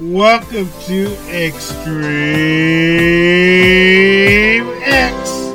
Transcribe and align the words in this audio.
Welcome 0.00 0.68
to 0.86 1.16
Extreme 1.28 1.86
X. 4.82 5.52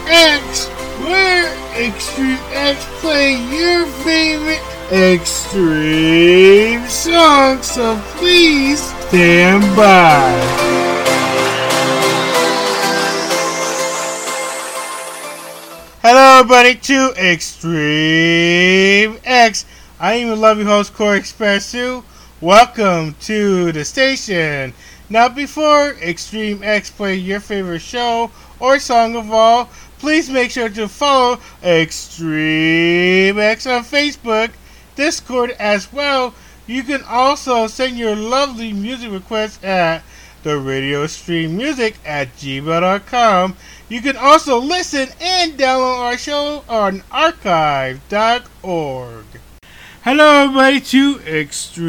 X, 0.07 0.67
where 1.03 1.51
Extreme 1.75 2.39
X 2.53 2.85
play 3.01 3.31
your 3.33 3.35
favorite 3.35 3.46
extreme 4.91 6.85
songs. 6.87 7.65
So 7.65 7.99
please 8.15 8.81
stand 9.07 9.63
by. 9.75 10.31
Hello, 16.01 16.39
everybody, 16.39 16.75
to 16.75 17.13
Extreme 17.17 19.17
X. 19.25 19.65
I 19.99 20.13
am 20.13 20.27
your 20.27 20.37
lovely 20.37 20.63
host, 20.63 20.93
Corey 20.93 21.19
Expressu. 21.19 22.03
Welcome 22.39 23.15
to 23.21 23.71
the 23.73 23.83
station. 23.83 24.73
Now, 25.09 25.27
before 25.27 25.95
Extreme 26.01 26.63
X 26.63 26.91
play 26.91 27.15
your 27.15 27.41
favorite 27.41 27.81
show 27.81 28.31
or 28.59 28.79
song 28.79 29.17
of 29.17 29.31
all, 29.31 29.69
please 29.99 30.29
make 30.29 30.51
sure 30.51 30.69
to 30.69 30.87
follow 30.87 31.39
Extreme 31.61 33.39
X 33.39 33.67
on 33.67 33.83
Facebook, 33.83 34.51
Discord 34.97 35.51
as 35.51 35.93
well. 35.93 36.33
You 36.67 36.83
can 36.83 37.03
also 37.03 37.67
send 37.67 37.97
your 37.97 38.15
lovely 38.15 38.73
music 38.73 39.09
requests 39.11 39.63
at 39.63 40.03
the 40.43 40.57
radio 40.57 41.07
stream 41.07 41.55
music 41.55 41.95
at 42.05 42.35
gmail.com. 42.35 43.55
You 43.87 44.01
can 44.01 44.17
also 44.17 44.59
listen 44.59 45.07
and 45.21 45.53
download 45.53 45.99
our 45.99 46.17
show 46.17 46.65
on 46.67 47.03
archive.org. 47.09 48.01
Hello, 50.09 50.43
everybody, 50.43 50.79
to 50.79 51.19
Extreme 51.27 51.83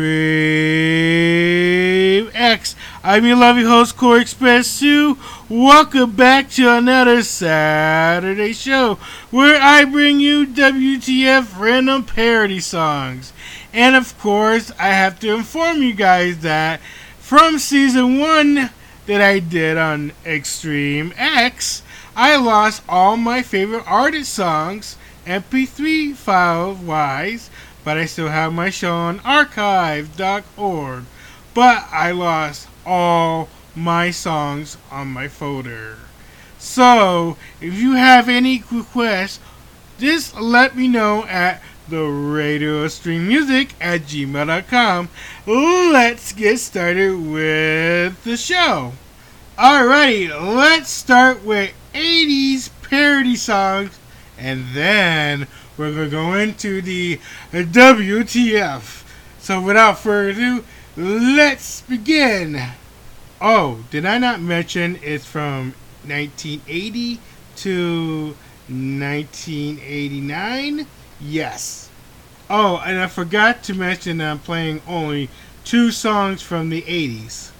X. 2.34 2.74
I'm 3.04 3.24
your 3.24 3.36
lovely 3.36 3.62
host, 3.62 3.96
Corey 3.96 4.24
Expressu. 4.24 5.16
Welcome 5.48 6.16
back 6.16 6.50
to 6.50 6.68
another 6.68 7.22
Saturday 7.22 8.52
show 8.54 8.98
where 9.30 9.62
I 9.62 9.84
bring 9.84 10.18
you 10.18 10.48
WTF 10.48 11.60
random 11.60 12.02
parody 12.02 12.58
songs. 12.58 13.32
And 13.72 13.94
of 13.94 14.18
course, 14.18 14.72
I 14.80 14.88
have 14.88 15.20
to 15.20 15.32
inform 15.32 15.84
you 15.84 15.94
guys 15.94 16.40
that 16.40 16.80
from 17.20 17.60
season 17.60 18.18
one 18.18 18.70
that 19.06 19.20
I 19.20 19.38
did 19.38 19.78
on 19.78 20.10
Extreme 20.26 21.14
X, 21.16 21.84
I 22.16 22.34
lost 22.34 22.82
all 22.88 23.16
my 23.16 23.42
favorite 23.42 23.84
artist 23.86 24.34
songs, 24.34 24.96
MP3 25.24 26.16
file 26.16 26.74
wise 26.74 27.48
but 27.88 27.96
I 27.96 28.04
still 28.04 28.28
have 28.28 28.52
my 28.52 28.68
show 28.68 28.92
on 28.92 29.18
archive.org. 29.20 31.04
But 31.54 31.88
I 31.90 32.10
lost 32.10 32.68
all 32.84 33.48
my 33.74 34.10
songs 34.10 34.76
on 34.90 35.08
my 35.08 35.28
folder. 35.28 35.96
So, 36.58 37.38
if 37.62 37.72
you 37.72 37.92
have 37.92 38.28
any 38.28 38.62
requests, 38.70 39.40
just 39.98 40.38
let 40.38 40.76
me 40.76 40.86
know 40.86 41.24
at 41.28 41.62
the 41.88 42.02
radio 42.02 42.88
stream 42.88 43.26
music 43.26 43.72
at 43.80 44.02
gmail.com. 44.02 45.08
Let's 45.46 46.34
get 46.34 46.58
started 46.58 47.16
with 47.16 48.22
the 48.22 48.36
show. 48.36 48.92
Alrighty, 49.56 50.28
let's 50.28 50.90
start 50.90 51.42
with 51.42 51.72
80s 51.94 52.68
parody 52.82 53.36
songs 53.36 53.98
and 54.38 54.66
then 54.74 55.46
we're 55.78 55.92
going 55.92 56.10
to 56.10 56.10
go 56.10 56.34
into 56.34 56.82
the 56.82 57.20
WTF. 57.52 59.04
So 59.38 59.60
without 59.60 59.98
further 59.98 60.30
ado, 60.30 60.64
let's 60.96 61.82
begin. 61.82 62.60
Oh, 63.40 63.84
did 63.90 64.04
I 64.04 64.18
not 64.18 64.40
mention 64.40 64.98
it's 65.02 65.24
from 65.24 65.74
1980 66.04 67.20
to 67.56 68.36
1989? 68.68 70.86
Yes. 71.20 71.88
Oh, 72.50 72.82
and 72.84 72.98
I 72.98 73.06
forgot 73.06 73.62
to 73.64 73.74
mention 73.74 74.20
I'm 74.20 74.40
playing 74.40 74.82
only 74.86 75.30
two 75.64 75.90
songs 75.90 76.42
from 76.42 76.68
the 76.70 76.82
80s. 76.82 77.50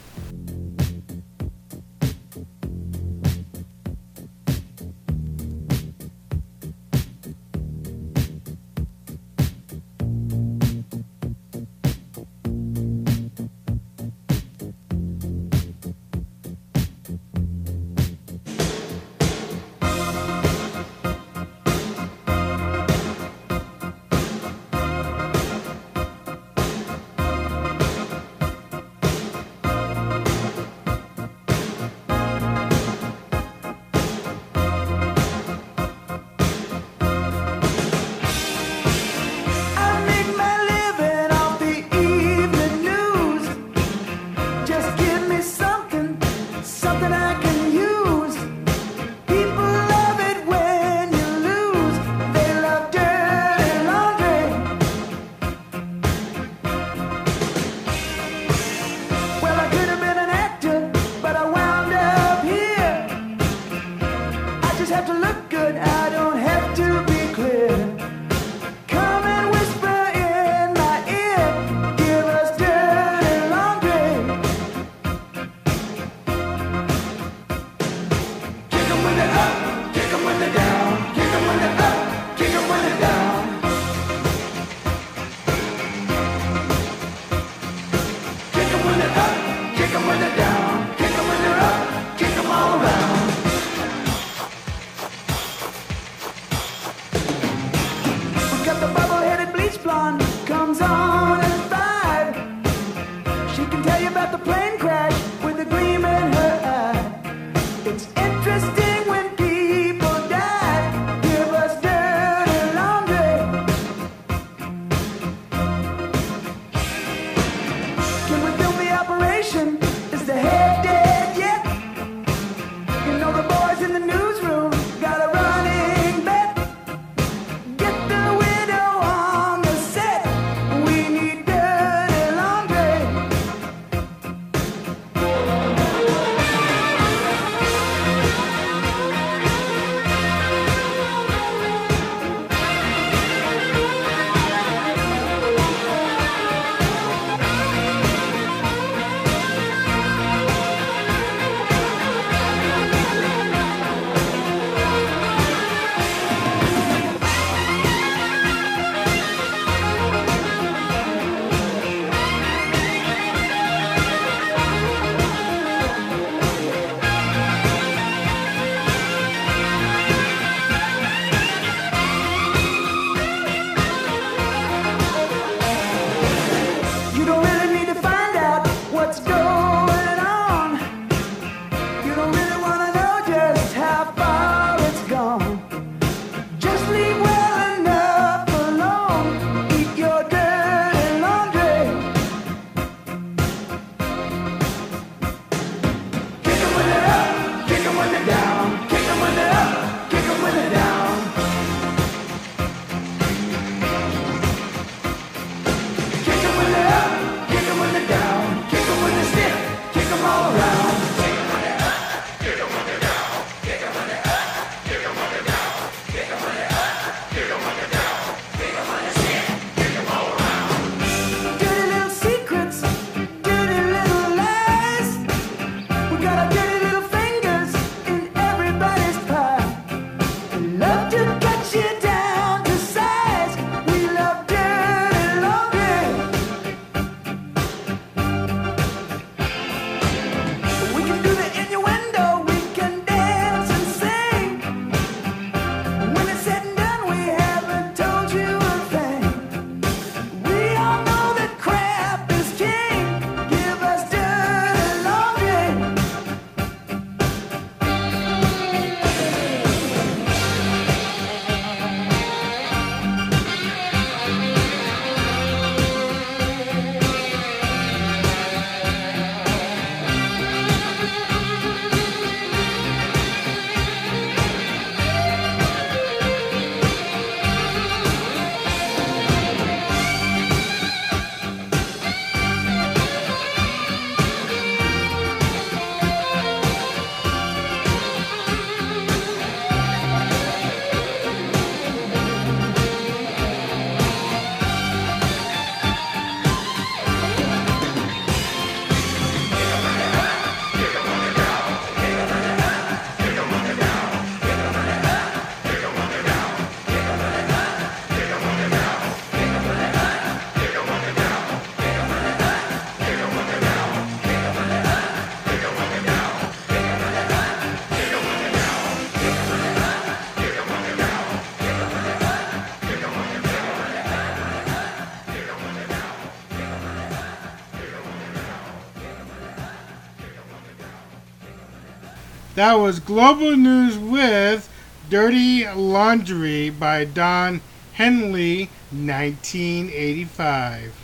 That 332.69 332.81
was 332.81 333.01
Global 333.01 333.57
News 333.57 333.97
with 333.97 334.69
Dirty 335.09 335.67
Laundry 335.67 336.69
by 336.69 337.07
Don 337.07 337.63
Henley, 337.95 338.69
1985. 338.91 340.98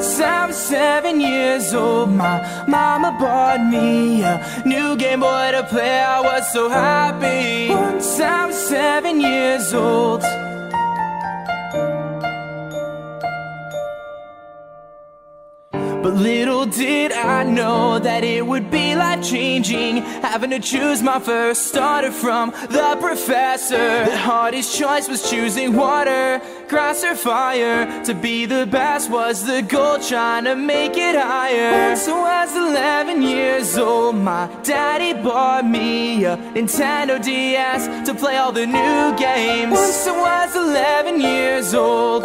11 0.00 1.20
years 1.20 1.74
old, 1.74 2.10
my 2.10 2.64
mama 2.66 3.14
bought 3.20 3.60
me 3.60 4.22
a 4.22 4.62
new 4.64 4.96
Game 4.96 5.20
Boy 5.20 5.50
to 5.52 5.62
play. 5.64 6.00
I 6.00 6.20
was 6.22 6.50
so 6.50 6.70
happy. 6.70 7.68
Once 7.68 8.18
I 8.18 8.46
was 8.46 8.56
seven 8.56 9.20
years 9.20 9.74
old. 9.74 10.22
But 16.02 16.14
Little 16.14 16.64
did 16.64 17.12
I 17.12 17.44
know 17.44 17.98
that 17.98 18.24
it 18.24 18.46
would 18.46 18.70
be 18.70 18.94
life 18.94 19.22
changing. 19.22 19.98
Having 20.22 20.50
to 20.50 20.58
choose 20.60 21.02
my 21.02 21.20
first 21.20 21.66
starter 21.66 22.10
from 22.10 22.52
the 22.70 22.96
professor. 23.00 24.06
The 24.06 24.16
hardest 24.16 24.78
choice 24.78 25.08
was 25.08 25.28
choosing 25.28 25.76
water, 25.76 26.40
grass, 26.70 27.02
or 27.02 27.16
fire. 27.16 28.02
To 28.04 28.14
be 28.14 28.46
the 28.46 28.64
best 28.64 29.10
was 29.10 29.44
the 29.44 29.60
goal, 29.60 29.98
trying 29.98 30.44
to 30.44 30.54
make 30.54 30.96
it 30.96 31.16
higher. 31.16 31.96
So 31.96 32.14
I 32.24 32.44
was 32.44 32.54
11 32.56 33.22
years 33.22 33.76
old, 33.76 34.14
my 34.14 34.48
daddy 34.62 35.12
bought 35.20 35.66
me 35.66 36.24
a 36.24 36.36
Nintendo 36.54 37.22
DS 37.22 38.06
to 38.06 38.14
play 38.14 38.36
all 38.36 38.52
the 38.52 38.66
new 38.66 39.18
games. 39.18 39.72
Once 39.72 40.06
I 40.06 40.46
was 40.46 40.54
11 40.54 41.20
years 41.20 41.74
old. 41.74 42.24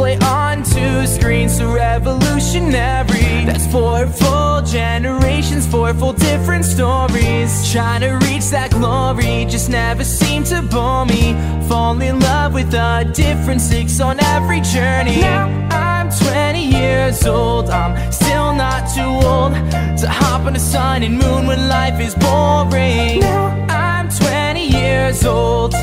We 0.00 0.12
could 0.12 0.20
play 0.20 0.28
on 0.28 0.62
two 0.62 1.06
screens, 1.06 1.58
so 1.58 1.72
revolutionary. 1.72 3.44
That's 3.44 3.66
four 3.66 4.06
full 4.06 4.62
generations, 4.62 5.66
four 5.66 5.92
full 5.92 6.14
different 6.14 6.64
stories. 6.64 7.70
Trying 7.70 8.00
to 8.02 8.18
reach 8.26 8.48
that 8.50 8.70
glory 8.70 9.44
just 9.46 9.68
never 9.68 10.04
seemed 10.04 10.46
to 10.46 10.62
bore 10.62 11.04
me. 11.04 11.34
Fall 11.68 12.00
in 12.00 12.18
love 12.20 12.54
with 12.54 12.72
a 12.74 13.10
different 13.12 13.60
six 13.60 14.00
on 14.00 14.20
every 14.20 14.60
journey. 14.60 15.20
Now 15.20 15.48
I'm 15.70 16.10
20 16.10 16.64
years 16.64 17.26
old, 17.26 17.68
I'm 17.68 18.12
still 18.12 18.54
not 18.54 18.88
too 18.94 19.02
old 19.02 19.52
to 19.98 20.08
hop 20.08 20.46
on 20.46 20.54
the 20.54 20.60
sun 20.60 21.02
and 21.02 21.18
moon 21.18 21.46
when 21.46 21.68
life 21.68 22.00
is 22.00 22.14
boring. 22.14 23.20
Now 23.20 23.66
I'm 23.68 24.08
20 24.08 24.66
years 24.66 25.24
old. 25.26 25.74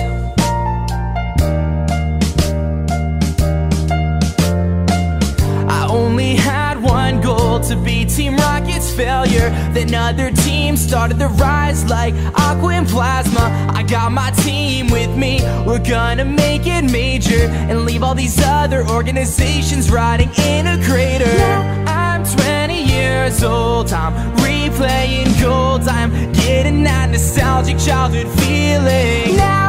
To 7.63 7.75
be 7.75 8.05
Team 8.05 8.35
Rocket's 8.35 8.93
failure. 8.93 9.49
Then 9.73 9.93
other 9.93 10.31
teams 10.31 10.81
started 10.81 11.17
to 11.19 11.27
rise 11.27 11.83
like 11.85 12.13
Aqua 12.35 12.73
and 12.73 12.87
Plasma. 12.87 13.71
I 13.73 13.83
got 13.83 14.11
my 14.11 14.31
team 14.31 14.89
with 14.89 15.15
me. 15.15 15.39
We're 15.65 15.83
gonna 15.83 16.25
make 16.25 16.67
it 16.67 16.83
major 16.83 17.47
and 17.69 17.85
leave 17.85 18.03
all 18.03 18.15
these 18.15 18.39
other 18.43 18.85
organizations 18.87 19.89
rotting 19.89 20.29
in 20.37 20.67
a 20.67 20.83
crater. 20.85 21.25
Now 21.25 21.85
I'm 21.87 22.23
20 22.23 22.83
years 22.83 23.43
old. 23.43 23.91
I'm 23.91 24.13
replaying 24.37 25.41
gold. 25.41 25.87
I'm 25.87 26.11
getting 26.33 26.83
that 26.83 27.09
nostalgic 27.09 27.79
childhood 27.79 28.27
feeling. 28.39 29.35
Now 29.37 29.66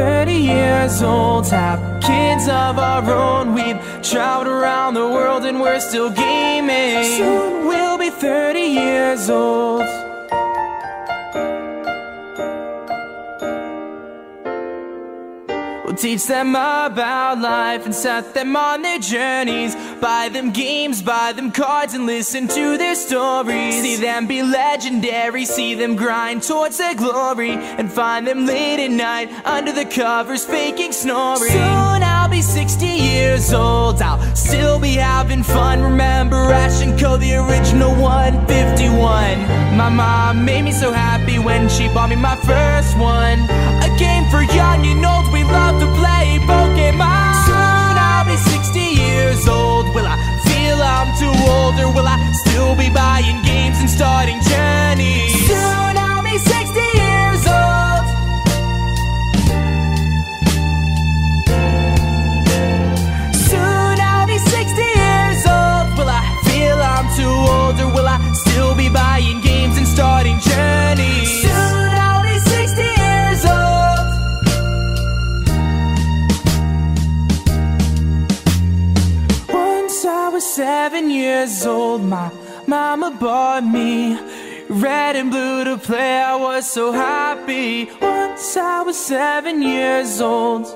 30 0.00 0.32
years 0.32 1.02
old, 1.02 1.46
have 1.48 1.78
kids 2.00 2.44
of 2.48 2.78
our 2.78 3.04
own. 3.12 3.52
We've 3.52 3.78
traveled 4.02 4.46
around 4.46 4.94
the 4.94 5.06
world 5.06 5.44
and 5.44 5.60
we're 5.60 5.78
still 5.78 6.08
gaming. 6.08 7.04
Soon 7.18 7.66
we'll 7.66 7.98
be 7.98 8.08
30 8.08 8.60
years 8.60 9.28
old. 9.28 10.09
Teach 16.00 16.26
them 16.26 16.50
about 16.50 17.38
life 17.40 17.84
and 17.84 17.94
set 17.94 18.32
them 18.32 18.56
on 18.56 18.80
their 18.80 18.98
journeys. 18.98 19.76
Buy 20.00 20.30
them 20.30 20.50
games, 20.50 21.02
buy 21.02 21.32
them 21.32 21.52
cards, 21.52 21.92
and 21.92 22.06
listen 22.06 22.48
to 22.48 22.78
their 22.78 22.94
stories. 22.94 23.82
See 23.82 23.96
them 23.96 24.26
be 24.26 24.42
legendary, 24.42 25.44
see 25.44 25.74
them 25.74 25.96
grind 25.96 26.42
towards 26.42 26.78
their 26.78 26.94
glory, 26.94 27.50
and 27.50 27.92
find 27.92 28.26
them 28.26 28.46
late 28.46 28.82
at 28.82 28.90
night 28.90 29.28
under 29.44 29.72
the 29.72 29.84
covers 29.84 30.42
faking 30.42 30.92
snoring. 30.92 31.52
Soon 31.52 32.02
I'll 32.02 32.30
be 32.30 32.40
60 32.40 32.86
years 32.86 33.52
old, 33.52 34.00
I'll 34.00 34.20
still 34.34 34.80
be 34.80 34.94
having 34.94 35.42
fun. 35.42 35.82
Remember 35.82 36.36
Ash 36.36 36.80
and 36.82 36.98
Co, 36.98 37.18
the 37.18 37.34
original 37.34 37.94
151. 37.96 39.76
My 39.76 39.90
mom 39.90 40.46
made 40.46 40.62
me 40.62 40.72
so 40.72 40.92
happy 40.92 41.38
when 41.38 41.68
she 41.68 41.88
bought 41.88 42.08
me 42.08 42.16
my 42.16 42.36
first 42.36 42.96
one. 42.96 43.40
A 43.84 43.96
game 43.98 44.24
for 44.30 44.42
young 44.54 44.86
and 44.86 45.04
old, 45.04 45.30
we 45.32 45.44
love 45.44 45.89
play 45.98 46.38
Pokemon. 46.46 47.34
Soon 47.46 47.94
I'll 47.98 48.26
be 48.26 48.36
60 48.36 48.80
years 48.80 49.48
old. 49.48 49.94
Will 49.94 50.06
I 50.06 50.16
feel 50.46 50.78
I'm 50.80 51.10
too 51.18 51.34
old, 51.48 51.78
or 51.80 51.90
will 51.92 52.06
I 52.06 52.18
still 52.46 52.74
be 52.76 52.90
buying 52.90 53.42
games 53.42 53.78
and 53.80 53.90
starting 53.90 54.40
journeys? 54.42 55.32
Soon 55.46 55.94
I'll 55.96 56.22
be 56.22 56.38
60 56.38 56.99
old, 81.90 82.02
my 82.02 82.30
mama 82.66 83.10
bought 83.10 83.64
me 83.64 84.16
red 84.68 85.16
and 85.16 85.30
blue 85.30 85.64
to 85.64 85.76
play. 85.76 86.20
I 86.22 86.36
was 86.36 86.70
so 86.70 86.92
happy. 86.92 87.90
Once 88.00 88.56
I 88.56 88.82
was 88.82 88.96
seven 88.96 89.60
years 89.62 90.20
old. 90.20 90.66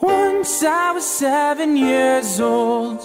Once 0.00 0.62
I 0.62 0.92
was 0.92 1.06
seven 1.06 1.76
years 1.76 2.40
old. 2.40 3.00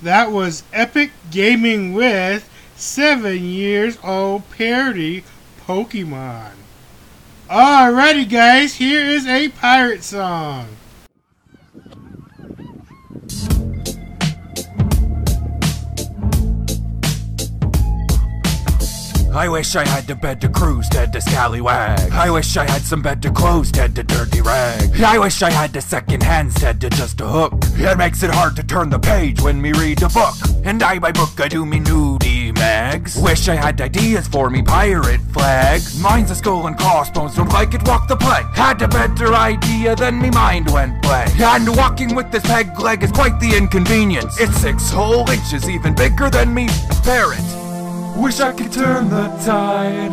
That 0.00 0.30
was 0.30 0.62
Epic 0.72 1.10
Gaming 1.30 1.92
with 1.92 2.48
7 2.76 3.42
years 3.42 3.98
old 4.04 4.48
parody 4.50 5.24
Pokemon. 5.66 6.57
Alrighty, 7.48 8.28
guys, 8.28 8.74
here 8.74 9.00
is 9.00 9.26
a 9.26 9.48
pirate 9.48 10.02
song. 10.02 10.68
I 19.32 19.48
wish 19.48 19.76
I 19.76 19.86
had 19.86 20.06
the 20.06 20.14
bed 20.14 20.42
to 20.42 20.50
cruise, 20.50 20.90
dead 20.90 21.10
to 21.14 21.22
scallywag. 21.22 22.12
I 22.12 22.28
wish 22.30 22.54
I 22.58 22.68
had 22.70 22.82
some 22.82 23.00
bed 23.00 23.22
to 23.22 23.30
clothes, 23.30 23.72
dead 23.72 23.94
to 23.94 24.02
dirty 24.02 24.42
rag. 24.42 25.00
I 25.00 25.18
wish 25.18 25.40
I 25.40 25.50
had 25.50 25.72
the 25.72 25.80
second 25.80 26.22
hand, 26.22 26.52
dead 26.54 26.82
to 26.82 26.90
just 26.90 27.18
a 27.22 27.26
hook. 27.26 27.54
It 27.76 27.96
makes 27.96 28.22
it 28.22 28.30
hard 28.30 28.56
to 28.56 28.62
turn 28.62 28.90
the 28.90 28.98
page 28.98 29.40
when 29.40 29.62
me 29.62 29.72
read 29.72 30.02
a 30.02 30.10
book. 30.10 30.34
And 30.64 30.82
I 30.82 30.98
by 30.98 31.12
book 31.12 31.40
I 31.40 31.48
do 31.48 31.64
me 31.64 31.80
nudie 31.80 32.37
mags. 32.58 33.16
Wish 33.16 33.48
I 33.48 33.54
had 33.54 33.80
ideas 33.80 34.26
for 34.28 34.50
me 34.50 34.62
pirate 34.62 35.20
flags. 35.32 35.98
Mine's 36.00 36.30
a 36.30 36.34
skull 36.34 36.66
and 36.66 36.76
crossbones, 36.76 37.36
don't 37.36 37.48
like 37.50 37.74
it, 37.74 37.86
walk 37.86 38.08
the 38.08 38.16
plank. 38.16 38.46
Had 38.54 38.82
a 38.82 38.88
better 38.88 39.34
idea, 39.34 39.94
then 39.96 40.20
me 40.20 40.30
mind 40.30 40.70
went 40.70 41.00
blank. 41.02 41.38
And 41.40 41.76
walking 41.76 42.14
with 42.14 42.30
this 42.30 42.42
peg 42.42 42.78
leg 42.78 43.02
is 43.02 43.12
quite 43.12 43.38
the 43.40 43.56
inconvenience. 43.56 44.38
It's 44.40 44.56
six 44.58 44.90
whole 44.90 45.28
inches, 45.30 45.68
even 45.68 45.94
bigger 45.94 46.28
than 46.30 46.52
me 46.52 46.68
parrot. 47.02 47.40
Wish 48.16 48.40
I 48.40 48.52
could 48.52 48.72
turn 48.72 49.08
the 49.08 49.28
tide, 49.44 50.12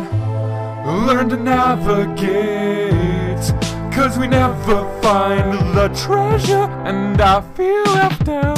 learn 1.06 1.28
to 1.30 1.36
navigate. 1.36 2.96
Cause 3.92 4.18
we 4.18 4.28
never 4.28 4.84
find 5.00 5.74
the 5.76 5.88
treasure, 5.88 6.68
and 6.84 7.20
I 7.20 7.40
feel 7.54 7.84
left 7.84 8.28
out. 8.28 8.56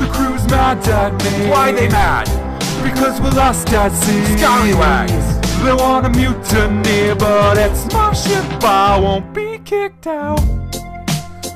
The 0.00 0.08
crew's 0.10 0.44
mad 0.48 0.86
at 0.88 1.12
me. 1.22 1.50
Why 1.50 1.70
they 1.70 1.88
mad? 1.88 2.47
Because 2.82 3.20
we're 3.20 3.30
lost 3.30 3.68
at 3.70 3.92
sea. 3.92 4.24
Scallywags. 4.36 5.38
They 5.64 5.72
want 5.72 6.06
a 6.06 6.10
mutiny, 6.10 7.14
but 7.18 7.58
it's 7.58 7.92
my 7.92 8.12
ship. 8.12 8.44
I 8.62 8.98
won't 9.00 9.34
be 9.34 9.58
kicked 9.64 10.06
out. 10.06 10.38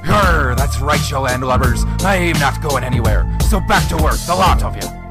Grr, 0.02 0.56
that's 0.56 0.80
right, 0.80 1.10
you 1.10 1.18
land 1.18 1.44
lubbers. 1.44 1.84
I'm 2.00 2.38
not 2.40 2.60
going 2.60 2.82
anywhere. 2.82 3.24
So 3.48 3.60
back 3.60 3.88
to 3.90 3.96
work, 3.96 4.18
the 4.26 4.34
lot 4.34 4.62
of 4.62 4.74
you. 4.76 5.01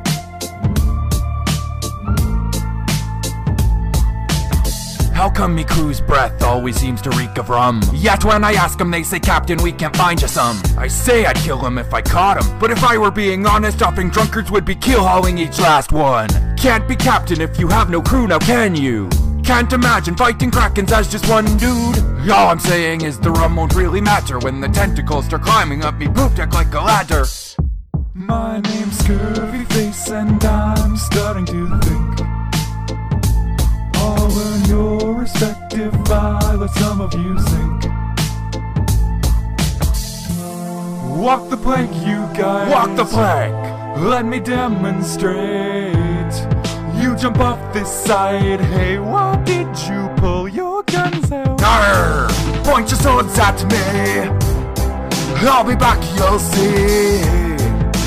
How 5.14 5.30
come 5.30 5.54
me 5.54 5.64
crew's 5.64 6.02
breath 6.02 6.42
always 6.42 6.78
seems 6.78 7.02
to 7.04 7.10
reek 7.12 7.38
of 7.38 7.50
rum? 7.50 7.82
Yet 7.94 8.26
when 8.26 8.44
I 8.44 8.54
ask 8.54 8.72
ask 8.72 8.80
'em, 8.80 8.90
they 8.90 9.04
say, 9.04 9.20
Captain, 9.20 9.62
we 9.62 9.74
can't 9.74 9.96
find 9.98 10.22
you 10.22 10.28
some. 10.28 10.62
I 10.78 10.88
say 10.88 11.26
I'd 11.26 11.36
kill 11.36 11.66
'em 11.66 11.78
if 11.78 11.94
I 11.94 12.02
caught 12.02 12.38
'em, 12.38 12.48
but 12.58 12.72
if 12.72 12.84
I 12.84 12.98
were 12.98 13.12
being 13.12 13.46
honest, 13.46 13.84
often 13.84 14.10
drunkards 14.10 14.50
would 14.50 14.64
be 14.64 14.76
keel 14.76 15.06
hauling 15.06 15.38
each 15.38 15.60
last 15.60 15.92
one. 15.92 16.30
Can't 16.56 16.88
be 16.88 16.96
captain 16.96 17.42
if 17.42 17.60
you 17.60 17.68
have 17.68 17.90
no 17.90 18.02
crew, 18.02 18.28
now 18.28 18.40
can 18.40 18.76
you? 18.76 19.10
Can't 19.44 19.74
imagine 19.74 20.16
fighting 20.16 20.52
krakens 20.52 20.92
as 20.92 21.10
just 21.10 21.28
one 21.28 21.46
dude. 21.58 22.00
All 22.32 22.50
I'm 22.50 22.60
saying 22.60 23.02
is 23.02 23.20
the 23.20 23.32
rum 23.32 23.58
won't 23.58 23.76
really 23.76 24.00
matter 24.00 24.40
when 24.40 24.62
the 24.62 24.70
tentacles 24.70 25.26
start 25.26 25.44
climbing 25.44 25.84
up 25.84 25.96
me 25.96 26.08
poop 26.08 26.34
deck 26.36 26.54
like 26.54 26.74
a 26.74 26.80
ladder. 26.80 27.26
My 28.14 28.62
name's 28.62 28.98
Scurvy 29.00 29.66
Face, 29.66 30.10
and 30.10 30.44
I'm 30.46 30.96
starting 30.96 31.46
to 31.48 31.68
your 35.22 35.28
respect 35.28 35.74
if 35.74 36.12
I 36.12 36.56
let 36.56 36.70
some 36.72 37.02
of 37.02 37.14
you 37.14 37.40
sink. 37.40 37.84
Walk 41.18 41.50
the 41.50 41.58
plank, 41.58 41.92
you 42.06 42.28
guys. 42.36 42.72
Walk 42.72 42.96
the 42.96 43.06
plank. 43.06 43.54
Let 44.00 44.26
me 44.26 44.40
demonstrate. 44.40 45.94
You 46.96 47.16
jump 47.16 47.40
off 47.40 47.74
this 47.74 47.90
side. 47.90 48.62
Hey, 48.62 48.98
what 49.00 49.46
did 49.46 49.68
you 49.88 50.10
pull 50.18 50.48
your 50.48 50.84
guns 50.84 51.32
out? 51.32 51.62
Arr! 51.62 52.28
Point 52.64 52.90
your 52.90 53.00
swords 53.00 53.38
at 53.38 53.64
me. 53.72 54.30
I'll 55.48 55.64
be 55.64 55.76
back, 55.76 56.00
you'll 56.18 56.40
see. 56.40 57.51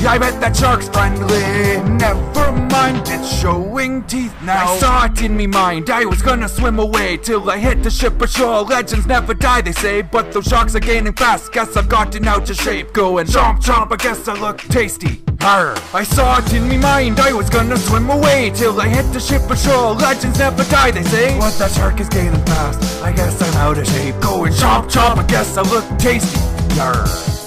I 0.03 0.17
bet 0.17 0.39
that 0.41 0.55
shark's 0.55 0.89
friendly. 0.89 1.81
Never 1.97 2.51
mind, 2.51 3.07
it's 3.07 3.39
showing 3.39 4.03
teeth 4.03 4.33
now. 4.43 4.73
I 4.73 4.77
saw 4.77 5.05
it 5.05 5.21
in 5.21 5.35
me 5.35 5.47
mind. 5.47 5.89
I 5.89 6.05
was 6.05 6.21
gonna 6.21 6.49
swim 6.49 6.79
away 6.79 7.17
till 7.17 7.49
I 7.49 7.57
hit 7.57 7.83
the 7.83 7.89
ship 7.89 8.21
ashore. 8.21 8.61
Legends 8.61 9.05
never 9.05 9.33
die, 9.33 9.61
they 9.61 9.71
say, 9.71 10.01
but 10.01 10.31
those 10.31 10.45
sharks 10.45 10.75
are 10.75 10.79
gaining 10.79 11.13
fast. 11.13 11.51
Guess 11.51 11.77
I've 11.77 11.89
gotten 11.89 12.27
out 12.27 12.49
of 12.49 12.55
shape. 12.55 12.93
Going 12.93 13.27
chomp 13.27 13.63
chomp, 13.63 13.91
I 13.91 13.95
guess 13.95 14.27
I 14.27 14.33
look 14.33 14.57
tasty. 14.59 15.21
Arr. 15.41 15.75
I 15.93 16.03
saw 16.03 16.39
it 16.39 16.53
in 16.53 16.67
me 16.67 16.77
mind. 16.77 17.19
I 17.19 17.31
was 17.31 17.49
gonna 17.49 17.77
swim 17.77 18.09
away 18.09 18.51
till 18.55 18.79
I 18.81 18.87
hit 18.87 19.11
the 19.13 19.19
ship 19.19 19.49
ashore. 19.49 19.93
Legends 19.93 20.39
never 20.39 20.63
die, 20.65 20.91
they 20.91 21.03
say. 21.03 21.37
But 21.37 21.57
that 21.59 21.71
shark 21.71 21.99
is 21.99 22.09
gaining 22.09 22.43
fast. 22.45 23.03
I 23.03 23.11
guess 23.11 23.41
I'm 23.41 23.53
out 23.55 23.77
of 23.77 23.87
shape. 23.87 24.19
Going 24.21 24.53
chomp 24.53 24.91
chomp, 24.91 25.17
I 25.17 25.23
guess 25.27 25.57
I 25.57 25.61
look 25.61 25.85
tasty. 25.99 26.39
Arr. 26.79 27.44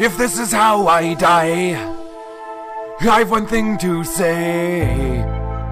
If 0.00 0.16
this 0.16 0.38
is 0.38 0.50
how 0.50 0.86
I 0.86 1.12
die, 1.12 1.76
I've 3.02 3.30
one 3.30 3.46
thing 3.46 3.76
to 3.80 4.02
say. 4.02 5.20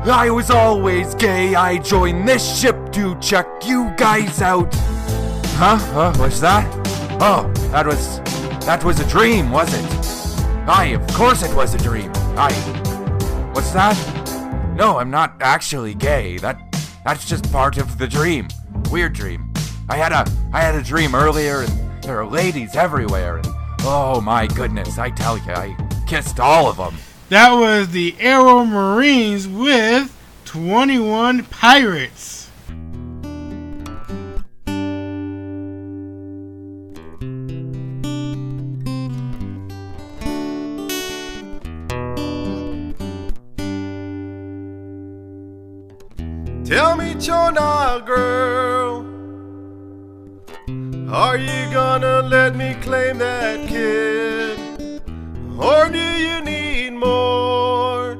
I 0.04 0.28
was 0.28 0.50
always 0.50 1.14
gay. 1.14 1.54
I 1.54 1.78
joined 1.78 2.28
this 2.28 2.60
ship 2.60 2.92
to 2.92 3.18
check 3.20 3.46
you 3.64 3.90
guys 3.96 4.42
out. 4.42 4.74
Huh? 5.56 5.78
Huh? 5.78 6.12
What's 6.18 6.40
that? 6.40 6.68
Oh, 7.22 7.50
that 7.72 7.86
was 7.86 8.20
that 8.66 8.84
was 8.84 9.00
a 9.00 9.08
dream, 9.08 9.50
was 9.50 9.72
it? 9.72 10.48
Aye, 10.68 10.92
of 10.92 11.06
course 11.14 11.42
it 11.42 11.56
was 11.56 11.72
a 11.72 11.78
dream. 11.78 12.12
I. 12.36 12.52
What's 13.54 13.70
that? 13.70 13.96
No, 14.76 14.98
I'm 14.98 15.10
not 15.10 15.36
actually 15.40 15.94
gay. 15.94 16.36
That 16.36 16.60
that's 17.02 17.26
just 17.26 17.50
part 17.50 17.78
of 17.78 17.96
the 17.96 18.06
dream. 18.06 18.48
Weird 18.90 19.14
dream. 19.14 19.54
I 19.88 19.96
had 19.96 20.12
a 20.12 20.30
I 20.52 20.60
had 20.60 20.74
a 20.74 20.82
dream 20.82 21.14
earlier 21.14 21.62
and 21.62 22.02
there 22.02 22.20
are 22.20 22.26
ladies 22.26 22.76
everywhere 22.76 23.38
and 23.38 23.57
Oh 23.80 24.20
my 24.20 24.46
goodness, 24.46 24.98
I 24.98 25.10
tell 25.10 25.38
you, 25.38 25.52
I 25.52 25.76
kissed 26.06 26.40
all 26.40 26.68
of 26.68 26.76
them. 26.76 26.96
That 27.28 27.52
was 27.52 27.90
the 27.90 28.14
Aero 28.18 28.64
Marines 28.64 29.46
with 29.46 30.14
21 30.46 31.44
Pirates. 31.44 32.50
Tell 46.64 46.96
me, 46.96 47.14
Chona 47.14 48.02
girl, 48.04 49.06
are 51.10 51.38
you 51.38 51.70
gonna 51.72 52.20
let 52.22 52.56
me 52.56 52.74
claim 52.82 53.16
that 53.18 53.67
kid? 53.67 53.67
Or 55.58 55.88
do 55.88 55.98
you 55.98 56.40
need 56.40 56.90
more? 56.90 58.14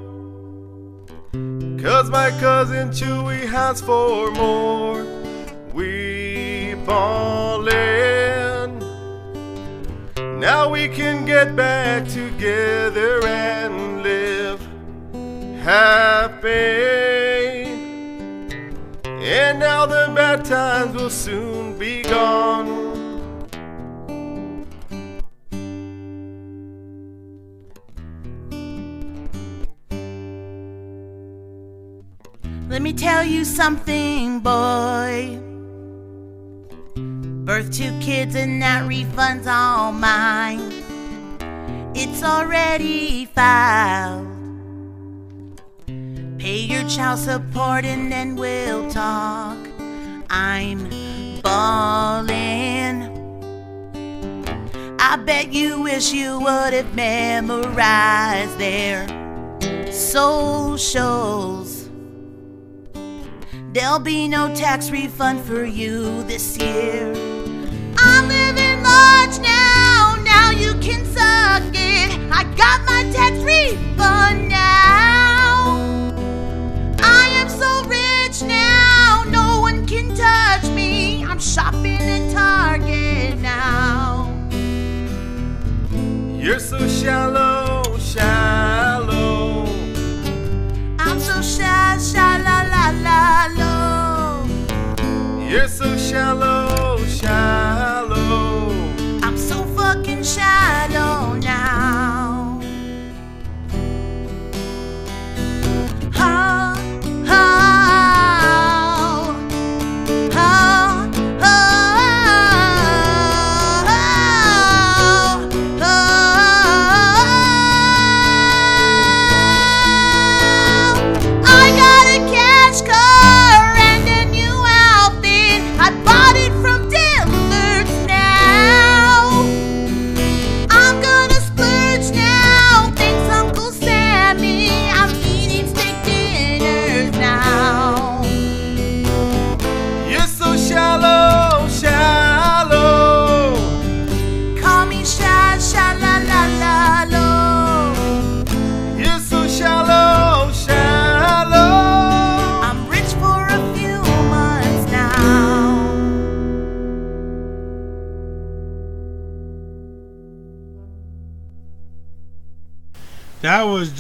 Cause 1.81 2.11
my 2.11 2.31
cousin 2.41 2.91
Chewy 2.91 3.47
has 3.47 3.81
four 3.81 4.33
more. 4.33 5.05
We 5.73 6.75
ballin'. 6.85 7.79
Now 10.41 10.69
we 10.69 10.89
can 10.89 11.25
get 11.25 11.55
back 11.55 12.09
together 12.09 13.25
and 13.25 14.03
live 14.03 14.61
happy. 15.63 16.49
And 19.05 19.61
now 19.61 19.87
the 19.87 20.11
bad 20.13 20.45
times 20.45 20.97
will 20.97 21.09
soon 21.09 21.79
be 21.79 22.03
gone. 22.03 22.88
Let 32.69 32.83
me 32.83 32.93
tell 32.93 33.25
you 33.25 33.47
something, 33.47 34.41
boy. 34.41 35.41
Birth 37.47 37.73
two 37.73 37.99
kids 37.99 38.35
and 38.35 38.61
that 38.61 38.87
refund's 38.87 39.47
all 39.47 39.91
mine. 39.91 40.61
It's 41.95 42.23
already 42.23 43.25
filed. 43.25 44.29
Pay 46.39 46.59
your 46.59 46.87
child 46.87 47.21
support 47.21 47.87
and 47.87 48.13
then 48.13 48.37
we'll 48.37 48.91
talk. 48.91 49.57
I'm 50.29 50.91
ballin'. 51.41 53.09
I 55.01 55.17
bet 55.17 55.55
you 55.55 55.81
wish 55.81 56.13
you 56.13 56.39
would 56.39 56.75
have 56.75 56.95
memorized 56.95 58.59
their 58.59 59.09
socials. 59.91 61.78
There'll 63.71 63.99
be 63.99 64.29
no 64.29 64.55
tax 64.55 64.91
refund 64.91 65.45
for 65.45 65.63
you 65.63 66.23
this 66.23 66.57
year. 66.57 67.13
I'm 67.99 68.27
living 68.27 68.83
large 68.83 69.39
now, 69.41 70.17
now 70.25 70.51
you 70.51 70.73
can 70.81 71.05
suck 71.05 71.63
it. 71.75 72.19
I 72.33 72.45
got 72.57 72.81
my 72.87 73.03
tax 73.13 73.37
refund 73.45 74.49
now. 74.49 76.17
I 77.03 77.29
am 77.41 77.49
so 77.51 77.85
rich 77.85 78.41
now, 78.43 79.25
no 79.29 79.61
one 79.61 79.87
can 79.87 80.17
touch 80.17 80.65
me. 80.75 81.23
I'm 81.27 81.39
shopping 81.39 82.01
at 82.01 82.33
Target 82.33 83.39
now. 83.39 84.35
You're 86.39 86.59
so 86.59 86.89
shallow, 86.89 87.99
shallow. 87.99 89.67
I'm 90.99 91.21
so 91.21 91.43
shy, 91.43 91.99
shy, 91.99 92.43
la 93.19 93.49
la 93.59 93.59
la 93.59 93.61
low. 93.61 94.47
You're 95.51 95.69
so 95.69 95.97
shallow, 95.97 96.99
shallow. 97.07 97.78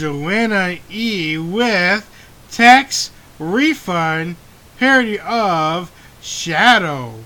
Joanna 0.08 0.78
E. 0.90 1.36
with 1.36 2.08
Tax 2.50 3.10
Refund 3.38 4.36
parody 4.78 5.18
of 5.18 5.92
Shallow. 6.22 7.24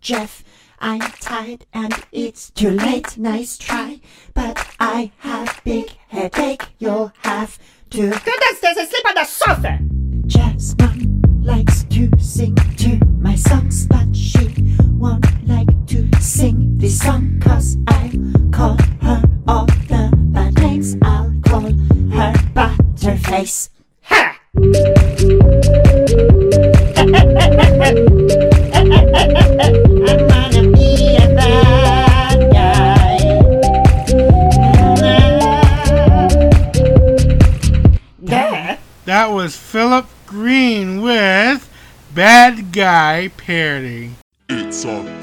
Jeff. 0.00 0.42
I'm 0.82 1.00
tired 1.00 1.66
and 1.74 1.94
it's 2.10 2.50
too 2.50 2.70
late. 2.70 3.18
Nice 3.18 3.58
try, 3.58 4.00
but 4.32 4.66
I 4.80 5.12
have 5.18 5.60
big 5.62 5.90
headache. 6.08 6.62
You'll 6.78 7.12
have 7.22 7.58
to 7.90 8.08
go 8.08 8.10
downstairs 8.10 8.76
and 8.78 8.88
sleep 8.88 9.08
on 9.08 9.14
the 9.14 9.24
sofa. 9.24 9.78
Jeff's 10.26 10.74
mom 10.78 11.22
likes 11.42 11.84
to 11.84 12.09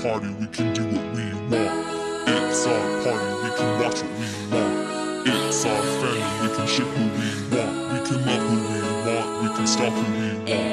party, 0.08 0.30
we 0.40 0.48
can 0.48 0.74
do 0.74 0.84
what 0.86 1.06
we 1.16 1.26
want. 1.52 2.30
It's 2.30 2.66
our 2.66 3.04
party, 3.04 3.28
we 3.44 3.50
can 3.58 3.72
watch 3.82 4.00
what 4.04 4.14
we 4.20 4.28
want. 4.54 5.28
It's 5.28 5.66
our 5.66 5.82
family, 6.00 6.48
we 6.48 6.56
can 6.56 6.68
ship 6.68 6.88
who 6.96 7.04
we 7.18 7.28
want. 7.52 7.74
We 7.92 8.00
can 8.08 8.20
love 8.26 8.44
who 8.48 8.58
we 8.72 8.80
want, 9.06 9.28
we 9.44 9.50
can 9.58 9.68
stop 9.68 9.92
who 9.92 10.06
we 10.16 10.30
want. 10.48 10.68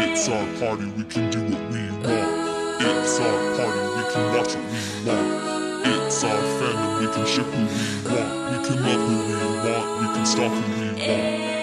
It's 0.00 0.28
our 0.30 0.46
party, 0.58 0.86
we 0.96 1.04
can 1.04 1.28
do 1.30 1.40
what 1.50 1.62
we 1.72 1.82
want. 2.04 2.80
It's 2.80 3.20
our 3.20 3.38
party, 3.56 3.82
we 3.96 4.02
can 4.12 4.24
watch 4.34 4.54
what 4.56 4.66
we 4.72 4.80
want. 5.08 5.86
It's 5.92 6.24
our 6.24 6.42
family, 6.58 7.06
we 7.06 7.12
can 7.12 7.26
ship 7.26 7.44
who 7.44 7.62
we 7.68 8.16
want. 8.16 8.32
We 8.50 8.56
can 8.66 8.78
love 8.86 9.02
who 9.08 9.16
we 9.28 9.36
want, 9.68 9.86
we 10.00 10.06
can 10.14 10.24
stop 10.24 10.52
who 10.52 10.80
we 10.80 10.88
want. 10.88 11.53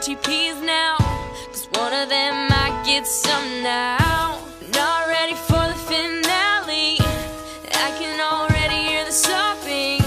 OTPs 0.00 0.64
now. 0.64 0.96
Cause 1.48 1.68
one 1.74 1.92
of 1.92 2.08
them 2.08 2.48
might 2.48 2.82
get 2.86 3.06
some 3.06 3.62
now. 3.62 4.40
Not 4.72 5.08
ready 5.08 5.34
for 5.34 5.60
the 5.68 5.74
finale. 5.74 6.96
I 7.84 7.90
can 7.98 8.18
already 8.18 8.88
hear 8.88 9.04
the 9.04 9.12
sobbing. 9.12 10.00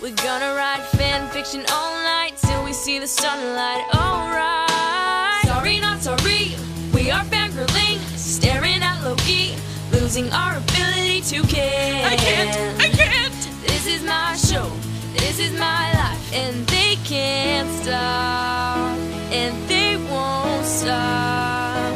We're 0.00 0.16
gonna 0.24 0.54
write 0.56 0.82
fan 0.96 1.28
fiction 1.28 1.62
all 1.70 1.92
night 2.04 2.38
till 2.38 2.64
we 2.64 2.72
see 2.72 2.98
the 2.98 3.06
sunlight. 3.06 3.84
Alright. 3.94 5.44
Sorry, 5.44 5.78
not 5.78 6.00
sorry. 6.00 6.56
We 6.94 7.10
are 7.10 7.24
fangirling, 7.24 7.98
staring 8.16 8.82
at 8.82 9.04
Loki, 9.04 9.56
losing 9.92 10.32
our 10.32 10.56
ability 10.56 11.20
to 11.20 11.42
care. 11.42 12.06
I 12.06 12.16
can't, 12.16 12.80
I 12.80 12.88
can't. 12.88 13.34
This 13.66 13.86
is 13.86 14.02
my 14.04 14.36
show, 14.36 14.70
this 15.18 15.38
is 15.38 15.52
my 15.58 15.92
life, 15.92 16.32
and 16.32 16.66
they 16.68 16.96
can't 17.04 17.68
stop, 17.82 18.96
and 19.34 19.68
they 19.68 19.96
won't 20.10 20.64
stop. 20.64 21.92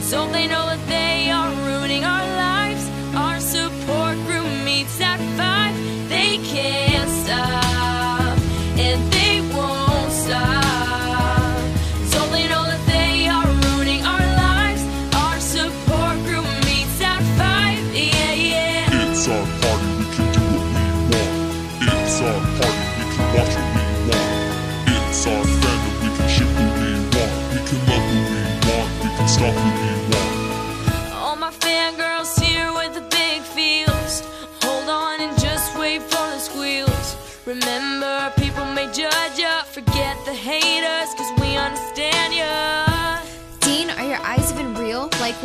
So 0.00 0.26
they 0.30 0.46
know 0.46 0.67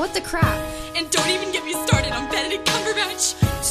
what 0.04 0.14
the 0.14 0.20
crap? 0.20 0.60
And 0.98 1.10
don't 1.12 1.30
even 1.30 1.50
get 1.54 1.64
me 1.64 1.72
started 1.86 2.12
on 2.12 2.30
Benedict 2.30 2.68
Cumberbatch. 2.68 3.26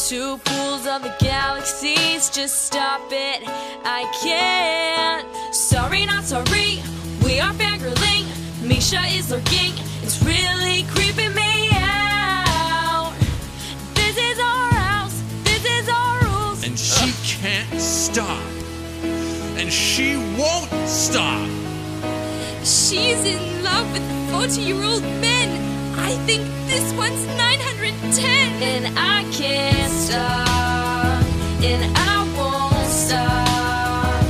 Two 0.09 0.39
pools 0.39 0.87
of 0.87 1.03
the 1.03 1.15
galaxies, 1.19 2.31
just 2.31 2.63
stop 2.69 3.03
it. 3.11 3.43
I 3.85 4.03
can't. 4.23 5.29
Sorry, 5.55 6.07
not 6.07 6.25
sorry. 6.25 6.81
We 7.23 7.39
are 7.39 7.53
fangirling. 7.53 8.25
Misha 8.67 9.03
is 9.09 9.31
lurking. 9.31 9.75
It's 10.03 10.23
really 10.23 10.85
creeping 10.95 11.35
me 11.35 11.69
out. 11.75 13.13
This 13.93 14.17
is 14.17 14.39
our 14.41 14.71
house. 14.73 15.23
This 15.45 15.65
is 15.67 15.87
our 15.91 16.19
rules. 16.25 16.65
and 16.65 16.79
she 16.79 17.13
can't 17.37 17.79
stop. 17.79 18.43
And 19.61 19.71
she 19.71 20.17
won't 20.39 20.73
stop. 20.89 21.47
She's 22.65 23.23
in 23.35 23.63
love 23.63 23.87
with 23.93 24.07
40 24.33 24.63
year 24.63 24.83
old 24.83 25.03
men. 25.21 25.72
I 26.03 26.17
think 26.27 26.43
this 26.67 26.93
one's 26.95 27.25
910. 27.37 28.63
And 28.63 28.99
I 28.99 29.23
can't 29.33 29.93
stop. 29.93 31.25
And 31.63 31.83
I 31.97 32.17
won't 32.37 32.89
stop. 32.89 34.25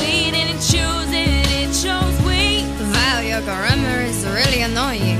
We 0.00 0.30
didn't 0.30 0.60
choose 0.60 1.10
it, 1.12 1.46
it 1.60 1.70
chose 1.82 2.16
we. 2.26 2.64
Wow, 2.92 3.20
your 3.20 3.42
grammar 3.42 4.00
is 4.02 4.24
really 4.26 4.62
annoying. 4.62 5.19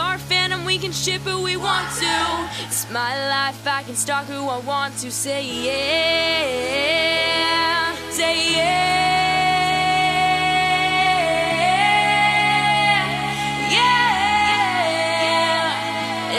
our 0.00 0.16
fandom, 0.16 0.64
we 0.66 0.78
can 0.78 0.92
ship 0.92 1.20
who 1.22 1.42
we 1.42 1.56
want 1.56 1.88
to. 1.98 2.48
It's 2.66 2.90
my 2.90 3.12
life, 3.28 3.66
I 3.66 3.82
can 3.82 3.94
stalk 3.94 4.24
who 4.26 4.48
I 4.48 4.58
want 4.58 4.96
to. 4.98 5.10
Say 5.10 5.44
yeah, 5.66 6.64
say 8.10 8.56
yeah. 8.56 9.00
yeah. 13.76 14.10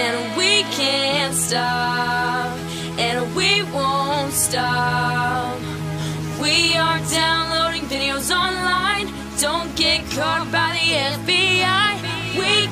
And 0.02 0.36
we 0.38 0.64
can't 0.80 1.36
stop, 1.36 2.58
and 2.98 3.36
we 3.36 3.64
won't 3.72 4.34
stop. 4.34 5.60
We 6.42 6.76
are 6.78 7.00
downloading 7.12 7.84
videos 7.84 8.32
online. 8.36 9.08
Don't 9.40 9.76
get 9.76 10.02
caught 10.12 10.52
by 10.52 10.72
the 10.78 10.88
FBI. 11.24 11.91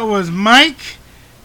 That 0.00 0.06
was 0.06 0.30
Mike 0.30 0.96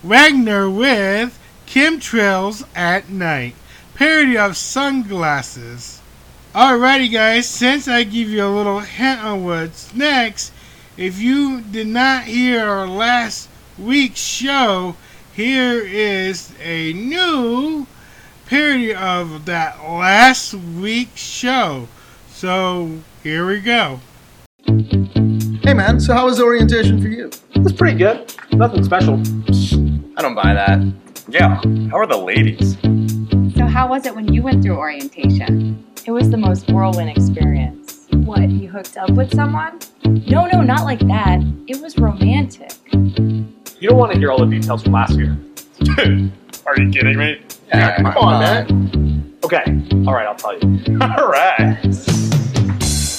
Wagner 0.01 0.69
with 0.69 1.37
Chemtrails 1.67 2.65
at 2.73 3.09
Night, 3.09 3.53
parody 3.95 4.37
of 4.37 4.55
sunglasses. 4.55 6.01
Alrighty, 6.53 7.11
guys, 7.11 7.49
since 7.49 7.89
I 7.89 8.05
give 8.05 8.29
you 8.29 8.45
a 8.45 8.47
little 8.47 8.79
hint 8.79 9.21
on 9.21 9.43
what's 9.43 9.93
next, 9.93 10.53
if 10.95 11.19
you 11.19 11.59
did 11.63 11.87
not 11.87 12.23
hear 12.23 12.65
our 12.65 12.87
last 12.87 13.49
week's 13.77 14.21
show, 14.21 14.95
here 15.33 15.81
is 15.81 16.53
a 16.63 16.93
new 16.93 17.85
parody 18.45 18.95
of 18.95 19.43
that 19.47 19.83
last 19.83 20.53
week's 20.53 21.19
show. 21.19 21.89
So 22.29 22.99
here 23.21 23.45
we 23.45 23.59
go. 23.59 23.99
Hey 24.65 25.73
man, 25.73 25.99
so 25.99 26.13
how 26.13 26.25
was 26.25 26.39
orientation 26.39 27.01
for 27.01 27.09
you? 27.09 27.29
It 27.53 27.61
was 27.61 27.73
pretty 27.73 27.97
good. 27.97 28.34
Nothing 28.55 28.85
special. 28.85 29.15
I 30.17 30.21
don't 30.21 30.33
buy 30.33 30.53
that. 30.53 30.79
Yeah, 31.27 31.61
how 31.89 31.97
are 31.97 32.07
the 32.07 32.15
ladies? 32.15 32.77
So, 33.57 33.65
how 33.65 33.89
was 33.89 34.05
it 34.05 34.15
when 34.15 34.31
you 34.33 34.41
went 34.41 34.63
through 34.63 34.77
orientation? 34.77 35.85
It 36.05 36.11
was 36.11 36.29
the 36.29 36.37
most 36.37 36.71
whirlwind 36.71 37.09
experience. 37.09 38.07
What, 38.13 38.49
you 38.49 38.69
hooked 38.69 38.95
up 38.95 39.09
with 39.09 39.35
someone? 39.35 39.79
No, 40.05 40.45
no, 40.45 40.61
not 40.61 40.85
like 40.85 40.99
that. 40.99 41.41
It 41.67 41.81
was 41.81 41.97
romantic. 41.97 42.71
You 42.93 43.89
don't 43.89 43.97
want 43.97 44.13
to 44.13 44.19
hear 44.19 44.31
all 44.31 44.39
the 44.39 44.45
details 44.45 44.83
from 44.83 44.93
last 44.93 45.17
year. 45.17 45.37
Are 46.65 46.79
you 46.79 46.89
kidding 46.91 47.17
me? 47.17 47.41
Yeah, 47.67 47.97
come, 47.97 48.17
on, 48.17 48.39
man. 48.39 49.37
Okay, 49.43 49.63
alright, 50.07 50.27
I'll 50.27 50.35
tell 50.35 50.57
you. 50.57 50.97
Alright. 51.01 51.83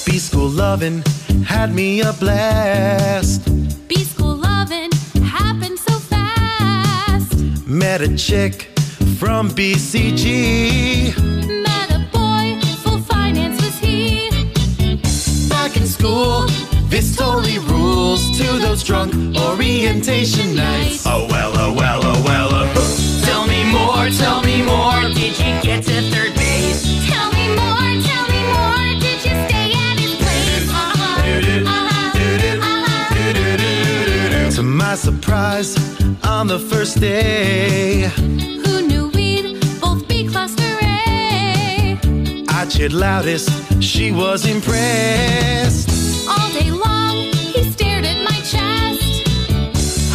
B 0.07 0.19
school 0.19 0.49
loving 0.49 1.03
had 1.45 1.75
me 1.75 2.01
a 2.01 2.15
blast. 2.15 3.45
B 3.87 3.97
school 3.97 4.37
loving 4.37 4.47
happened 4.47 4.57
so 4.71 4.95
fast. 4.95 4.96
Met 7.77 8.01
a 8.01 8.17
chick 8.17 8.71
from 9.19 9.51
BCG. 9.51 11.13
Met 11.63 11.91
a 11.91 11.99
boy, 12.11 12.59
full 12.83 13.01
finance 13.01 13.61
was 13.63 13.79
he. 13.79 14.31
Back 15.51 15.77
in 15.77 15.87
school, 15.87 16.47
this 16.89 17.15
totally 17.15 17.59
rules 17.59 18.35
to 18.39 18.45
those 18.59 18.83
drunk 18.83 19.13
orientation 19.37 20.57
nights. 20.57 21.05
Oh 21.07 21.27
well, 21.29 21.53
oh 21.55 21.75
well, 21.75 22.01
oh 22.03 22.23
well, 22.25 22.49
oh. 22.51 23.23
Tell 23.27 23.47
me 23.47 23.63
more, 23.71 24.09
tell 24.09 24.41
me 24.43 24.63
more. 24.63 25.13
Did 25.13 25.39
you 25.39 25.46
surprise, 34.97 35.77
on 36.25 36.47
the 36.47 36.59
first 36.59 37.01
day, 37.01 38.11
Who 38.17 38.87
knew 38.87 39.09
we'd 39.09 39.61
both 39.81 40.09
be 40.09 40.27
cluster 40.27 40.63
A? 40.83 41.99
I 42.49 42.67
cheered 42.71 42.93
loudest, 42.93 43.51
she 43.83 44.11
was 44.13 44.47
impressed. 44.47 45.89
All 46.29 46.51
day 46.53 46.71
long, 46.71 47.15
he 47.55 47.63
stared 47.71 48.05
at 48.05 48.23
my 48.25 48.39
chest. 48.53 49.27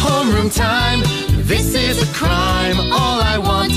Homeroom 0.00 0.54
time, 0.54 1.00
this 1.46 1.74
is 1.74 2.02
a 2.02 2.12
crime. 2.14 2.78
All 2.92 3.20
I 3.20 3.38
want, 3.38 3.72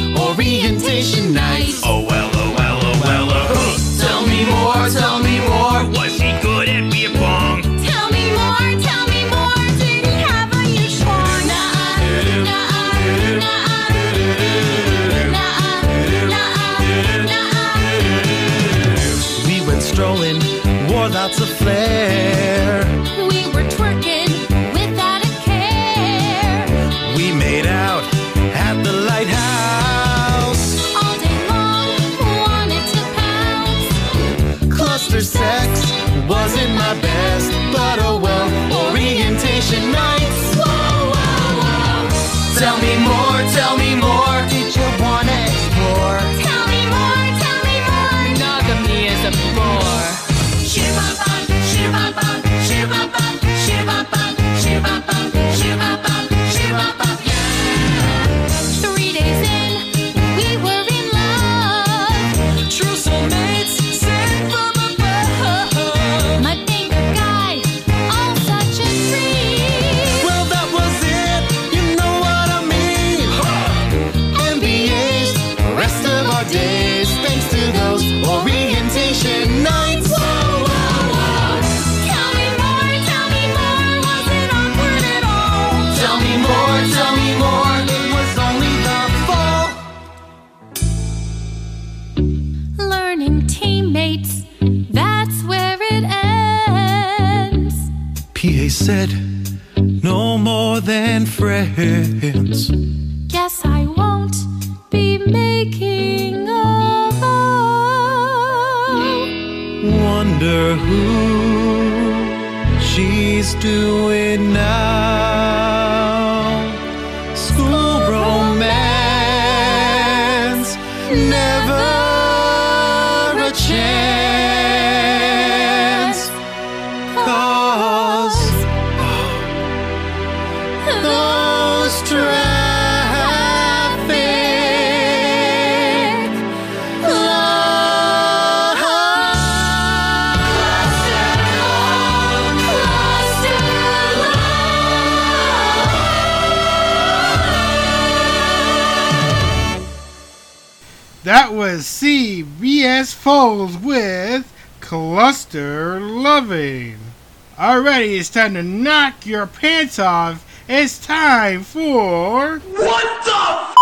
your 159.25 159.47
pants 159.47 159.99
off. 159.99 160.45
It's 160.67 161.03
time 161.05 161.63
for. 161.63 162.59
What 162.59 163.25
the 163.25 163.31
f- 163.31 163.75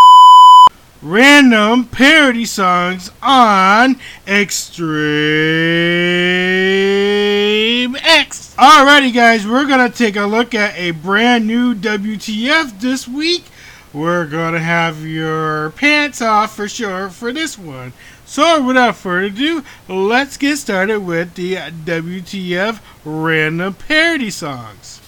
Random 1.02 1.86
parody 1.86 2.46
songs 2.46 3.12
on 3.22 3.98
Extreme 4.26 4.88
X. 7.98 8.56
Alrighty, 8.58 9.14
guys, 9.14 9.46
we're 9.46 9.68
gonna 9.68 9.90
take 9.90 10.16
a 10.16 10.26
look 10.26 10.56
at 10.56 10.78
a 10.78 10.92
brand 10.92 11.46
new 11.46 11.76
WTF 11.76 12.80
this 12.80 13.06
week. 13.08 13.44
We're 13.92 14.26
gonna 14.26 14.60
have 14.60 15.06
your 15.06 15.72
pants 15.72 16.22
off 16.22 16.56
for 16.56 16.70
sure 16.70 17.10
for 17.10 17.34
this 17.34 17.58
one. 17.58 17.92
So, 18.26 18.64
without 18.64 18.96
further 18.96 19.26
ado, 19.28 19.64
let's 19.88 20.38
get 20.38 20.58
started 20.58 21.02
with 21.02 21.36
the 21.36 21.56
WTF 21.56 22.80
random 23.06 23.74
parody 23.74 24.30
songs. 24.30 25.02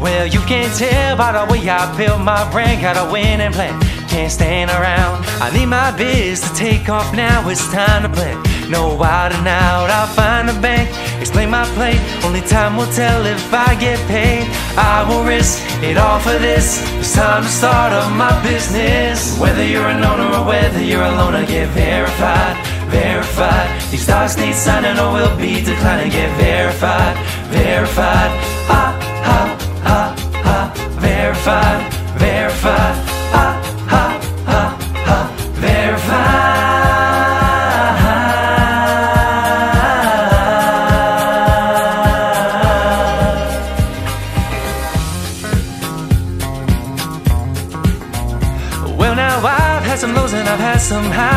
Well, 0.00 0.26
you 0.26 0.40
can't 0.40 0.74
tell 0.76 1.16
by 1.16 1.32
the 1.32 1.52
way 1.52 1.68
I 1.68 1.96
built 1.96 2.20
my 2.20 2.50
brain, 2.50 2.80
got 2.80 2.96
a 2.96 3.12
winning 3.12 3.52
plan. 3.52 3.78
Can't 4.08 4.32
stand 4.32 4.70
around. 4.70 5.24
I 5.42 5.50
need 5.52 5.66
my 5.66 5.90
biz 5.96 6.40
to 6.40 6.54
take 6.54 6.88
off 6.88 7.14
now. 7.14 7.46
It's 7.48 7.70
time 7.70 8.02
to 8.02 8.08
play. 8.08 8.34
No 8.70 9.02
out 9.02 9.32
and 9.32 9.46
out. 9.46 9.90
I'll 9.90 10.06
find 10.06 10.48
a 10.48 10.58
bank 10.60 10.88
explain 11.20 11.50
my 11.50 11.64
play. 11.76 11.98
Only 12.24 12.40
time 12.42 12.76
will 12.76 12.90
tell 12.92 13.26
if 13.26 13.52
I 13.52 13.74
get 13.78 13.98
paid. 14.08 14.46
I 14.76 15.04
will 15.08 15.24
risk 15.24 15.62
it 15.82 15.96
all 15.96 16.18
for 16.20 16.38
this. 16.38 16.82
It's 16.98 17.14
time 17.14 17.42
to 17.42 17.48
start 17.48 17.92
up 17.92 18.10
my 18.12 18.32
business. 18.42 19.38
Whether 19.38 19.64
you're 19.64 19.88
an 19.88 20.02
owner 20.04 20.28
or 20.36 20.44
whether 20.46 20.82
you're 20.82 21.02
a 21.02 21.10
loner, 21.10 21.46
get 21.46 21.68
verified, 21.68 22.56
verified. 22.90 23.68
These 23.90 24.02
stocks 24.02 24.36
need 24.36 24.54
signing 24.54 24.98
or 24.98 25.12
we'll 25.12 25.36
be 25.36 25.62
declining. 25.62 26.10
Get 26.10 26.30
verified, 26.36 27.16
verified. 27.48 28.30
Ha 28.70 28.84
ha 29.28 29.40
ha 29.82 30.00
ha. 30.44 30.72
Verified, 31.00 31.92
verified. 32.18 33.07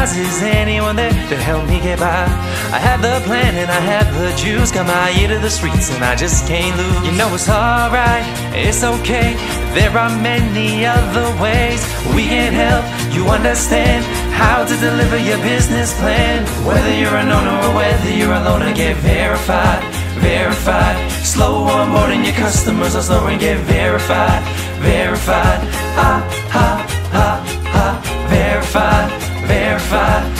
Is 0.01 0.41
anyone 0.41 0.95
there 0.95 1.11
to 1.11 1.37
help 1.37 1.69
me 1.69 1.79
get 1.79 1.99
by? 1.99 2.25
I 2.73 2.79
had 2.81 3.05
the 3.05 3.21
plan 3.23 3.53
and 3.53 3.69
I 3.69 3.79
had 3.79 4.09
the 4.17 4.35
juice. 4.35 4.71
Got 4.71 4.87
my 4.87 5.13
ear 5.21 5.27
to 5.27 5.37
the 5.37 5.49
streets 5.49 5.93
and 5.93 6.03
I 6.03 6.15
just 6.15 6.47
can't 6.47 6.75
lose. 6.75 7.05
You 7.05 7.13
know 7.15 7.29
it's 7.35 7.47
alright, 7.47 8.25
it's 8.49 8.83
okay. 8.83 9.37
There 9.77 9.93
are 9.95 10.09
many 10.09 10.87
other 10.87 11.29
ways 11.37 11.85
we 12.15 12.25
can 12.25 12.51
help 12.51 12.83
you 13.13 13.29
understand 13.29 14.03
how 14.33 14.65
to 14.65 14.75
deliver 14.77 15.19
your 15.21 15.37
business 15.45 15.93
plan. 15.99 16.47
Whether 16.65 16.93
you're 16.97 17.15
an 17.15 17.29
owner 17.29 17.55
or 17.61 17.75
whether 17.75 18.09
you're 18.09 18.33
a 18.33 18.41
loner, 18.41 18.73
get 18.73 18.97
verified, 18.97 19.85
verified. 20.17 20.97
Slow 21.21 21.69
onboarding 21.69 22.25
your 22.25 22.33
customers 22.33 22.95
are 22.95 23.03
slow 23.03 23.27
and 23.27 23.39
get 23.39 23.59
verified, 23.69 24.41
verified. 24.81 25.61
Ha 25.93 26.25
ha 26.49 26.67
ha 27.13 27.29
ha. 27.69 28.07
Verified, 28.31 29.20
verified. 29.51 30.30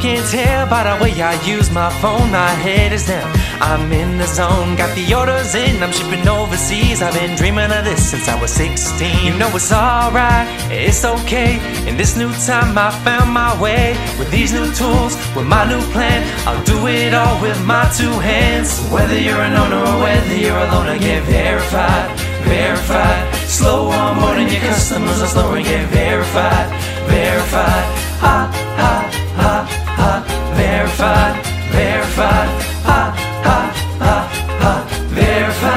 Can't 0.00 0.26
tell 0.30 0.66
by 0.66 0.82
the 0.84 1.02
way 1.02 1.12
I 1.20 1.34
use 1.44 1.70
my 1.70 1.90
phone. 2.00 2.30
My 2.32 2.48
head 2.48 2.92
is 2.92 3.06
down. 3.06 3.30
I'm 3.60 3.92
in 3.92 4.16
the 4.16 4.26
zone. 4.26 4.74
Got 4.76 4.96
the 4.96 5.04
orders 5.14 5.54
in. 5.54 5.82
I'm 5.82 5.92
shipping 5.92 6.26
overseas. 6.26 7.02
I've 7.02 7.12
been 7.12 7.36
dreaming 7.36 7.70
of 7.70 7.84
this 7.84 8.10
since 8.10 8.26
I 8.26 8.40
was 8.40 8.50
16. 8.50 9.24
You 9.24 9.36
know 9.36 9.50
it's 9.54 9.70
alright. 9.72 10.48
It's 10.70 11.04
okay. 11.04 11.60
In 11.86 11.98
this 11.98 12.16
new 12.16 12.32
time, 12.46 12.78
I 12.78 12.90
found 13.04 13.30
my 13.30 13.52
way. 13.60 13.92
With 14.18 14.30
these 14.30 14.52
new 14.52 14.72
tools, 14.72 15.16
with 15.36 15.46
my 15.46 15.68
new 15.68 15.82
plan, 15.92 16.24
I'll 16.48 16.64
do 16.64 16.86
it 16.86 17.12
all 17.12 17.36
with 17.42 17.60
my 17.66 17.84
two 17.94 18.14
hands. 18.24 18.80
Whether 18.90 19.18
you're 19.18 19.42
an 19.42 19.54
owner 19.54 19.84
or 19.84 20.00
whether 20.00 20.34
you're 20.34 20.56
a 20.56 20.66
loner, 20.72 20.98
get 20.98 21.24
verified, 21.24 22.08
verified. 22.48 23.34
Slow 23.44 23.90
onboarding 23.90 24.50
your 24.50 24.62
customers, 24.62 25.20
are 25.20 25.26
slow 25.26 25.52
and 25.52 25.64
get 25.64 25.86
verified, 25.90 26.68
verified. 27.06 27.99
Verified, 31.00 31.46
verified. 31.72 32.50
Ha 32.84 33.00
ha 33.46 33.58
ha 34.00 34.16
ha. 34.60 34.74
Verified. 35.16 35.70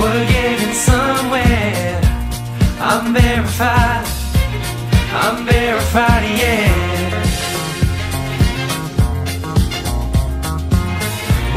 We're 0.00 0.26
getting 0.32 0.72
somewhere. 0.72 2.00
I'm 2.80 3.12
verified. 3.12 4.06
I'm 5.12 5.44
verified, 5.44 6.24
yeah. 6.40 6.79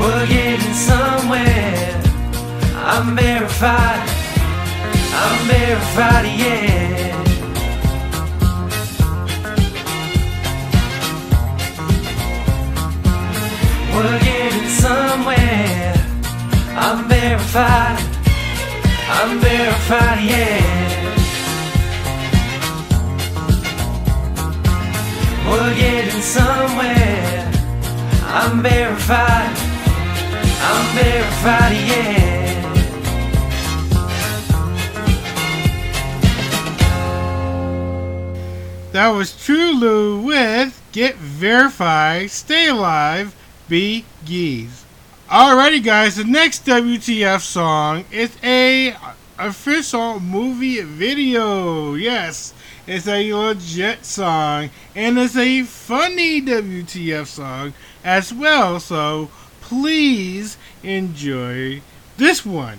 We're 0.03 0.27
getting 0.27 0.73
somewhere. 0.73 2.01
I'm 2.75 3.15
verified. 3.15 4.09
I'm 5.15 5.47
verified, 5.47 6.25
yeah. 6.25 7.23
We're 13.95 14.19
getting 14.19 14.67
somewhere. 14.67 15.93
I'm 16.75 17.07
verified. 17.07 17.99
I'm 19.07 19.39
verified, 19.39 20.19
yeah. 20.21 21.13
We're 25.49 25.75
getting 25.75 26.21
somewhere. 26.21 27.51
I'm 28.25 28.61
verified. 28.61 29.62
Yeah. 31.85 32.33
That 38.91 39.09
was 39.09 39.43
True 39.43 39.73
Lou 39.73 40.21
with 40.21 40.81
Get 40.91 41.15
Verified, 41.15 42.31
Stay 42.31 42.69
Alive, 42.69 43.35
Bee 43.67 44.05
Gees. 44.23 44.85
Alrighty, 45.29 45.83
guys, 45.83 46.15
the 46.15 46.23
next 46.23 46.65
WTF 46.65 47.41
song 47.41 48.05
is 48.11 48.37
a 48.43 48.95
official 49.37 50.19
movie 50.19 50.81
video. 50.81 51.95
Yes, 51.95 52.53
it's 52.87 53.07
a 53.07 53.33
legit 53.33 54.05
song, 54.05 54.69
and 54.95 55.19
it's 55.19 55.35
a 55.35 55.63
funny 55.63 56.41
WTF 56.41 57.27
song 57.27 57.73
as 58.03 58.33
well. 58.33 58.79
So 58.79 59.29
please 59.61 60.57
enjoy 60.83 61.81
this 62.17 62.45
one. 62.45 62.77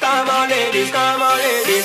Come 0.00 0.30
on, 0.30 0.48
ladies, 0.48 0.90
come 0.90 1.22
on, 1.22 1.38
ladies. 1.38 1.84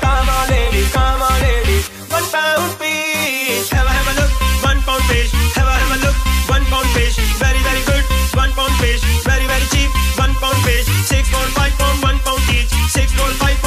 Come 0.00 0.28
on, 0.28 0.48
ladies, 0.48 0.92
come 0.92 1.22
on, 1.22 1.40
ladies. 1.40 1.88
One 2.10 2.24
pound 2.32 2.72
fish. 2.78 3.70
Have 3.70 3.86
a 3.86 3.90
have 3.90 4.08
a 4.08 4.20
look. 4.20 4.32
One 4.64 4.80
pound 4.82 5.04
fish. 5.04 5.30
Have 5.54 5.68
a 5.68 5.72
have 5.72 5.92
a 5.96 6.06
look. 6.06 6.16
One 6.48 6.64
pound 6.66 6.88
fish. 6.96 7.16
Very 7.38 7.58
very 7.60 7.82
good. 7.84 8.04
One 8.34 8.52
pound 8.52 8.72
fish. 8.80 9.00
Very 9.24 9.46
very 9.46 9.66
cheap. 9.72 9.90
One 10.18 10.34
pound 10.40 10.56
fish. 10.64 10.86
Six 11.08 11.30
pound, 11.30 11.52
five 11.52 11.72
pound, 11.78 12.02
one 12.02 12.18
pound 12.20 12.42
each. 12.50 12.68
Six 12.88 13.12
pound, 13.16 13.34
five 13.36 13.61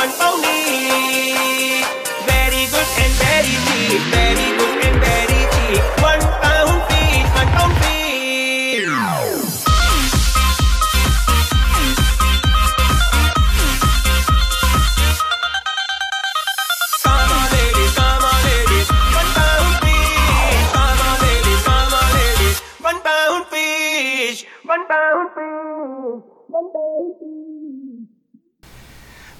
one 0.00 0.12
only. 0.28 1.82
Very 2.24 2.64
good 2.72 2.90
and 3.04 3.14
very 3.20 3.56
deep, 3.68 4.00
very 4.14 4.59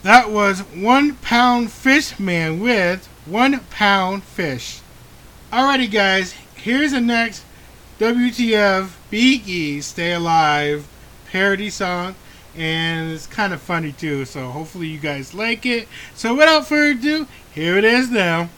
That 0.02 0.30
was 0.30 0.60
one 0.60 1.16
pound 1.16 1.70
fish 1.70 2.18
man 2.18 2.58
with 2.58 3.06
one 3.26 3.60
pound 3.70 4.24
fish. 4.24 4.80
Alrighty, 5.52 5.90
guys, 5.90 6.34
here's 6.54 6.92
the 6.92 7.02
next 7.02 7.44
WTF 7.98 8.92
Biggie 9.12 9.82
Stay 9.82 10.14
Alive 10.14 10.88
parody 11.30 11.68
song, 11.68 12.14
and 12.56 13.12
it's 13.12 13.26
kind 13.26 13.52
of 13.52 13.60
funny 13.60 13.92
too, 13.92 14.24
so 14.24 14.48
hopefully 14.48 14.88
you 14.88 14.98
guys 14.98 15.34
like 15.34 15.66
it. 15.66 15.86
So, 16.14 16.34
without 16.34 16.66
further 16.66 16.92
ado, 16.98 17.26
here 17.52 17.76
it 17.76 17.84
is 17.84 18.10
now. 18.10 18.48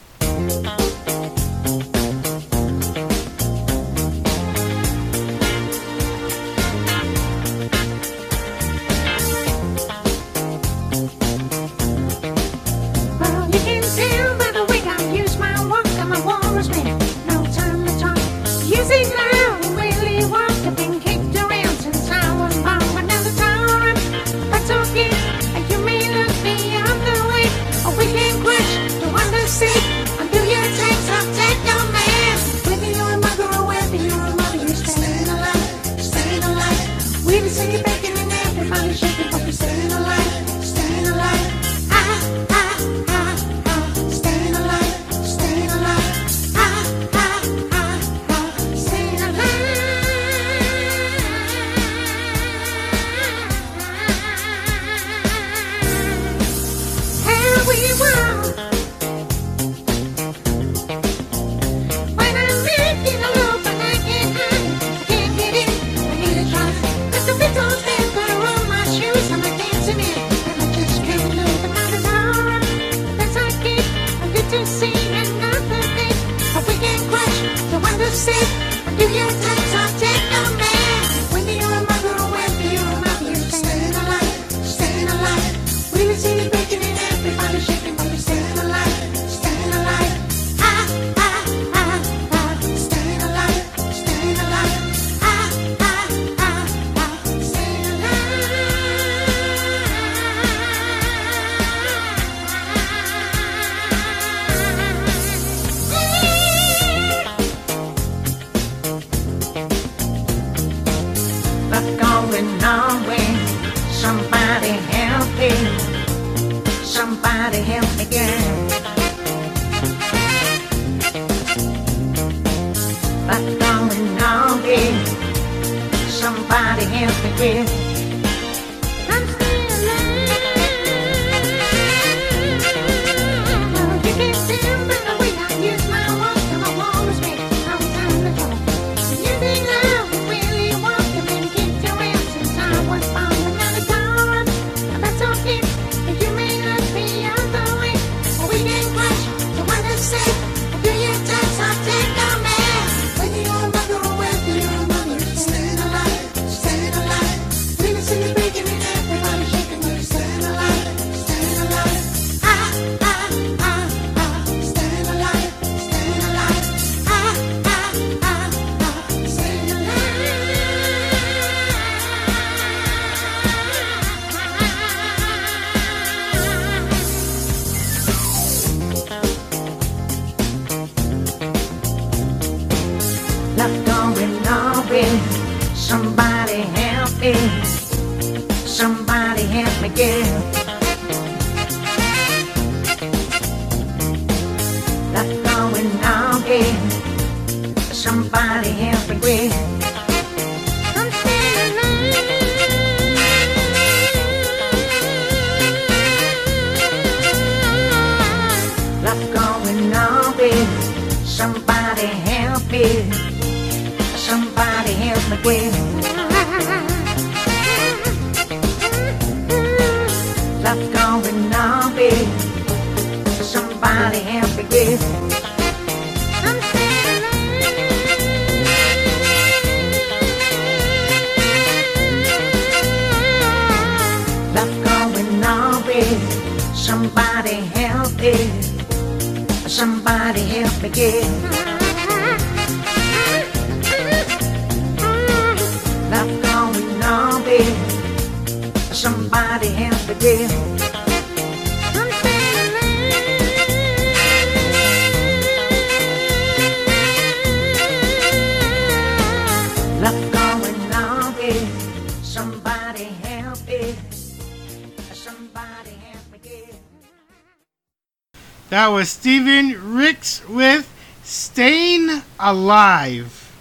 live. 272.73 273.53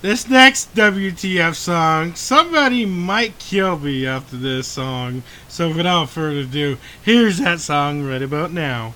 This 0.00 0.30
next 0.30 0.74
WTF 0.74 1.54
song, 1.54 2.14
somebody 2.14 2.86
might 2.86 3.38
kill 3.38 3.78
me 3.78 4.06
after 4.06 4.38
this 4.38 4.66
song. 4.66 5.22
So 5.46 5.68
without 5.68 6.08
further 6.08 6.40
ado, 6.40 6.78
here's 7.02 7.36
that 7.40 7.60
song 7.60 8.02
right 8.02 8.22
about 8.22 8.50
now. 8.50 8.94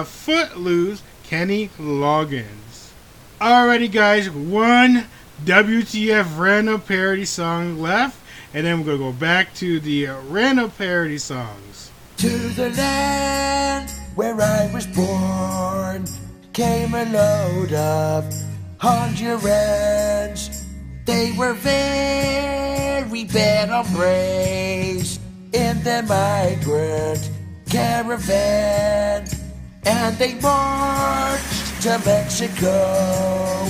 have 0.00 0.08
Footloose 0.08 1.02
Kenny 1.24 1.68
Loggins. 1.78 2.90
Alrighty, 3.38 3.92
guys, 3.92 4.30
one 4.30 5.04
WTF 5.44 6.38
random 6.38 6.80
parody 6.80 7.26
song 7.26 7.78
left, 7.78 8.18
and 8.54 8.64
then 8.64 8.78
we're 8.78 8.96
gonna 8.96 8.98
go 8.98 9.12
back 9.12 9.52
to 9.56 9.78
the 9.80 10.06
random 10.28 10.70
parody 10.70 11.18
songs. 11.18 11.90
To 12.16 12.30
the 12.30 12.70
land 12.70 13.90
where 14.14 14.40
I 14.40 14.70
was 14.72 14.86
born 14.86 16.06
came 16.54 16.94
a 16.94 17.04
load 17.04 17.74
of 17.74 18.24
Hondurans. 18.78 20.64
They 21.04 21.32
were 21.32 21.52
very 21.52 23.24
bad 23.24 23.68
on 23.68 23.92
brains 23.92 25.20
in 25.52 25.82
the 25.82 26.02
migrant 26.08 27.30
caravan. 27.68 29.28
And 29.84 30.16
they 30.18 30.34
marched 30.34 31.82
to 31.82 31.98
Mexico 32.04 33.66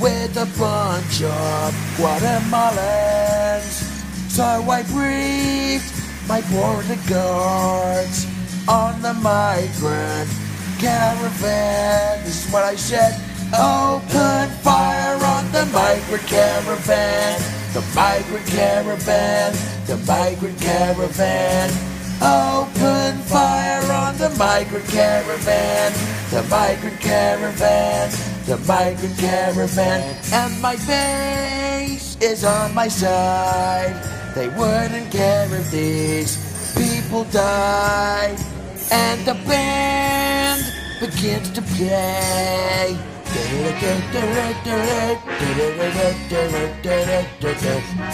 with 0.00 0.36
a 0.36 0.48
bunch 0.58 1.22
of 1.22 1.72
Guatemalans. 1.96 3.90
So 4.28 4.42
I 4.42 4.82
briefed 4.82 5.94
my 6.26 6.40
border 6.50 6.98
guards 7.08 8.26
on 8.66 9.00
the 9.02 9.14
migrant 9.14 10.28
caravan. 10.80 12.24
This 12.24 12.46
is 12.46 12.52
what 12.52 12.64
I 12.64 12.74
said. 12.74 13.14
Open 13.54 14.48
fire 14.62 15.22
on 15.24 15.52
the 15.52 15.66
migrant 15.66 16.26
caravan. 16.26 17.40
The 17.72 17.82
migrant 17.94 18.46
caravan. 18.46 19.52
The 19.86 19.96
migrant 20.08 20.60
caravan. 20.60 21.70
Open 22.20 23.18
fire 23.22 23.81
the 24.22 24.30
migrant 24.38 24.86
caravan. 24.86 25.92
The 26.30 26.44
migrant 26.44 27.00
caravan. 27.00 28.10
The 28.46 28.56
migrant 28.68 29.18
caravan. 29.18 30.16
And 30.32 30.62
my 30.62 30.76
base 30.86 32.16
is 32.20 32.44
on 32.44 32.72
my 32.72 32.86
side. 32.86 33.96
They 34.36 34.48
wouldn't 34.48 35.10
care 35.10 35.52
if 35.52 35.72
these 35.72 36.38
people 36.76 37.24
died. 37.24 38.38
And 38.92 39.20
the 39.26 39.34
band 39.48 40.62
begins 41.00 41.50
to 41.50 41.62
play. 41.62 42.96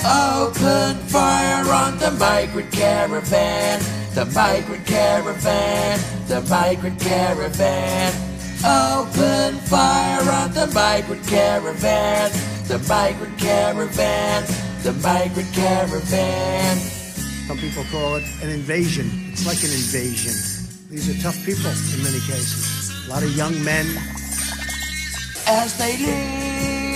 Open 0.04 0.94
fire 1.08 1.68
on 1.72 1.98
the 1.98 2.10
migrant 2.18 2.70
caravan, 2.70 3.80
the 4.18 4.24
migrant 4.34 4.84
caravan, 4.84 5.96
the 6.26 6.40
migrant 6.50 6.98
caravan. 6.98 8.12
Open 8.66 9.54
fire 9.60 10.28
on 10.32 10.52
the 10.54 10.66
migrant 10.74 11.24
caravan, 11.28 12.32
the 12.66 12.84
migrant 12.88 13.38
caravan, 13.38 14.44
the 14.82 14.92
migrant 14.94 15.52
caravan. 15.54 16.76
Some 17.46 17.58
people 17.58 17.84
call 17.92 18.16
it 18.16 18.24
an 18.42 18.50
invasion. 18.50 19.08
It's 19.30 19.46
like 19.46 19.62
an 19.62 19.70
invasion. 19.70 20.34
These 20.90 21.08
are 21.10 21.22
tough 21.22 21.38
people 21.46 21.70
in 21.70 22.02
many 22.02 22.18
cases. 22.18 23.06
A 23.06 23.10
lot 23.10 23.22
of 23.22 23.30
young 23.36 23.54
men. 23.62 23.86
As 25.46 25.78
they 25.78 25.96
live 25.96 26.87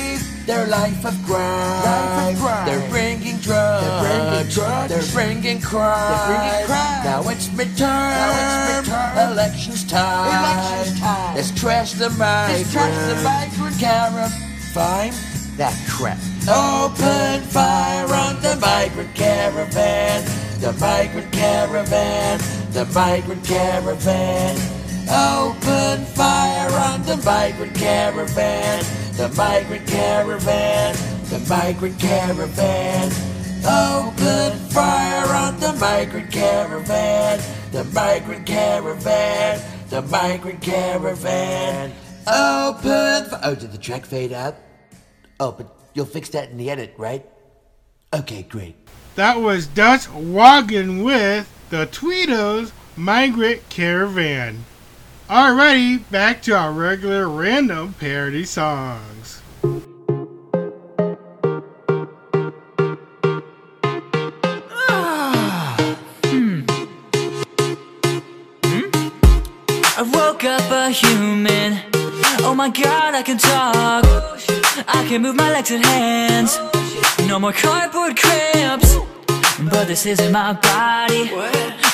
their 0.47 0.67
life 0.67 1.05
of 1.05 1.15
crime, 1.25 2.35
they're 2.67 2.89
bringing 2.91 3.39
drugs, 3.39 3.87
they're 3.87 4.01
bringing 4.03 4.49
drugs, 4.51 4.89
they're 4.89 5.13
bringing 5.13 5.61
crime. 5.61 6.11
They're 6.11 6.27
bringing 6.37 6.67
crime. 6.67 7.05
Now 7.05 7.29
it's 7.29 7.49
midterm, 7.49 8.11
now 8.13 8.79
it's 8.79 8.89
midterm. 8.89 9.33
elections 9.33 9.85
time. 9.85 10.29
Elections 10.29 11.01
time. 11.01 11.35
Let's 11.37 11.51
trash 11.61 11.93
the 11.93 12.11
migrant, 12.11 12.59
Let's 12.59 12.73
trash 12.73 13.09
the 13.09 13.23
migrant 13.23 13.79
caravan. 13.79 14.31
Fine, 14.73 15.13
that 15.57 15.77
crap. 15.89 16.19
Open 16.49 17.41
fire 17.43 18.13
on 18.13 18.41
the 18.43 18.57
migrant 18.57 19.15
caravan, 19.15 20.25
the 20.61 20.73
migrant 20.81 21.31
caravan, 21.33 22.41
the 22.73 22.85
migrant 22.87 23.45
caravan. 23.45 24.57
Open 25.09 26.05
fire 26.07 26.71
on 26.71 27.03
the 27.03 27.17
migrant 27.25 27.75
caravan, 27.75 28.85
the 29.23 29.29
migrant 29.37 29.87
caravan, 29.87 30.97
the 31.31 31.39
migrant 31.49 31.97
caravan. 32.01 33.09
Oh, 33.65 34.13
Open 34.19 34.59
fire 34.71 35.33
on 35.33 35.61
the 35.61 35.73
migrant 35.75 36.33
caravan, 36.33 37.41
the 37.71 37.85
migrant 37.85 38.45
caravan, 38.45 39.63
the 39.91 40.03
migrant 40.03 40.61
caravan. 40.61 41.93
Open. 42.27 43.31
Fi- 43.31 43.41
oh, 43.45 43.55
did 43.55 43.71
the 43.71 43.79
track 43.79 44.07
fade 44.07 44.33
out? 44.33 44.57
Oh, 45.39 45.53
but 45.53 45.73
you'll 45.95 46.05
fix 46.05 46.29
that 46.31 46.51
in 46.51 46.57
the 46.57 46.69
edit, 46.69 46.93
right? 46.99 47.25
Okay, 48.13 48.43
great. 48.43 48.75
That 49.15 49.37
was 49.37 49.69
Dutch 49.69 50.11
Wagon 50.11 51.05
with 51.05 51.49
the 51.71 51.87
Tweedos 51.87 52.73
Migrant 52.97 53.69
Caravan. 53.69 54.65
Alrighty, 55.33 56.11
back 56.11 56.43
to 56.43 56.53
our 56.53 56.71
regular 56.71 57.27
random 57.27 57.95
parody 57.95 58.45
songs. 58.45 59.41
Ah, 64.71 65.97
hmm. 66.27 66.61
Hmm? 68.67 68.91
I 69.97 70.03
woke 70.13 70.45
up 70.45 70.71
a 70.71 70.91
human. 70.91 71.81
Oh 72.45 72.55
my 72.55 72.69
god, 72.69 73.15
I 73.15 73.23
can 73.23 73.39
talk. 73.39 74.05
I 74.87 75.07
can 75.09 75.23
move 75.23 75.37
my 75.37 75.51
legs 75.51 75.71
and 75.71 75.83
hands. 75.83 76.59
No 77.27 77.39
more 77.39 77.55
cardboard 77.55 78.19
cramps. 78.19 78.97
But 79.71 79.87
this 79.87 80.05
isn't 80.05 80.31
my 80.31 80.53
body. 80.53 81.31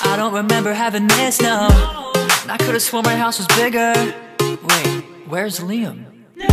I 0.02 0.16
don't 0.16 0.34
remember 0.34 0.72
having 0.72 1.06
this, 1.06 1.40
no. 1.40 2.07
I 2.50 2.56
could 2.56 2.72
have 2.72 2.82
sworn 2.82 3.04
my 3.04 3.14
house 3.14 3.36
was 3.36 3.46
bigger. 3.48 3.92
Wait, 4.40 5.04
where's 5.28 5.60
Liam? 5.60 6.06
No, 6.34 6.46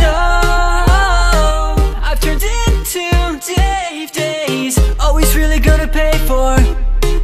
I've 2.04 2.20
turned 2.20 2.42
into 2.42 3.00
Dave 3.40 4.12
Days. 4.12 4.78
Always 5.00 5.34
really 5.34 5.58
good 5.58 5.80
to 5.80 5.88
pay 5.88 6.12
for. 6.28 6.60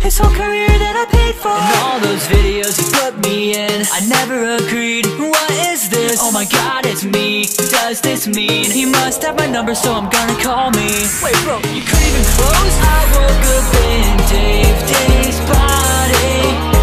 His 0.00 0.16
whole 0.16 0.34
career 0.34 0.68
that 0.68 0.96
I 0.96 1.04
paid 1.12 1.34
for. 1.34 1.52
And 1.52 1.78
all 1.84 2.00
those 2.00 2.24
videos 2.28 2.80
he 2.80 2.88
put 2.96 3.20
me 3.28 3.52
in. 3.52 3.84
I 3.92 4.00
never 4.08 4.56
agreed. 4.56 5.04
What 5.20 5.50
is 5.68 5.90
this? 5.90 6.18
Oh 6.22 6.32
my 6.32 6.46
god, 6.46 6.86
it's 6.86 7.04
me. 7.04 7.44
Does 7.68 8.00
this 8.00 8.26
mean 8.26 8.70
he 8.70 8.86
must 8.86 9.22
have 9.22 9.36
my 9.36 9.46
number, 9.46 9.74
so 9.74 9.92
I'm 9.92 10.08
gonna 10.08 10.42
call 10.42 10.70
me? 10.70 10.88
Wait, 11.22 11.36
bro, 11.44 11.58
you 11.76 11.84
couldn't 11.84 12.08
even 12.08 12.24
close? 12.40 12.74
I 12.88 13.04
woke 13.20 13.44
up 13.52 13.68
in 13.84 14.16
Dave 14.32 14.80
Days' 14.88 15.40
body. 15.44 16.81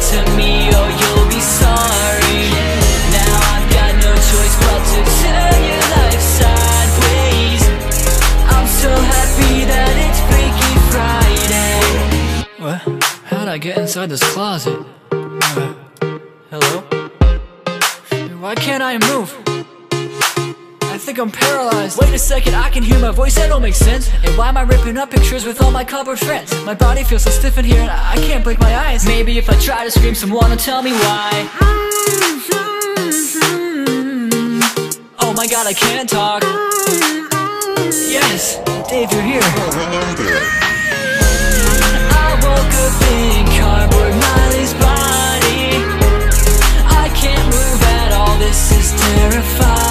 To 0.00 0.18
me, 0.36 0.70
oh, 0.72 0.88
you'll 1.00 1.28
be 1.28 1.40
sorry. 1.40 2.42
Now 3.12 3.34
I've 3.52 3.68
got 3.76 3.92
no 4.04 4.12
choice 4.30 4.56
but 4.64 4.80
to 4.92 5.00
turn 5.20 5.58
your 5.70 5.84
life 5.96 6.24
sideways. 6.38 7.62
I'm 8.54 8.66
so 8.66 8.90
happy 9.14 9.54
that 9.72 9.94
it's 10.06 10.20
Freaky 10.30 10.74
Friday. 10.90 11.80
What? 12.64 12.80
How'd 13.24 13.48
I 13.48 13.58
get 13.58 13.76
inside 13.78 14.08
this 14.08 14.22
closet? 14.32 14.78
Uh, 15.12 15.74
hello? 16.50 16.82
Why 18.40 18.54
can't 18.54 18.82
I 18.82 18.98
move? 19.12 19.49
Think 21.10 21.18
I'm 21.18 21.32
paralyzed. 21.32 21.98
Wait 22.00 22.14
a 22.14 22.18
second, 22.20 22.54
I 22.54 22.70
can 22.70 22.84
hear 22.84 22.96
my 23.00 23.10
voice, 23.10 23.34
that 23.34 23.48
don't 23.48 23.62
make 23.62 23.74
sense. 23.74 24.08
And 24.22 24.38
why 24.38 24.48
am 24.48 24.56
I 24.56 24.62
ripping 24.62 24.96
up 24.96 25.10
pictures 25.10 25.44
with 25.44 25.60
all 25.60 25.72
my 25.72 25.82
cardboard 25.82 26.20
friends? 26.20 26.54
My 26.64 26.72
body 26.72 27.02
feels 27.02 27.24
so 27.24 27.30
stiff 27.30 27.58
in 27.58 27.64
here 27.64 27.80
and 27.80 27.90
I 27.90 28.12
I 28.12 28.16
can't 28.18 28.44
blink 28.44 28.60
my 28.60 28.72
eyes. 28.76 29.04
Maybe 29.04 29.36
if 29.36 29.50
I 29.50 29.58
try 29.58 29.82
to 29.82 29.90
scream, 29.90 30.14
someone 30.14 30.50
will 30.50 30.56
tell 30.56 30.82
me 30.84 30.92
why. 30.92 31.48
Oh 35.18 35.32
my 35.36 35.48
god, 35.48 35.66
I 35.66 35.72
can't 35.72 36.08
talk. 36.08 36.44
Yes, 38.16 38.60
Dave, 38.88 39.10
you're 39.10 39.22
here. 39.22 39.42
I 42.22 42.38
woke 42.44 42.74
up 42.86 43.02
in 43.10 43.46
cardboard 43.58 44.14
Miley's 44.14 44.74
body. 44.74 45.74
I 47.02 47.10
can't 47.16 47.46
move 47.46 47.82
at 47.98 48.12
all, 48.12 48.38
this 48.38 48.70
is 48.70 48.92
terrifying. 49.00 49.89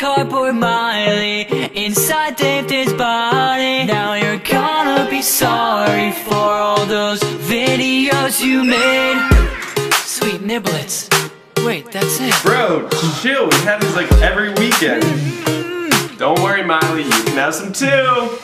Cardboard 0.00 0.54
Miley 0.54 1.42
inside 1.74 2.36
Dave 2.36 2.66
Days' 2.66 2.90
body. 2.94 3.84
Now 3.84 4.14
you're 4.14 4.38
gonna 4.38 5.06
be 5.10 5.20
sorry 5.20 6.12
for 6.12 6.32
all 6.32 6.86
those 6.86 7.20
videos 7.20 8.42
you 8.42 8.64
made. 8.64 9.18
Sweet 9.92 10.40
niblets. 10.40 11.10
Wait, 11.66 11.92
that's 11.92 12.18
it. 12.18 12.32
Bro, 12.42 12.88
chill. 13.20 13.46
We 13.50 13.56
have 13.66 13.82
this 13.82 13.94
like 13.94 14.10
every 14.22 14.48
weekend. 14.54 15.02
Mm-hmm. 15.02 16.16
Don't 16.16 16.40
worry, 16.40 16.62
Miley. 16.62 17.02
You 17.02 17.10
can 17.10 17.36
have 17.36 17.54
some 17.54 17.70
too. 17.70 18.38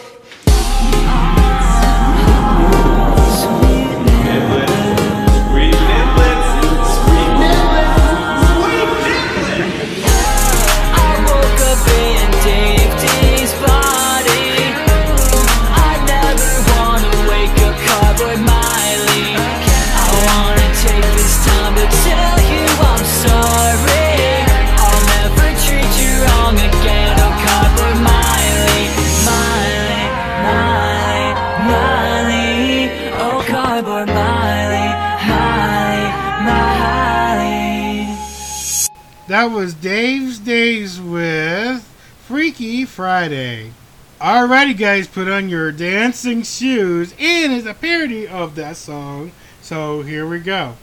That 39.29 39.47
was 39.47 39.75
Dave's 39.75 40.39
Days 40.39 41.01
with 41.01 41.83
Freaky 42.27 42.85
Friday. 42.85 43.73
Alrighty, 44.21 44.77
guys, 44.77 45.09
put 45.09 45.29
on 45.29 45.49
your 45.49 45.73
dancing 45.73 46.43
shoes, 46.43 47.13
and 47.19 47.53
it's 47.53 47.67
a 47.67 47.75
parody 47.75 48.29
of 48.29 48.55
that 48.55 48.77
song. 48.77 49.33
So 49.63 50.03
here 50.03 50.27
we 50.27 50.41
go. 50.41 50.75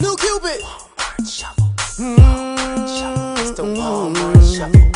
New 0.00 0.16
Cupid. 0.16 0.60
Mm, 2.00 3.38
it's 3.38 3.50
the 3.52 3.64
Walmart 3.64 4.56
shuffle. 4.56 4.90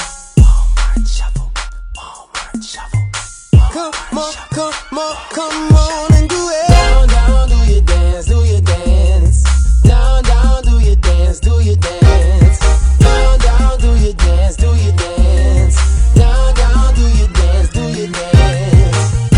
Come 3.72 3.92
on, 4.18 4.32
come 4.50 4.98
on, 4.98 5.16
come 5.30 5.72
on 5.72 6.14
and 6.14 6.28
do 6.28 6.36
it. 6.36 6.68
Down, 6.68 7.08
down, 7.08 7.48
do 7.48 7.72
your 7.72 7.80
dance, 7.82 8.26
do 8.26 8.44
your 8.44 8.60
dance. 8.60 9.42
Down, 9.82 10.22
down, 10.22 10.62
do 10.62 10.78
your 10.78 10.96
dance, 10.96 11.40
do 11.40 11.60
your 11.60 11.76
dance. 11.76 12.03
Your 14.04 14.12
dance, 14.12 14.56
do 14.56 14.66
your 14.66 14.94
dance. 14.96 16.12
Down, 16.14 16.54
down, 16.54 16.94
do 16.94 17.08
your 17.16 17.28
dance, 17.28 17.70
do 17.70 17.80
your 17.88 18.08
dance. 18.08 19.30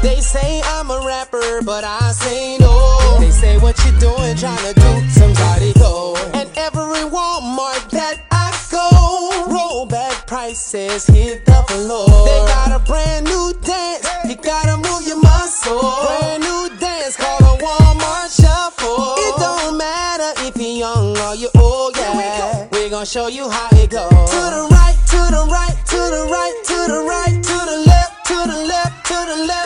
They 0.00 0.20
say 0.20 0.62
I'm 0.64 0.90
a 0.90 1.04
rapper, 1.06 1.60
but 1.62 1.84
I 1.84 2.12
say 2.12 2.56
no. 2.56 3.18
They 3.20 3.30
say 3.30 3.58
what 3.58 3.76
you 3.84 3.92
doing, 3.98 4.34
trying 4.38 4.72
to 4.72 4.80
do 4.80 5.10
somebody 5.10 5.74
go. 5.74 6.16
And 6.32 6.48
every 6.56 7.04
Walmart 7.12 7.90
that 7.90 8.24
I 8.30 8.56
go, 8.70 9.52
roll 9.52 9.84
back 9.84 10.26
prices 10.26 11.06
hit 11.06 11.44
the 11.44 11.62
floor. 11.68 12.08
They 12.24 12.40
got 12.48 12.72
a 12.72 12.78
brand 12.86 13.26
new 13.26 13.52
dance, 13.60 14.08
you 14.24 14.36
gotta 14.36 14.78
move 14.78 15.06
your 15.06 15.20
muscle. 15.20 15.78
Brand 16.06 16.42
new 16.42 16.70
dance 16.78 17.18
called 17.18 17.42
a 17.42 17.62
Walmart 17.62 18.32
shuffle. 18.34 19.14
It 19.18 19.36
don't 19.36 19.76
matter 19.76 20.32
if 20.46 20.56
you're 20.56 20.78
young 20.88 21.18
or 21.18 21.34
you're 21.34 21.50
old, 21.58 21.94
yeah. 21.98 22.66
We 22.72 22.88
gon' 22.88 23.04
show 23.04 23.26
you 23.26 23.50
how 23.50 23.75
goes. 23.88 24.10
To 24.10 24.42
the 24.56 24.68
right, 24.70 24.98
to 25.12 25.20
the 25.30 25.46
right, 25.50 25.76
to 25.86 25.96
the 25.96 26.22
right, 26.30 26.56
to 26.64 26.78
the 26.90 27.00
right, 27.06 27.34
to 27.42 27.56
the 27.70 27.78
left, 27.86 28.26
to 28.26 28.34
the 28.50 28.58
left, 28.66 29.06
to 29.06 29.14
the 29.14 29.38
left, 29.46 29.65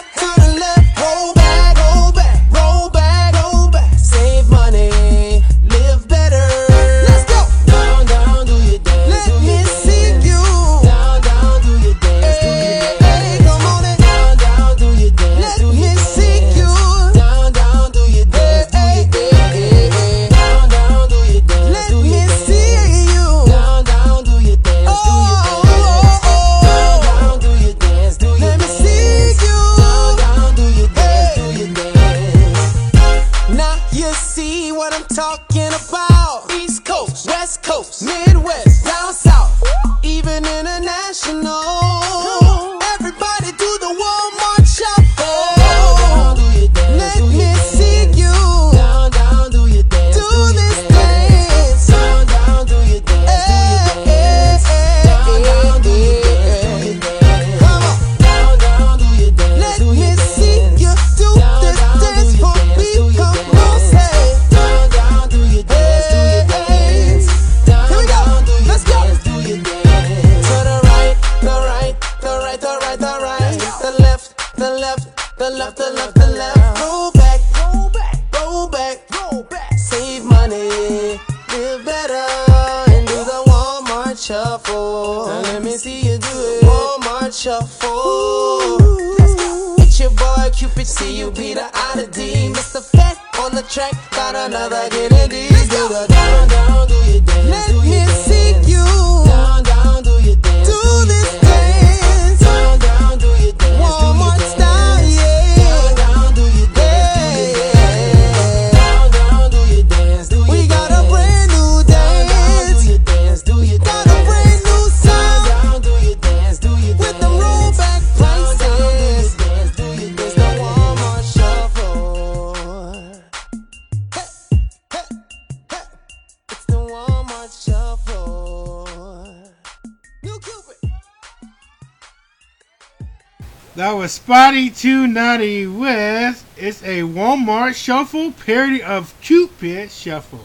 Spotty 134.23 134.69
290 134.69 135.67
with 135.67 136.45
It's 136.59 136.83
a 136.83 137.01
Walmart 137.01 137.75
Shuffle 137.75 138.33
parody 138.33 138.83
of 138.83 139.19
Cupid 139.23 139.91
Shuffle. 139.91 140.45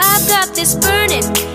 I've 0.00 0.28
got 0.28 0.54
this 0.56 0.74
burning 0.74 1.49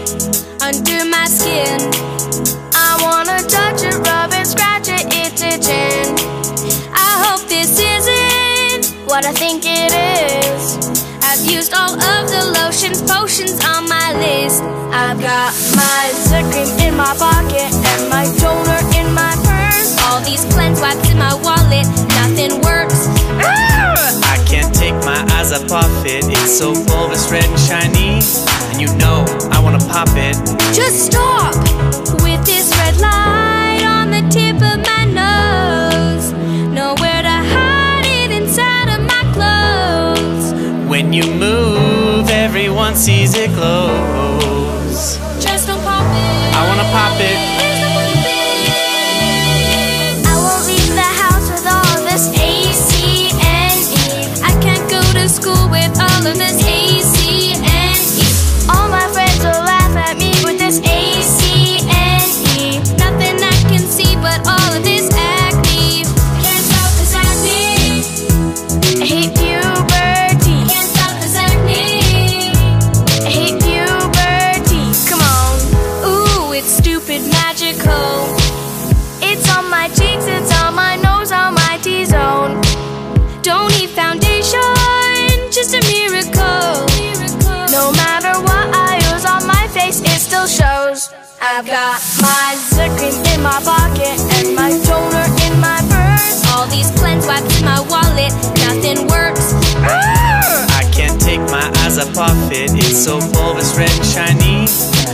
lotions, 13.35 13.51
potions 13.51 13.65
on 13.65 13.87
my 13.89 14.13
list. 14.13 14.63
I've 14.93 15.19
got 15.19 15.53
my 15.75 16.11
zit 16.13 16.45
cream 16.51 16.87
in 16.87 16.95
my 16.95 17.13
pocket 17.17 17.71
and 17.73 18.09
my 18.09 18.25
toner 18.39 18.79
in 18.97 19.13
my 19.13 19.35
purse. 19.43 19.97
All 20.03 20.21
these 20.21 20.45
cleanse 20.53 20.79
wipes 20.79 21.09
in 21.09 21.17
my 21.17 21.33
wallet, 21.43 21.87
nothing 22.15 22.61
works. 22.61 23.07
Ah! 23.41 24.33
I 24.33 24.43
can't 24.47 24.73
take 24.73 24.95
my 25.05 25.21
eyes 25.33 25.51
up 25.51 25.69
off 25.71 26.05
it. 26.05 26.25
It's 26.25 26.57
so 26.57 26.73
fulvous, 26.73 27.31
red 27.31 27.45
and 27.45 27.59
shiny. 27.59 28.21
And 28.71 28.81
you 28.81 28.87
know 28.97 29.25
I 29.51 29.61
wanna 29.61 29.79
pop 29.79 30.09
it. 30.11 30.35
Just 30.73 31.07
stop 31.11 31.55
with 32.21 32.45
this 32.45 32.71
red 32.77 32.97
light 32.97 33.83
on 33.85 34.11
the 34.11 34.23
tip 34.29 34.55
of 34.55 34.79
my 34.91 35.03
nose. 35.21 36.31
Nowhere 36.71 37.21
to 37.21 37.37
hide 37.53 38.05
it 38.05 38.31
inside 38.31 38.89
of 38.95 39.01
my 39.01 39.23
clothes. 39.33 40.53
When 40.89 41.11
you 41.13 41.23
move, 41.33 41.54
everyone 42.75 42.95
sees 42.97 43.33
it 43.35 43.49
glows. 43.53 45.17
Just 45.41 45.65
don't 45.67 45.81
pop 45.81 46.03
it. 46.03 46.55
I 46.55 46.67
wanna 46.67 46.83
pop 46.91 47.21
it. 47.21 47.54
My 93.45 93.61
pocket 93.61 94.17
and 94.41 94.55
my 94.55 94.71
toner 94.81 95.27
in 95.45 95.53
my 95.61 95.77
purse. 95.93 96.41
All 96.51 96.65
these 96.65 96.89
cleanse 96.97 97.27
wipes 97.27 97.59
in 97.59 97.65
my 97.65 97.79
wallet, 97.93 98.33
nothing 98.65 99.05
works. 99.07 99.53
I 100.81 100.83
can't 100.91 101.21
take 101.21 101.41
my 101.53 101.67
eyes 101.81 101.99
up 101.99 102.17
off 102.17 102.51
it. 102.51 102.73
It's 102.73 103.05
so 103.05 103.19
bulbous, 103.33 103.77
red 103.77 103.93
and 103.97 104.05
shiny. 104.13 104.65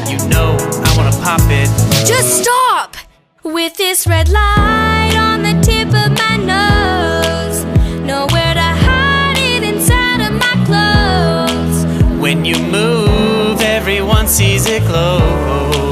You 0.09 0.17
know 0.29 0.55
I 0.87 0.89
wanna 0.95 1.15
pop 1.27 1.41
it. 1.61 1.67
Just 2.07 2.41
stop! 2.41 2.95
With 3.43 3.75
this 3.75 4.07
red 4.07 4.29
light 4.29 5.15
on 5.17 5.41
the 5.43 5.55
tip 5.67 5.89
of 6.03 6.11
my 6.23 6.35
nose, 6.53 7.65
nowhere 8.05 8.53
to 8.53 8.69
hide 8.87 9.39
it 9.39 9.63
inside 9.63 10.21
of 10.27 10.33
my 10.45 10.55
clothes. 10.67 11.77
When 12.21 12.45
you 12.45 12.57
move, 12.59 13.59
everyone 13.61 14.27
sees 14.27 14.67
it 14.67 14.83
glows. 14.83 15.90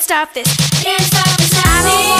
Can't 0.00 0.08
stop 0.08 0.32
this. 0.32 0.56
Can't 0.82 1.02
stop 1.02 1.36
this. 1.36 1.52
I 1.52 1.82
don't 1.82 2.08
wanna 2.08 2.19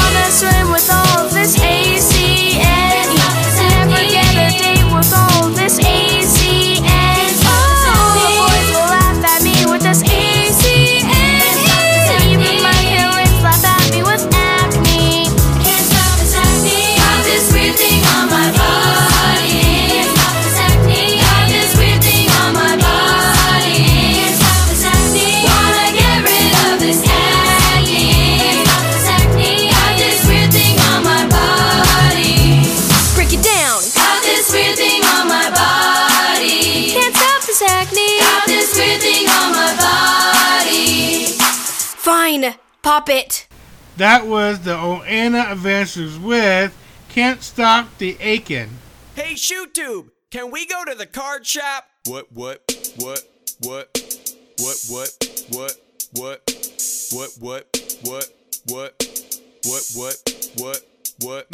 Pop 42.91 43.09
it. 43.09 43.47
That 43.99 44.27
was 44.27 44.63
the 44.63 44.75
Oana 44.75 45.53
Adventures 45.53 46.19
with 46.19 46.77
Can't 47.09 47.41
Stop 47.41 47.97
the 47.99 48.17
Aching. 48.19 48.71
Hey, 49.15 49.35
ShoeTube, 49.35 50.11
can 50.33 50.51
we 50.51 50.67
go 50.67 50.85
to 50.85 50.97
the 50.97 51.07
card 51.07 51.47
shop? 51.47 51.85
What, 52.07 52.33
what, 52.33 52.69
what, 52.97 53.23
what, 53.61 53.87
what, 54.59 54.77
what, 54.89 55.15
what, 55.53 55.77
what, 56.15 56.43
what, 57.13 57.31
what, 57.31 57.69
what, 58.03 58.03
what, 58.03 58.29
what, 58.67 59.05
what, 59.63 59.87
what, 59.95 60.17
what, 60.57 60.83
what, 61.21 61.47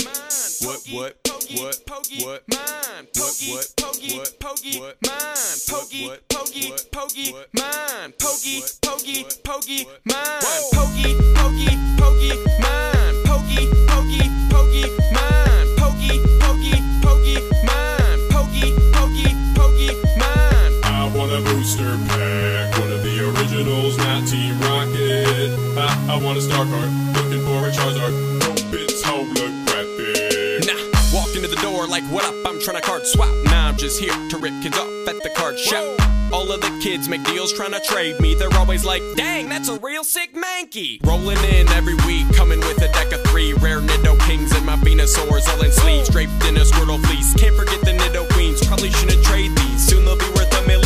what, 0.63 0.81
what, 0.91 1.17
what, 1.53 2.43
mine, 2.49 3.07
pokey, 3.15 3.57
pokey, 3.77 4.21
pokey, 4.41 4.81
mine, 4.81 5.59
pokey, 5.69 6.11
pokey, 6.29 6.73
pokey, 6.93 7.35
mine, 7.53 8.13
pokey, 8.19 8.63
pokey, 8.81 9.25
pokey, 9.45 9.87
mine, 10.07 10.41
pokey, 10.73 11.15
pokey, 11.35 11.77
pokey, 11.99 12.33
mine, 12.61 13.17
pokey, 13.25 13.69
pokey, 13.87 14.25
pokey, 14.49 14.87
mine, 15.13 15.77
pokey, 15.77 16.21
pokey, 16.41 16.81
pokey, 17.03 17.41
mine, 17.67 18.21
pokey, 18.31 18.73
pokey, 18.93 19.35
pokey, 19.55 19.93
mine. 20.17 20.73
I 20.85 21.13
want 21.15 21.33
a 21.33 21.41
booster 21.43 21.99
pack, 22.09 22.79
one 22.79 22.93
of 22.93 23.03
the 23.03 23.29
originals, 23.29 23.99
not 23.99 24.27
Team 24.27 24.59
Rocket. 24.61 25.51
I, 25.77 26.15
I 26.15 26.23
want 26.23 26.39
a 26.39 26.41
star 26.41 26.65
card, 26.65 26.91
looking 27.17 27.45
for 27.45 27.67
a 27.67 27.71
Charizard. 27.71 28.36
Like, 31.97 32.13
what 32.13 32.27
up? 32.27 32.35
I'm 32.45 32.61
trying 32.61 32.77
to 32.77 32.83
card 32.83 33.07
swap. 33.07 33.35
Nah, 33.47 33.69
I'm 33.69 33.77
just 33.79 33.99
here 33.99 34.13
to 34.29 34.37
rip 34.37 34.53
kids 34.63 34.77
off 34.77 35.09
at 35.09 35.23
the 35.23 35.31
card 35.35 35.59
shop. 35.59 35.99
All 36.31 36.53
of 36.53 36.61
the 36.61 36.79
kids 36.83 37.09
make 37.09 37.25
deals 37.25 37.55
trying 37.55 37.73
to 37.73 37.81
trade 37.81 38.21
me. 38.21 38.35
They're 38.35 38.53
always 38.59 38.85
like, 38.85 39.03
dang, 39.15 39.49
that's 39.49 39.71
a 39.71 39.79
real 39.79 40.05
sick 40.05 40.35
Mankey. 40.35 41.03
Rolling 41.07 41.43
in 41.55 41.67
every 41.69 41.95
week, 42.05 42.27
coming 42.35 42.61
with 42.61 42.83
a 42.83 42.93
deck 42.93 43.13
of 43.13 43.23
three 43.31 43.55
rare 43.55 43.81
Nido 43.81 44.15
Kings 44.27 44.53
and 44.55 44.67
my 44.67 44.77
Venusaurs 44.77 45.49
all 45.49 45.65
in 45.65 45.73
sleeves, 45.73 46.11
draped 46.11 46.45
in 46.45 46.59
a 46.59 46.65
Squirtle 46.67 47.03
fleece. 47.07 47.33
Can't 47.33 47.57
forget 47.57 47.81
the 47.81 47.93
Nidoqueens. 47.93 48.67
Probably 48.67 48.91
shouldn't 48.91 49.25
trade 49.25 49.57
these. 49.57 49.89
Soon 49.89 50.05
they'll 50.05 50.19
be 50.19 50.29
worth 50.37 50.53
a 50.53 50.67
mill 50.67 50.81
each. 50.81 50.86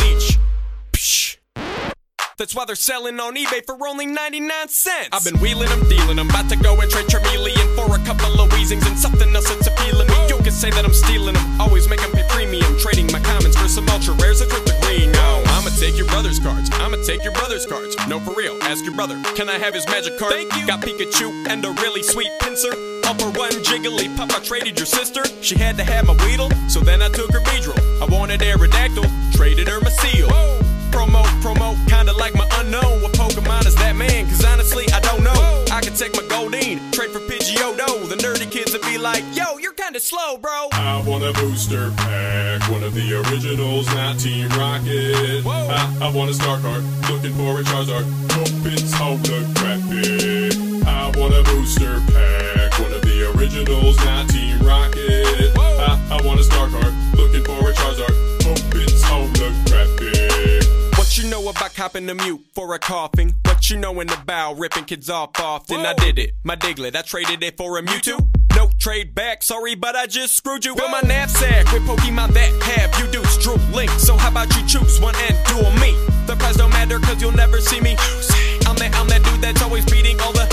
That's 2.41 2.55
why 2.55 2.65
they're 2.65 2.75
selling 2.75 3.19
on 3.19 3.35
eBay 3.35 3.63
for 3.63 3.77
only 3.87 4.07
99 4.07 4.49
cents. 4.67 5.09
I've 5.11 5.23
been 5.23 5.39
wheeling 5.39 5.69
them, 5.69 5.87
dealing 5.87 6.15
them. 6.15 6.27
About 6.27 6.49
to 6.49 6.55
go 6.55 6.73
and 6.81 6.89
trade 6.89 7.05
Charmeleon 7.05 7.75
for 7.77 7.85
a 7.93 8.01
couple 8.03 8.33
of 8.41 8.49
Weezings 8.49 8.81
and 8.89 8.97
something 8.97 9.29
else 9.35 9.47
that's 9.47 9.67
appealing 9.67 10.07
me. 10.07 10.27
You 10.27 10.41
can 10.41 10.49
say 10.49 10.71
that 10.71 10.83
I'm 10.83 10.91
stealing 10.91 11.35
them. 11.35 11.61
Always 11.61 11.87
make 11.87 12.01
them 12.01 12.09
pay 12.09 12.25
premium. 12.29 12.65
Trading 12.79 13.05
my 13.13 13.19
commons 13.19 13.55
for 13.55 13.67
some 13.67 13.87
ultra 13.89 14.15
rares 14.15 14.41
and 14.41 14.49
crypto 14.49 14.73
green. 14.81 15.11
No, 15.11 15.43
I'ma 15.53 15.69
take 15.77 15.95
your 15.95 16.07
brother's 16.07 16.39
cards. 16.39 16.71
I'ma 16.81 16.97
take 17.05 17.23
your 17.23 17.33
brother's 17.33 17.67
cards. 17.67 17.95
No, 18.07 18.19
for 18.19 18.33
real. 18.33 18.57
Ask 18.63 18.85
your 18.85 18.95
brother. 18.95 19.21
Can 19.37 19.47
I 19.47 19.59
have 19.59 19.75
his 19.75 19.85
magic 19.85 20.17
card? 20.17 20.33
Thank 20.33 20.51
you. 20.57 20.65
Got 20.65 20.81
Pikachu 20.81 21.29
and 21.45 21.63
a 21.63 21.69
really 21.85 22.01
sweet 22.01 22.31
Pinsir. 22.41 22.73
All 23.05 23.13
for 23.21 23.29
one 23.37 23.53
Jigglypuff. 23.61 24.33
I 24.33 24.39
traded 24.41 24.79
your 24.79 24.87
sister. 24.87 25.21
She 25.43 25.59
had 25.59 25.77
to 25.77 25.83
have 25.83 26.07
my 26.07 26.17
Weedle, 26.25 26.49
so 26.67 26.79
then 26.79 27.03
I 27.03 27.09
took 27.09 27.31
her 27.33 27.41
Beedrill. 27.41 27.77
I 28.01 28.05
wanted 28.09 28.41
Aerodactyl, 28.41 29.05
traded 29.37 29.67
her 29.67 29.79
my 29.79 29.91
Seel. 29.91 30.60
Promo, 30.91 31.23
promo, 31.41 31.75
kinda 31.87 32.13
like 32.13 32.35
my 32.35 32.45
Unown. 32.59 33.01
What 33.01 33.13
Pokemon 33.13 33.65
is 33.65 33.75
that 33.75 33.95
man? 33.95 34.27
Cause 34.27 34.43
honestly, 34.45 34.85
I 34.93 34.99
don't 34.99 35.23
know. 35.23 35.65
I 35.71 35.81
can 35.81 35.93
take 35.93 36.13
my 36.15 36.23
Goldeen, 36.23 36.91
trade 36.91 37.11
for 37.11 37.19
Pidgeotto. 37.19 38.09
The 38.09 38.15
nerdy 38.17 38.49
kids 38.51 38.73
would 38.73 38.81
be 38.83 38.97
like, 38.97 39.23
yo, 39.33 39.57
you're 39.57 39.73
kinda 39.73 39.99
slow, 39.99 40.37
bro. 40.37 40.67
I 40.73 41.01
want 41.05 41.23
a 41.23 41.33
booster 41.33 41.91
pack, 41.97 42.69
one 42.69 42.83
of 42.83 42.93
the 42.93 43.07
originals, 43.23 43.87
not 43.95 44.19
Team 44.19 44.49
Rocket. 44.49 45.45
I, 45.47 45.97
I 46.01 46.11
want 46.11 46.29
a 46.29 46.33
star 46.33 46.59
card, 46.59 46.83
looking 47.09 47.33
for 47.33 47.59
a 47.59 47.63
Charizard. 47.63 48.05
Hope 48.33 48.73
it's 48.73 48.93
home, 48.93 49.21
look 49.23 49.47
crappy. 49.55 50.83
I 50.85 51.11
want 51.17 51.33
a 51.33 51.43
booster 51.43 52.01
pack, 52.11 52.79
one 52.79 52.93
of 52.93 53.01
the 53.01 53.31
originals, 53.35 53.97
not 54.05 54.29
Team 54.29 54.59
Rocket. 54.59 55.57
I, 55.57 56.19
I 56.19 56.21
want 56.25 56.39
a 56.39 56.43
star 56.43 56.67
card, 56.69 56.93
looking 57.15 57.43
for 57.43 57.69
a 57.69 57.73
Charizard. 57.73 58.20
Know 61.31 61.47
about 61.47 61.73
copping 61.73 62.05
the 62.07 62.13
mute 62.13 62.41
for 62.53 62.75
a 62.75 62.79
coughing? 62.79 63.33
What 63.45 63.69
you 63.69 63.77
know 63.77 64.01
in 64.01 64.07
the 64.07 64.19
bow, 64.25 64.53
ripping 64.53 64.83
kids 64.83 65.09
off 65.09 65.39
often? 65.39 65.85
I 65.85 65.93
did 65.93 66.19
it. 66.19 66.31
My 66.43 66.57
Diglett, 66.57 66.93
I 66.93 67.03
traded 67.03 67.41
it 67.41 67.55
for 67.55 67.77
a 67.77 67.81
Mewtwo. 67.81 68.19
No 68.53 68.69
trade 68.77 69.15
back, 69.15 69.41
sorry, 69.41 69.75
but 69.75 69.95
I 69.95 70.07
just 70.07 70.35
screwed 70.35 70.65
you. 70.65 70.75
Fill 70.75 70.89
my 70.89 70.99
knapsack 70.99 71.71
with 71.71 71.83
Pokemon 71.83 72.33
that 72.33 72.51
have 72.63 72.99
you 72.99 73.09
do 73.09 73.23
Drew 73.39 73.55
Link. 73.73 73.89
So 73.91 74.17
how 74.17 74.27
about 74.27 74.53
you 74.57 74.67
choose 74.67 74.99
one 74.99 75.15
and 75.15 75.37
duel 75.47 75.71
me? 75.79 75.95
The 76.27 76.35
price 76.37 76.57
don't 76.57 76.69
matter 76.71 76.99
cause 76.99 77.21
you'll 77.21 77.31
never 77.31 77.61
see 77.61 77.79
me. 77.79 77.95
I'm 78.67 78.75
that, 78.75 78.93
I'm 78.95 79.07
that 79.07 79.23
dude 79.23 79.41
that's 79.41 79.61
always 79.61 79.85
beating 79.85 80.19
all 80.19 80.33
the. 80.33 80.50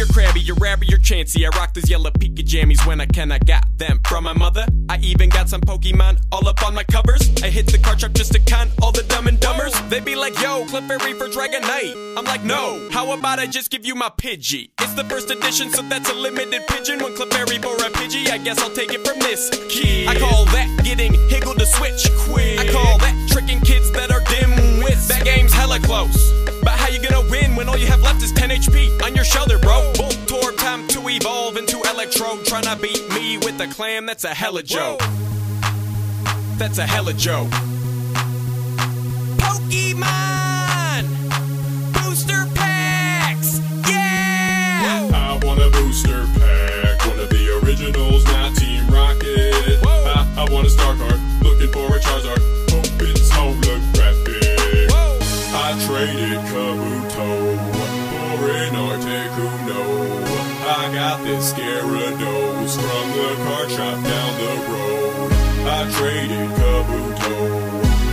You're 0.00 0.08
Krabby, 0.08 0.46
you're 0.46 0.56
rabby, 0.56 0.86
you're 0.86 0.98
Chansey. 0.98 1.44
I 1.44 1.54
rock 1.58 1.74
those 1.74 1.90
yellow 1.90 2.10
Pika 2.10 2.42
jammies 2.42 2.86
when 2.86 3.02
I 3.02 3.04
can. 3.04 3.30
I 3.30 3.38
got 3.38 3.66
them 3.76 4.00
from 4.08 4.24
my 4.24 4.32
mother. 4.32 4.64
I 4.88 4.96
even 5.00 5.28
got 5.28 5.50
some 5.50 5.60
Pokemon 5.60 6.22
all 6.32 6.48
up 6.48 6.62
on 6.64 6.74
my 6.74 6.84
covers. 6.84 7.30
I 7.42 7.50
hit 7.50 7.66
the 7.66 7.76
card 7.76 8.00
shop 8.00 8.12
just 8.12 8.32
to 8.32 8.38
con 8.38 8.70
all 8.80 8.92
the 8.92 9.02
dumb 9.02 9.26
and 9.26 9.36
dumbers. 9.36 9.76
They 9.90 10.00
be 10.00 10.16
like, 10.16 10.32
yo, 10.40 10.64
Clefairy 10.64 11.18
for 11.18 11.28
Dragonite. 11.28 12.16
I'm 12.16 12.24
like, 12.24 12.42
no, 12.42 12.88
how 12.90 13.12
about 13.12 13.40
I 13.40 13.46
just 13.46 13.70
give 13.70 13.84
you 13.84 13.94
my 13.94 14.08
Pidgey? 14.08 14.70
It's 14.80 14.94
the 14.94 15.04
first 15.04 15.30
edition, 15.30 15.68
so 15.68 15.82
that's 15.82 16.08
a 16.08 16.14
limited 16.14 16.66
pigeon. 16.66 17.00
One 17.00 17.14
Clefairy 17.14 17.60
for 17.60 17.76
a 17.76 17.90
Pidgey, 17.90 18.30
I 18.30 18.38
guess 18.38 18.58
I'll 18.58 18.70
take 18.70 18.94
it 18.94 19.06
from 19.06 19.18
this 19.18 19.50
kid. 19.68 20.08
I 20.08 20.18
call 20.18 20.46
that 20.46 20.80
getting 20.82 21.12
higgled 21.28 21.58
to 21.58 21.66
switch 21.66 22.10
quick. 22.20 22.58
I 22.58 22.72
call 22.72 22.96
that 23.00 23.28
tricking 23.30 23.60
kids 23.60 23.92
that 23.92 24.10
are 24.10 24.24
dim 24.30 24.82
wits. 24.82 25.08
That 25.08 25.26
game's 25.26 25.52
hella 25.52 25.78
close. 25.80 26.39
But 26.62 26.72
how 26.78 26.88
you 26.88 27.00
gonna 27.00 27.28
win 27.30 27.56
when 27.56 27.68
all 27.68 27.76
you 27.76 27.86
have 27.86 28.00
left 28.02 28.22
is 28.22 28.32
10 28.32 28.50
HP 28.50 29.02
on 29.02 29.14
your 29.14 29.24
shoulder, 29.24 29.58
bro? 29.58 29.92
Voltorb, 29.94 30.56
time 30.58 30.86
to 30.88 31.08
evolve 31.08 31.56
into 31.56 31.76
Electro. 31.92 32.36
Tryna 32.44 32.80
beat 32.80 33.08
me 33.10 33.38
with 33.38 33.60
a 33.60 33.66
clam, 33.68 34.06
that's 34.06 34.24
a 34.24 34.34
hella 34.34 34.62
joke. 34.62 35.00
That's 36.58 36.78
a 36.78 36.86
hella 36.86 37.14
joke. 37.14 37.50
Pokemon! 39.40 41.04
Booster 41.94 42.46
packs! 42.54 43.60
Yeah! 43.88 45.10
I 45.14 45.38
want 45.44 45.60
a 45.60 45.70
booster 45.70 46.26
pack, 46.38 47.06
one 47.06 47.18
of 47.18 47.30
the 47.30 47.60
originals, 47.62 48.24
not 48.26 48.54
Team 48.56 48.86
Rocket. 48.88 49.54
I, 49.86 50.26
I 50.36 50.52
want 50.52 50.66
a 50.66 50.70
star 50.70 50.96
card, 50.96 51.19
I 56.00 56.06
traded 56.06 56.38
Kabuto 56.48 57.28
for 58.38 58.48
an. 58.48 58.74
I 60.64 60.94
got 60.94 61.22
this 61.24 61.52
Gyarados 61.52 62.72
from 62.80 63.10
the 63.12 63.34
card 63.44 63.70
shop 63.70 64.02
down 64.02 64.32
the 64.40 64.54
road. 64.72 65.32
I 65.68 65.90
traded 65.98 66.48
Kabuto 66.56 67.36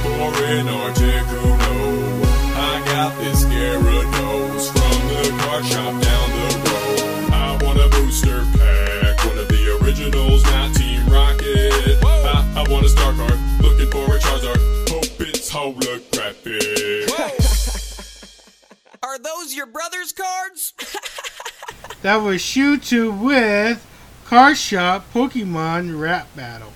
for 0.03 0.43
an. 0.43 0.67
I 2.57 2.83
got 2.87 3.17
this 3.19 3.45
Gyarados 3.45 4.63
from 4.73 4.97
the 5.07 5.43
card 5.43 5.65
shop 5.65 5.93
down 6.03 6.29
the 6.35 6.49
road. 6.67 7.31
I 7.31 7.57
want 7.63 7.79
a 7.79 7.87
booster 7.87 8.43
pack, 8.57 9.25
one 9.25 9.37
of 9.37 9.47
the 9.47 9.79
originals, 9.81 10.43
not 10.43 10.75
Team 10.75 11.05
Rocket. 11.07 12.03
I, 12.03 12.53
I 12.53 12.69
want 12.69 12.85
a 12.85 12.89
star 12.89 13.13
card, 13.13 13.39
looking 13.61 13.89
for 13.89 14.13
a 14.13 14.19
Charizard. 14.19 14.89
Hope 14.89 15.21
it's 15.21 15.49
holographic. 15.49 17.46
Are 19.07 19.17
those 19.17 19.55
your 19.55 19.67
brother's 19.67 20.11
cards? 20.11 20.73
That 22.03 22.17
was 22.17 22.41
Shewtwo 22.41 23.19
with 23.23 23.83
Card 24.25 24.55
Shop 24.55 25.03
Pokemon 25.13 25.99
Rap 25.99 26.27
Battle. 26.35 26.71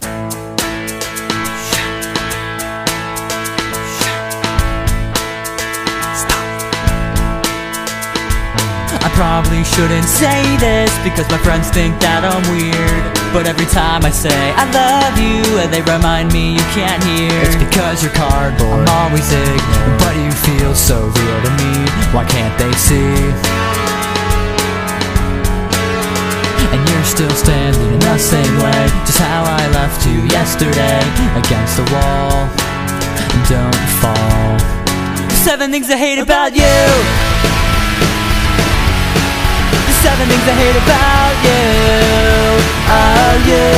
I 9.00 9.12
probably 9.14 9.64
shouldn't 9.64 10.06
say 10.06 10.58
this 10.58 10.98
because 11.04 11.30
my 11.30 11.38
friends 11.44 11.70
think 11.70 12.00
that 12.00 12.24
I'm 12.26 12.42
weird. 12.50 13.21
But 13.34 13.48
every 13.48 13.66
time 13.68 14.04
I 14.04 14.12
say 14.12 14.52
I 14.60 14.68
love 14.76 15.16
you, 15.16 15.40
they 15.72 15.82
remind 15.88 16.34
me 16.34 16.52
you 16.52 16.68
can't 16.76 17.02
hear. 17.02 17.32
It's 17.48 17.56
because 17.56 18.04
you're 18.04 18.12
cardboard. 18.12 18.84
I'm 18.90 19.08
always 19.08 19.24
ignorant, 19.32 20.04
but 20.04 20.20
you 20.20 20.32
feel 20.36 20.76
so 20.76 21.00
real 21.00 21.40
to 21.48 21.52
me. 21.56 21.74
Why 22.12 22.28
can't 22.28 22.52
they 22.60 22.74
see? 22.76 23.32
And 26.76 26.82
you're 26.90 27.08
still 27.08 27.32
standing 27.32 27.94
in 27.94 28.00
the 28.00 28.18
same 28.18 28.56
way, 28.60 28.84
just 29.08 29.20
how 29.20 29.44
I 29.48 29.64
left 29.80 30.06
you 30.06 30.28
yesterday 30.28 31.00
against 31.40 31.80
the 31.80 31.88
wall. 31.88 32.52
Don't 33.48 33.88
fall. 34.04 34.60
Seven 35.40 35.72
things 35.72 35.90
I 35.90 35.96
hate 35.96 36.20
about 36.20 36.54
you. 36.54 37.41
Seven 40.02 40.26
things 40.26 40.48
I 40.50 40.56
hate 40.58 40.78
about 40.82 41.36
you. 41.46 41.62
Oh, 42.90 43.34
you. 43.46 43.70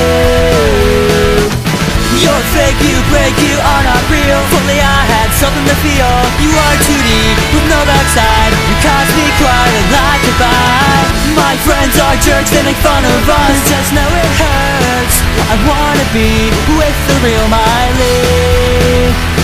You're 2.23 2.45
fake, 2.55 2.79
you 2.79 2.95
break, 3.11 3.35
you 3.43 3.59
are 3.59 3.83
not 3.83 3.99
real. 4.07 4.39
Fully, 4.47 4.79
I 4.79 5.03
had 5.03 5.29
something 5.35 5.67
to 5.67 5.75
feel. 5.83 6.13
You 6.39 6.47
are 6.55 6.75
2D 6.87 7.11
with 7.51 7.67
no 7.67 7.75
backside. 7.83 8.55
You 8.55 8.75
cause 8.79 9.11
me 9.19 9.27
cry 9.35 9.67
and 9.67 9.87
like 9.91 10.23
goodbye. 10.23 11.07
My 11.35 11.59
friends 11.67 11.99
are 11.99 12.15
jerks, 12.23 12.55
they 12.55 12.63
make 12.63 12.79
fun 12.79 13.03
of 13.03 13.27
us. 13.27 13.55
Just 13.67 13.91
know 13.91 14.07
it 14.07 14.31
hurts. 14.39 15.19
I 15.51 15.59
wanna 15.67 16.07
be 16.15 16.47
with 16.79 16.97
the 17.11 17.19
real 17.19 17.47
Miley. 17.51 19.42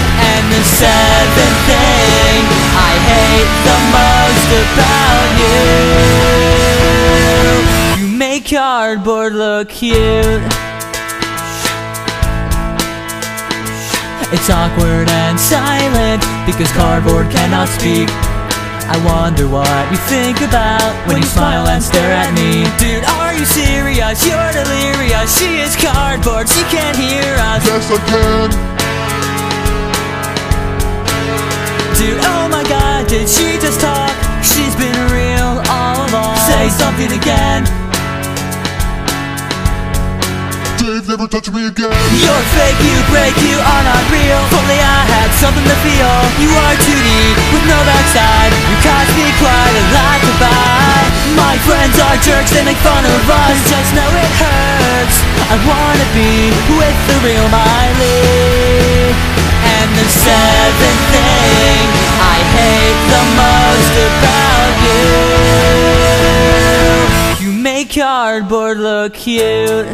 The 0.49 0.63
seventh 0.65 1.59
thing 1.69 2.41
I 2.73 2.91
hate 3.05 3.53
the 3.69 3.77
most 3.93 4.49
about 4.59 5.29
you. 5.41 5.69
You 8.01 8.07
make 8.17 8.49
cardboard 8.49 9.33
look 9.33 9.69
cute. 9.69 10.41
It's 14.31 14.49
awkward 14.49 15.09
and 15.09 15.39
silent 15.39 16.23
because 16.45 16.71
cardboard 16.73 17.29
cannot 17.31 17.69
speak. 17.69 18.09
I 18.89 18.97
wonder 19.05 19.47
what 19.47 19.91
you 19.91 19.97
think 20.09 20.41
about 20.41 21.07
when 21.07 21.17
you 21.17 21.27
smile 21.27 21.67
and 21.67 21.81
stare 21.81 22.11
at 22.11 22.33
me. 22.33 22.65
Dude, 22.81 23.05
are 23.05 23.33
you 23.37 23.45
serious? 23.45 24.25
You're 24.25 24.51
delirious. 24.51 25.37
She 25.37 25.59
is 25.61 25.75
cardboard. 25.75 26.49
She 26.49 26.63
can't 26.73 26.97
hear 26.97 27.37
us. 27.37 27.63
Yes, 27.65 27.91
I 27.91 27.97
can. 28.09 28.68
Dude, 31.99 32.15
oh 32.31 32.47
my 32.47 32.63
god, 32.63 33.11
did 33.11 33.27
she 33.27 33.59
just 33.59 33.81
talk? 33.83 34.15
She's 34.39 34.71
been 34.79 34.95
real 35.11 35.59
all 35.67 35.99
along. 36.07 36.39
Say 36.47 36.71
something 36.71 37.11
again. 37.11 37.67
Dave 40.79 41.11
never 41.11 41.27
touched 41.27 41.51
me 41.51 41.67
again. 41.67 41.91
You're 42.23 42.45
fake, 42.55 42.79
you 42.87 42.95
break, 43.11 43.35
you 43.43 43.59
are 43.59 43.83
not 43.83 44.03
real. 44.15 44.39
If 44.47 44.55
only 44.55 44.79
I 44.79 44.99
had 45.11 45.29
something 45.43 45.67
to 45.67 45.77
feel. 45.83 46.15
You 46.39 46.55
are 46.55 46.75
2D 46.87 47.07
with 47.51 47.67
no 47.67 47.75
backside. 47.83 48.28
My 51.49 51.57
friends 51.65 51.97
are 51.97 52.13
jerks, 52.21 52.51
they 52.51 52.63
make 52.63 52.77
fun 52.77 53.03
of 53.03 53.25
us. 53.27 53.57
Just 53.67 53.95
know 53.97 54.05
it 54.05 54.31
hurts. 54.37 55.17
I 55.49 55.57
wanna 55.65 56.05
be 56.13 56.53
with 56.77 56.93
the 57.09 57.17
real 57.25 57.49
Miley. 57.49 59.09
And 59.65 59.89
the 59.97 60.05
seventh 60.05 61.03
thing 61.09 61.89
I 62.21 62.37
hate 62.53 63.01
the 63.15 63.23
most 63.41 63.93
about 64.09 64.73
you. 67.41 67.47
You 67.47 67.51
make 67.51 67.89
cardboard 67.95 68.77
look 68.77 69.15
cute. 69.15 69.89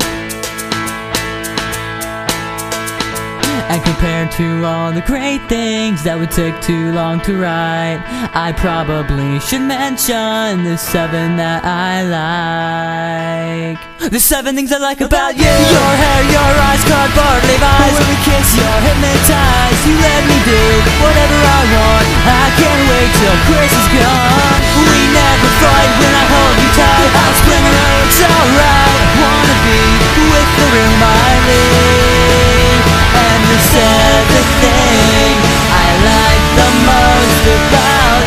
And 3.76 3.84
compared 3.84 4.32
to 4.40 4.64
all 4.64 4.96
the 4.96 5.04
great 5.04 5.44
things 5.52 6.00
that 6.08 6.16
would 6.16 6.32
take 6.32 6.56
too 6.64 6.96
long 6.96 7.20
to 7.28 7.36
write, 7.36 8.00
I 8.32 8.56
probably 8.56 9.36
should 9.44 9.68
mention 9.68 10.64
the 10.64 10.80
seven 10.80 11.36
that 11.36 11.60
I 11.68 12.08
like. 12.08 13.76
The 14.00 14.24
seven 14.24 14.56
things 14.56 14.72
I 14.72 14.80
like 14.80 15.04
about 15.04 15.36
you. 15.36 15.52
Your 15.52 15.92
hair, 15.92 16.24
your 16.24 16.52
eyes, 16.56 16.88
cardboard 16.88 17.44
Levi's. 17.52 18.00
When 18.00 18.16
we 18.16 18.18
kiss, 18.24 18.48
you're 18.56 18.80
hypnotized. 18.80 19.84
You 19.84 20.00
let 20.00 20.24
me 20.24 20.40
do 20.48 20.64
whatever 21.04 21.36
I 21.36 21.62
want. 21.76 22.08
I 22.32 22.48
can't 22.56 22.84
wait 22.88 23.12
till 23.12 23.38
Chris 23.44 23.76
is 23.76 23.90
gone 23.92 24.60
We 24.88 25.00
never 25.12 25.52
fight 25.60 25.92
when 26.00 26.14
I 26.16 26.24
hold 26.32 26.56
you 26.64 26.72
tight. 26.80 27.12
I 27.12 27.28
I 27.44 27.60
know 27.60 27.92
it's 28.08 28.24
alright 28.24 29.04
Wanna 29.20 29.58
be 29.68 29.84
with 30.32 30.50
the 30.64 30.66
real 30.72 30.96
Miley 30.96 32.05
I 35.72 35.88
like 36.12 36.46
the 36.60 36.70
most 36.90 37.44
about 37.68 38.24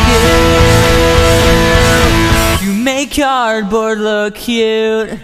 you. 2.61 2.67
You 2.67 2.73
make 2.83 3.11
cardboard 3.15 3.99
look 3.99 4.35
cute. 4.35 5.19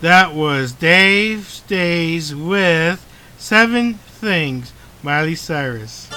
That 0.00 0.34
was 0.34 0.72
Dave 0.72 1.60
Days 1.66 2.34
with 2.34 3.04
Seven 3.38 3.94
Things, 3.94 4.72
Miley 5.02 5.34
Cyrus. 5.34 6.11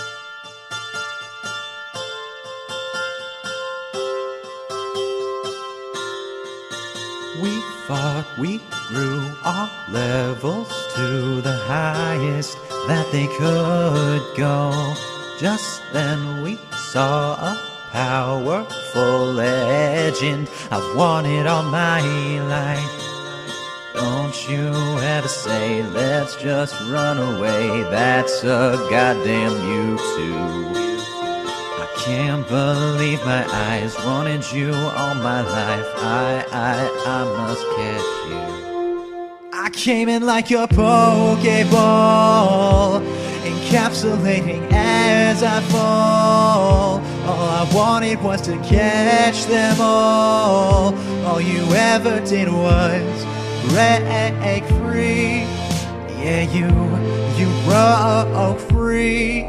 We 8.37 8.59
grew 8.89 9.31
our 9.43 9.69
levels 9.91 10.69
to 10.95 11.41
the 11.41 11.55
highest 11.67 12.57
that 12.87 13.07
they 13.11 13.27
could 13.27 14.21
go. 14.37 14.93
Just 15.39 15.81
then 15.93 16.41
we 16.41 16.57
saw 16.91 17.33
a 17.33 17.57
powerful 17.91 19.33
legend 19.33 20.49
I've 20.71 20.95
wanted 20.95 21.45
all 21.45 21.63
my 21.63 22.01
life. 22.39 23.05
Don't 23.93 24.49
you 24.49 24.73
ever 25.01 25.27
say, 25.27 25.83
let's 25.83 26.35
just 26.35 26.73
run 26.89 27.17
away. 27.17 27.83
That's 27.83 28.43
a 28.43 28.77
goddamn 28.89 29.53
you 29.69 29.97
too. 29.97 31.14
Can't 31.97 32.47
believe 32.47 33.23
my 33.25 33.45
eyes 33.51 33.95
wanted 34.05 34.43
you 34.51 34.73
all 34.73 35.15
my 35.15 35.41
life. 35.41 35.85
I, 35.97 36.45
I, 36.51 36.87
I 37.05 37.23
must 37.37 37.65
catch 37.75 38.03
you. 38.29 38.41
I 39.53 39.69
came 39.71 40.09
in 40.09 40.25
like 40.25 40.51
a 40.51 40.67
Pokeball, 40.67 41.71
encapsulating 43.43 44.69
as 44.71 45.41
I 45.41 45.61
fall. 45.61 47.01
All 47.25 47.49
I 47.49 47.71
wanted 47.73 48.21
was 48.21 48.41
to 48.41 48.57
catch 48.57 49.45
them 49.45 49.81
all. 49.81 50.93
All 51.25 51.41
you 51.41 51.63
ever 51.73 52.19
did 52.25 52.49
was 52.49 53.25
break 53.69 54.63
free. 54.81 55.47
Yeah, 56.21 56.43
you, 56.51 56.67
you 57.37 57.47
broke 57.65 58.59
free. 58.69 59.45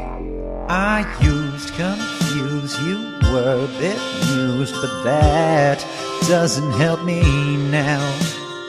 I 0.69 1.05
used 1.21 1.73
you 2.37 3.13
were 3.31 3.65
a 3.65 3.79
bit 3.79 3.99
used, 4.29 4.75
but 4.75 5.03
that 5.03 5.79
doesn't 6.27 6.71
help 6.73 7.03
me 7.03 7.21
now. 7.71 7.99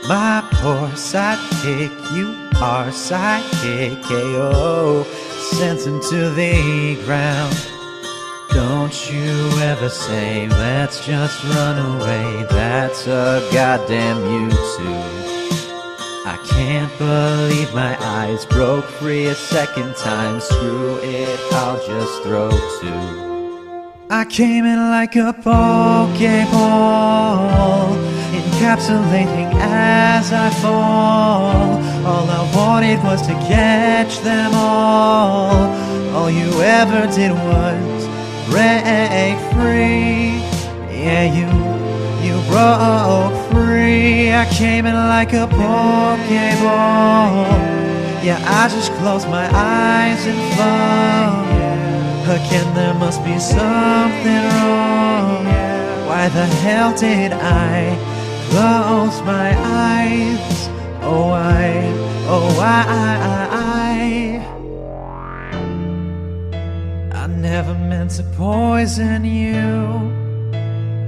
My 0.09 0.47
poor 0.53 0.89
sidekick, 0.91 1.93
you 2.15 2.29
are 2.63 2.89
sidekick, 2.89 4.03
KO, 4.05 5.05
sent 5.53 5.87
him 5.87 6.01
to 6.11 6.31
the 6.31 7.03
ground. 7.05 7.57
Don't 8.51 9.13
you 9.13 9.51
ever 9.61 9.89
say, 9.89 10.49
let's 10.49 11.05
just 11.05 11.45
run 11.45 11.79
away, 11.79 12.47
that's 12.51 13.07
a 13.07 13.47
goddamn 13.53 14.19
you 14.25 14.51
too. 14.51 15.29
I 16.27 16.39
can't 16.47 16.99
believe 16.99 17.75
my 17.75 17.97
eyes 18.03 18.47
broke 18.47 18.85
free 18.85 19.27
a 19.27 19.35
second 19.35 19.97
time. 19.97 20.41
Screw 20.41 20.99
it, 21.03 21.39
I'll 21.53 21.87
just 21.87 22.23
throw 22.23 22.51
two. 22.81 23.28
I 24.11 24.25
came 24.25 24.65
in 24.65 24.79
like 24.79 25.17
a 25.17 25.35
Pokeball, 25.35 26.17
encapsulating 28.33 29.53
as 29.57 30.33
I 30.33 30.49
fall. 30.63 31.77
All 32.07 32.27
I 32.31 32.51
wanted 32.57 33.05
was 33.05 33.21
to 33.27 33.35
catch 33.35 34.21
them 34.21 34.55
all. 34.55 35.53
All 36.17 36.31
you 36.31 36.51
ever 36.63 37.07
did 37.15 37.33
was 37.33 38.09
break 38.49 39.39
free. 39.53 40.41
Yeah, 40.91 41.25
you 41.29 41.47
you 42.27 42.41
broke 42.49 43.37
free. 43.53 44.33
I 44.33 44.47
came 44.55 44.87
in 44.87 44.95
like 44.95 45.35
a 45.35 45.47
Pokeball. 45.49 46.57
Yeah, 48.25 48.43
I 48.47 48.69
just 48.71 48.91
closed 48.93 49.29
my 49.29 49.47
eyes 49.55 50.25
and 50.27 50.55
fall. 50.57 51.58
Again, 52.29 52.75
there 52.75 52.93
must 52.93 53.25
be 53.25 53.39
something 53.39 54.45
wrong. 54.53 55.47
Why 56.07 56.29
the 56.29 56.45
hell 56.45 56.95
did 56.95 57.33
I 57.33 57.97
close 58.51 59.23
my 59.23 59.57
eyes? 59.57 60.69
Oh, 61.01 61.31
I, 61.31 61.83
oh, 62.27 62.61
I, 62.61 62.85
I, 63.03 63.49
I, 63.65 63.71
I, 67.13 67.23
I 67.23 67.27
never 67.29 67.73
meant 67.73 68.11
to 68.17 68.25
poison 68.37 69.25
you. 69.25 70.13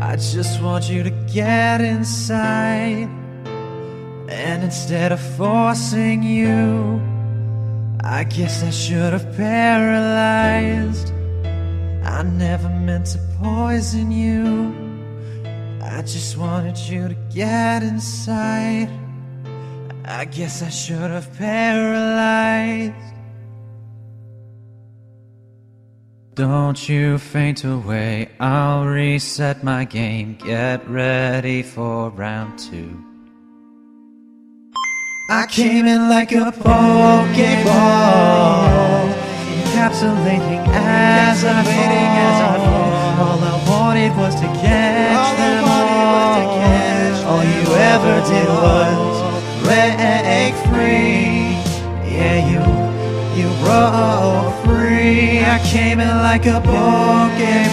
I 0.01 0.17
just 0.17 0.63
want 0.63 0.89
you 0.89 1.03
to 1.03 1.11
get 1.11 1.83
inside. 1.83 3.11
And 4.31 4.65
instead 4.65 5.13
of 5.13 5.21
forcing 5.21 6.23
you, 6.23 7.10
I 8.03 8.25
guess 8.25 8.63
I 8.63 8.71
should 8.71 9.13
have 9.13 9.37
paralyzed. 9.37 11.13
I 12.03 12.23
never 12.23 12.69
meant 12.69 13.07
to 13.07 13.19
poison 13.43 14.11
you. 14.11 14.75
I 15.83 16.01
just 16.03 16.39
wanted 16.39 16.79
you 16.79 17.09
to 17.09 17.15
get 17.35 17.83
inside. 17.83 18.89
I 20.07 20.25
guess 20.25 20.63
I 20.63 20.71
should 20.71 21.11
have 21.11 21.37
paralyzed. 21.37 22.95
Don't 26.35 26.89
you 26.89 27.19
faint 27.19 27.65
away, 27.65 28.31
I'll 28.41 28.87
reset 28.87 29.63
my 29.63 29.85
game. 29.85 30.37
Get 30.37 30.89
ready 30.89 31.63
for 31.63 32.09
round 32.09 32.59
two. 32.59 33.10
I 35.33 35.47
came 35.47 35.87
in 35.87 36.09
like 36.09 36.33
a 36.33 36.51
Pokeball, 36.51 37.31
encapsulating 39.63 40.67
as 40.75 41.45
I 41.45 41.63
waiting 41.63 42.15
as 42.27 42.41
I 42.43 42.59
fall. 42.59 43.29
All 43.29 43.39
I 43.39 43.55
wanted 43.71 44.11
was 44.17 44.35
to 44.35 44.49
catch 44.59 45.37
them 45.39 45.69
all. 45.69 46.51
All 47.31 47.45
you 47.45 47.63
ever 47.95 48.21
did 48.27 48.49
was 48.49 49.23
break 49.63 50.55
free. 50.67 51.55
Yeah, 52.11 52.43
you 52.51 52.63
you 53.41 53.49
broke 53.63 54.51
free. 54.65 55.45
I 55.45 55.61
came 55.65 56.01
in 56.01 56.09
like 56.09 56.47
a 56.47 56.61
Pokeball. 56.61 57.71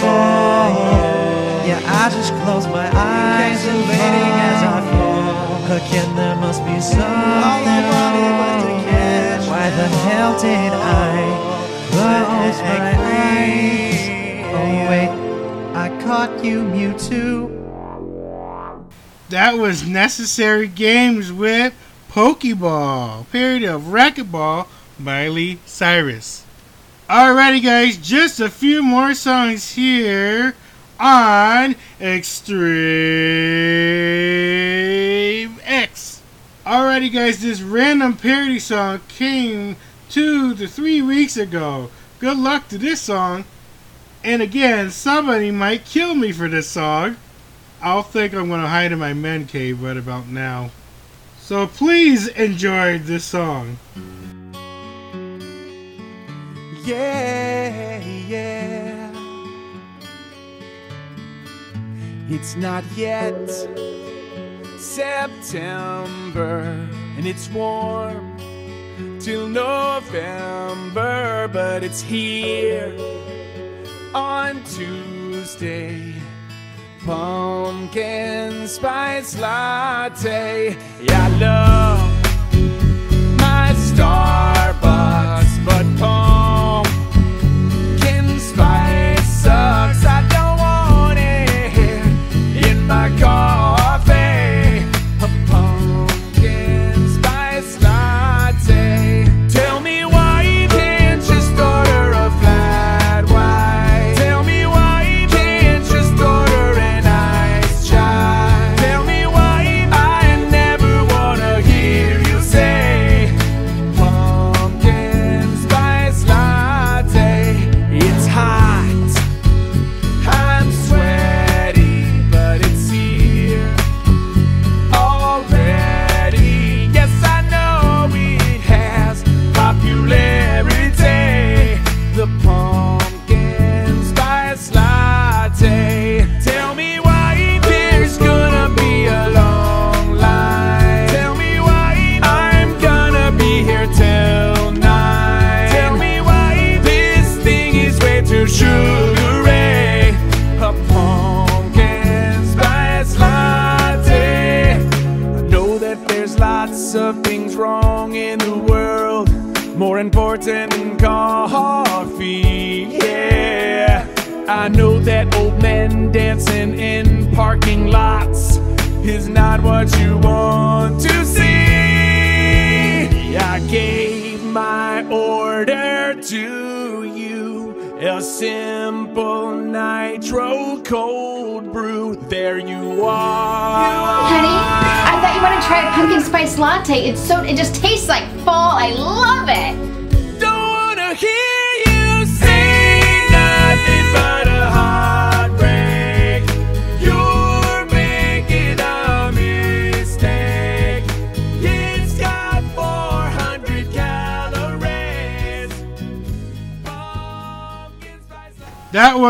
Yeah, 1.66 1.80
I 1.84 2.08
just 2.10 2.32
closed 2.44 2.70
my 2.70 2.88
eyes 2.94 3.66
and 3.66 3.80
waiting 3.88 4.34
as 4.46 4.62
I 4.62 4.80
fall. 4.92 5.07
Again, 5.68 6.16
there 6.16 6.34
must 6.36 6.64
be 6.64 6.80
something 6.80 7.04
wrong. 7.04 8.86
Why 9.46 9.68
the 9.68 9.86
hell 9.86 10.40
did 10.40 10.72
I 10.72 11.12
close 11.90 12.58
my 12.62 12.96
eyes? 12.96 14.08
Oh 14.54 14.70
wait, 14.88 15.10
I 15.76 15.88
caught 16.02 16.42
you, 16.42 16.62
Mewtwo. 16.62 17.50
That 19.28 19.58
was 19.58 19.86
Necessary 19.86 20.68
Games 20.68 21.30
with 21.30 21.74
Pokeball, 22.10 23.28
period 23.30 23.64
of 23.64 23.92
Wrecking 23.92 24.24
Ball, 24.24 24.66
Miley 24.98 25.58
Cyrus. 25.66 26.46
Alrighty, 27.10 27.62
guys, 27.62 27.98
just 27.98 28.40
a 28.40 28.48
few 28.48 28.82
more 28.82 29.12
songs 29.12 29.72
here 29.74 30.54
on 30.98 31.76
Extreme 32.00 32.58
X. 35.64 36.22
Alrighty, 36.66 37.12
guys, 37.12 37.40
this 37.40 37.62
random 37.62 38.16
parody 38.16 38.58
song 38.58 39.00
came 39.08 39.76
two 40.08 40.54
to 40.54 40.66
three 40.66 41.00
weeks 41.00 41.36
ago. 41.36 41.90
Good 42.18 42.36
luck 42.36 42.68
to 42.68 42.78
this 42.78 43.00
song. 43.00 43.44
And 44.24 44.42
again, 44.42 44.90
somebody 44.90 45.50
might 45.50 45.84
kill 45.84 46.14
me 46.14 46.32
for 46.32 46.48
this 46.48 46.68
song. 46.68 47.16
I'll 47.80 48.02
think 48.02 48.34
I'm 48.34 48.48
going 48.48 48.62
to 48.62 48.68
hide 48.68 48.90
in 48.90 48.98
my 48.98 49.14
men 49.14 49.46
cave 49.46 49.80
right 49.82 49.96
about 49.96 50.26
now. 50.26 50.70
So 51.38 51.66
please 51.66 52.26
enjoy 52.28 52.98
this 52.98 53.24
song. 53.24 53.78
Yeah, 56.84 58.04
yeah. 58.04 58.87
It's 62.30 62.56
not 62.56 62.84
yet 62.94 63.48
September, 64.78 66.60
and 67.16 67.26
it's 67.26 67.48
warm 67.48 68.36
till 69.18 69.48
November, 69.48 69.88
but 71.50 71.82
it's 71.82 72.02
here 72.02 72.94
on 74.14 74.62
Tuesday. 74.64 76.12
Pumpkin 77.06 78.68
spice 78.68 79.38
latte. 79.38 80.76
Yeah, 81.00 81.26
I 81.26 81.30
love 81.38 82.00
my 83.40 83.72
Starbucks, 83.72 85.64
but 85.64 85.86
pumpkin 85.98 86.37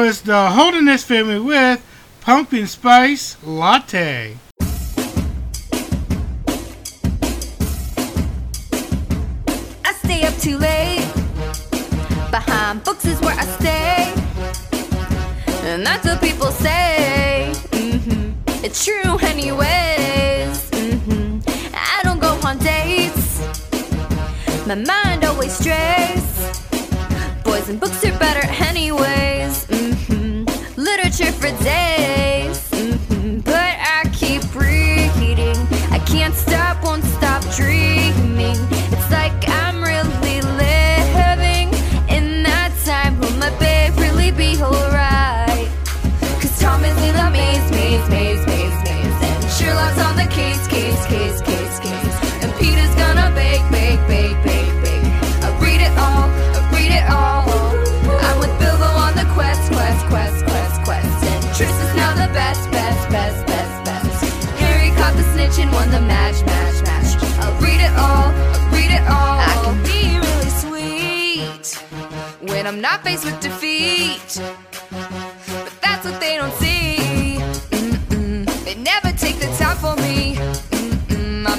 was 0.09 0.23
the 0.23 0.49
Holderness 0.53 1.05
family 1.05 1.39
with 1.39 1.85
Pumpkin 2.23 2.67
Spice 2.67 3.37
Latte. 3.45 4.39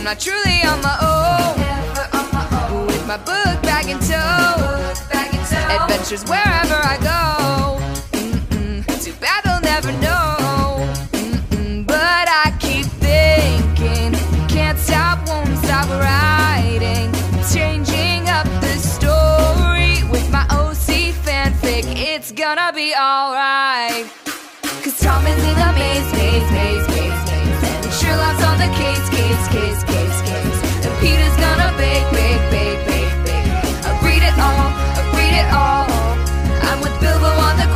I 0.09 0.15
truly. 0.15 0.63
On 0.63 0.81
my 0.81 0.97
own. 1.05 2.87
With 2.87 3.05
my 3.05 3.17
book 3.17 3.61
bag 3.61 3.89
in 3.89 3.99
tow. 3.99 4.57
Adventures 5.69 6.23
wherever 6.25 6.73
I 6.73 6.97
go. 7.03 7.78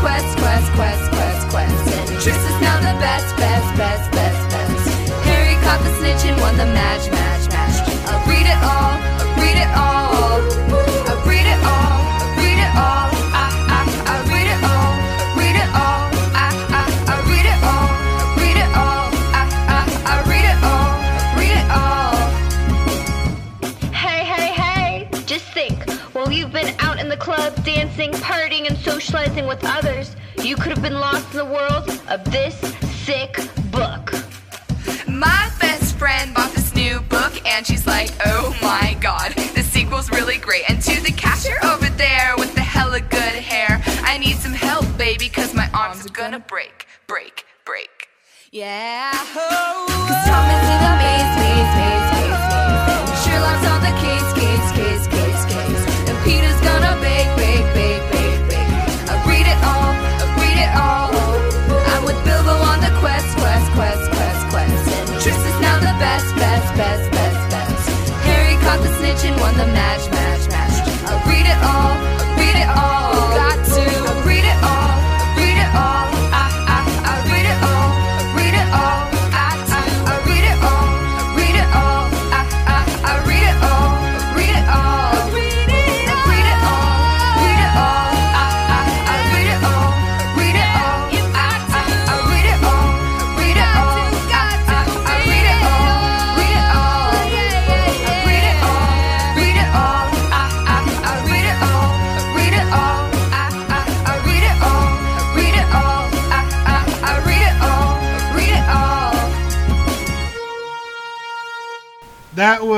quest, 0.04 0.38
quest, 0.38 0.68
quest, 0.74 1.12
quest, 1.16 1.48
quest. 1.50 1.88
And 2.12 2.20
Triss 2.20 2.44
is 2.52 2.58
now 2.60 2.78
the 2.80 3.00
best, 3.00 3.36
best, 3.38 3.78
best, 3.78 4.12
best, 4.12 4.42
best. 4.52 4.88
Harry 5.24 5.56
caught 5.64 5.82
the 5.84 5.92
snitch 6.00 6.26
and 6.30 6.40
won 6.42 6.58
the 6.58 6.66
match, 6.66 7.10
match, 7.10 7.48
match. 7.56 7.78
I'll 8.12 8.20
read 8.28 8.46
it 8.54 8.60
all, 8.68 9.00
I'll 9.00 9.36
read 9.40 9.58
it 9.64 9.72
all. 9.80 10.44
I 11.08 11.16
read 11.24 11.48
it 11.48 11.60
all, 11.64 12.04
I 12.20 12.36
read 12.36 12.60
it 12.60 12.74
all. 12.84 13.08
I, 13.32 13.48
I, 13.78 13.82
I 14.12 14.18
read 14.28 14.48
it 14.56 14.60
all, 14.74 14.92
read 15.40 15.56
it 15.64 15.72
all. 15.72 16.04
I, 16.36 16.48
I, 16.80 16.84
I 17.08 17.16
read 17.32 17.48
it 17.48 17.60
all, 17.72 17.88
read 18.44 18.60
it 18.60 18.70
all. 18.76 19.08
I, 19.40 19.44
I, 19.72 19.82
I 20.12 20.16
read 20.32 20.46
it 20.52 20.60
all, 20.72 20.92
read 21.40 21.56
it 21.62 21.68
all. 21.72 22.16
Hey, 23.94 24.22
hey, 24.28 24.52
hey! 24.52 25.08
Just 25.26 25.46
think, 25.54 25.78
while 26.14 26.30
you've 26.30 26.52
been 26.52 26.76
out 26.80 27.00
in 27.00 27.08
the 27.08 27.18
club 27.18 27.56
dancing, 27.64 28.12
partying, 28.12 28.68
and 28.68 28.78
socializing 29.14 29.46
with 29.46 29.64
others, 29.64 30.16
you 30.42 30.56
could 30.56 30.72
have 30.72 30.82
been 30.82 31.00
lost 31.00 31.32
in 31.34 31.38
the 31.38 31.46
world 31.46 31.88
of 32.10 32.24
this 32.32 32.56
sick 33.06 33.38
book. 33.70 34.12
My 35.08 35.52
best 35.60 35.96
friend 35.98 36.34
bought 36.34 36.52
this 36.54 36.74
new 36.74 37.00
book, 37.02 37.34
and 37.46 37.64
she's 37.64 37.86
like, 37.86 38.10
oh 38.26 38.58
my 38.60 38.98
god, 39.02 39.34
the 39.54 39.62
sequel's 39.62 40.10
really 40.10 40.40
great. 40.40 40.68
And 40.68 40.82
to 40.82 41.00
the 41.04 41.12
cashier 41.12 41.60
over 41.64 41.90
there 41.90 42.34
with 42.38 42.56
the 42.56 42.62
hella 42.62 43.02
good 43.02 43.36
hair, 43.52 43.84
I 44.02 44.18
need 44.18 44.38
some 44.38 44.54
help, 44.54 44.86
baby, 44.98 45.30
cause 45.30 45.54
my 45.54 45.70
arms 45.76 46.08
are 46.08 46.10
gonna 46.10 46.40
break, 46.40 46.88
break, 47.06 47.46
break. 47.66 48.10
Yeah, 48.52 49.12
oh, 49.14 49.86
oh. 49.90 50.06
Cause 50.08 50.26
Thomas 50.26 52.08
is. 52.10 52.13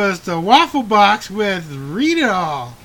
was 0.10 0.20
the 0.20 0.40
Waffle 0.40 0.84
Box 0.84 1.32
with 1.32 1.66
Read 1.72 2.20
It 2.20 2.30
All. 2.30 2.76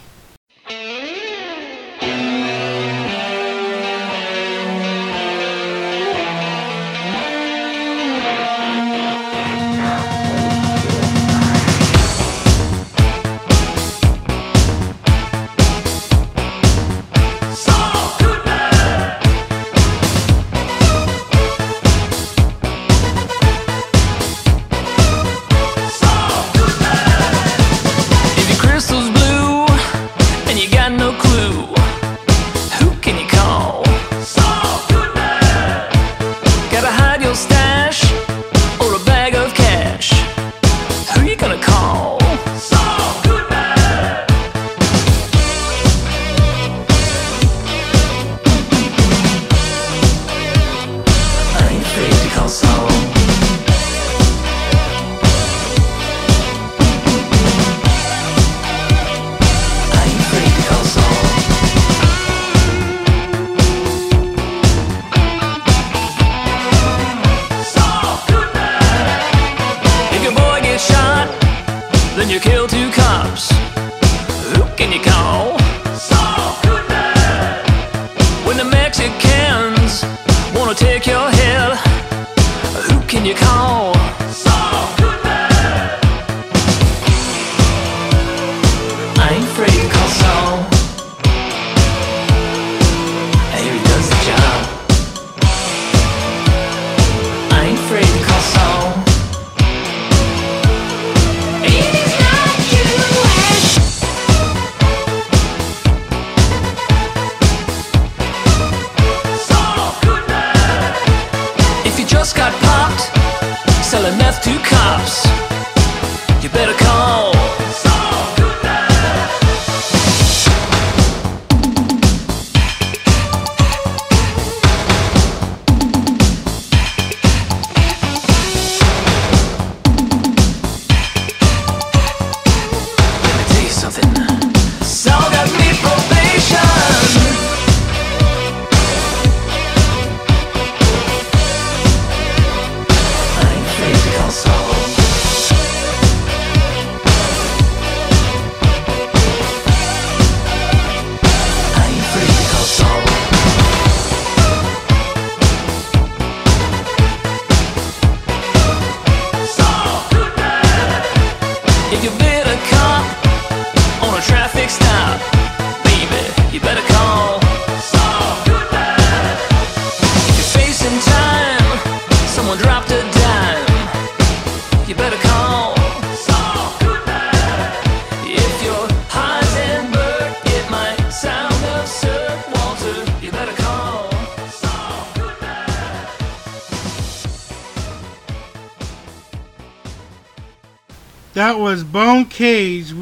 Cage 192.41 192.95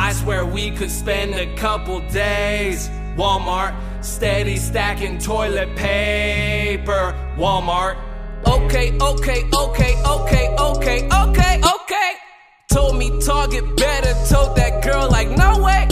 I 0.00 0.12
swear 0.12 0.46
we 0.46 0.70
could 0.70 0.92
spend 0.92 1.34
a 1.34 1.52
couple 1.56 1.98
days. 2.08 2.88
Walmart, 3.16 3.74
steady 4.02 4.56
stacking 4.56 5.18
toilet 5.18 5.74
paper. 5.74 7.14
Walmart, 7.36 7.96
okay, 8.46 8.96
okay, 8.96 9.42
okay, 9.52 9.94
okay, 10.06 10.54
okay, 10.56 11.08
okay, 11.12 11.60
okay. 11.60 12.12
Told 12.72 12.96
me 12.96 13.20
Target 13.20 13.76
better, 13.76 14.14
told 14.32 14.56
that 14.56 14.84
girl 14.84 15.10
like 15.10 15.30
no 15.30 15.58
way. 15.64 15.88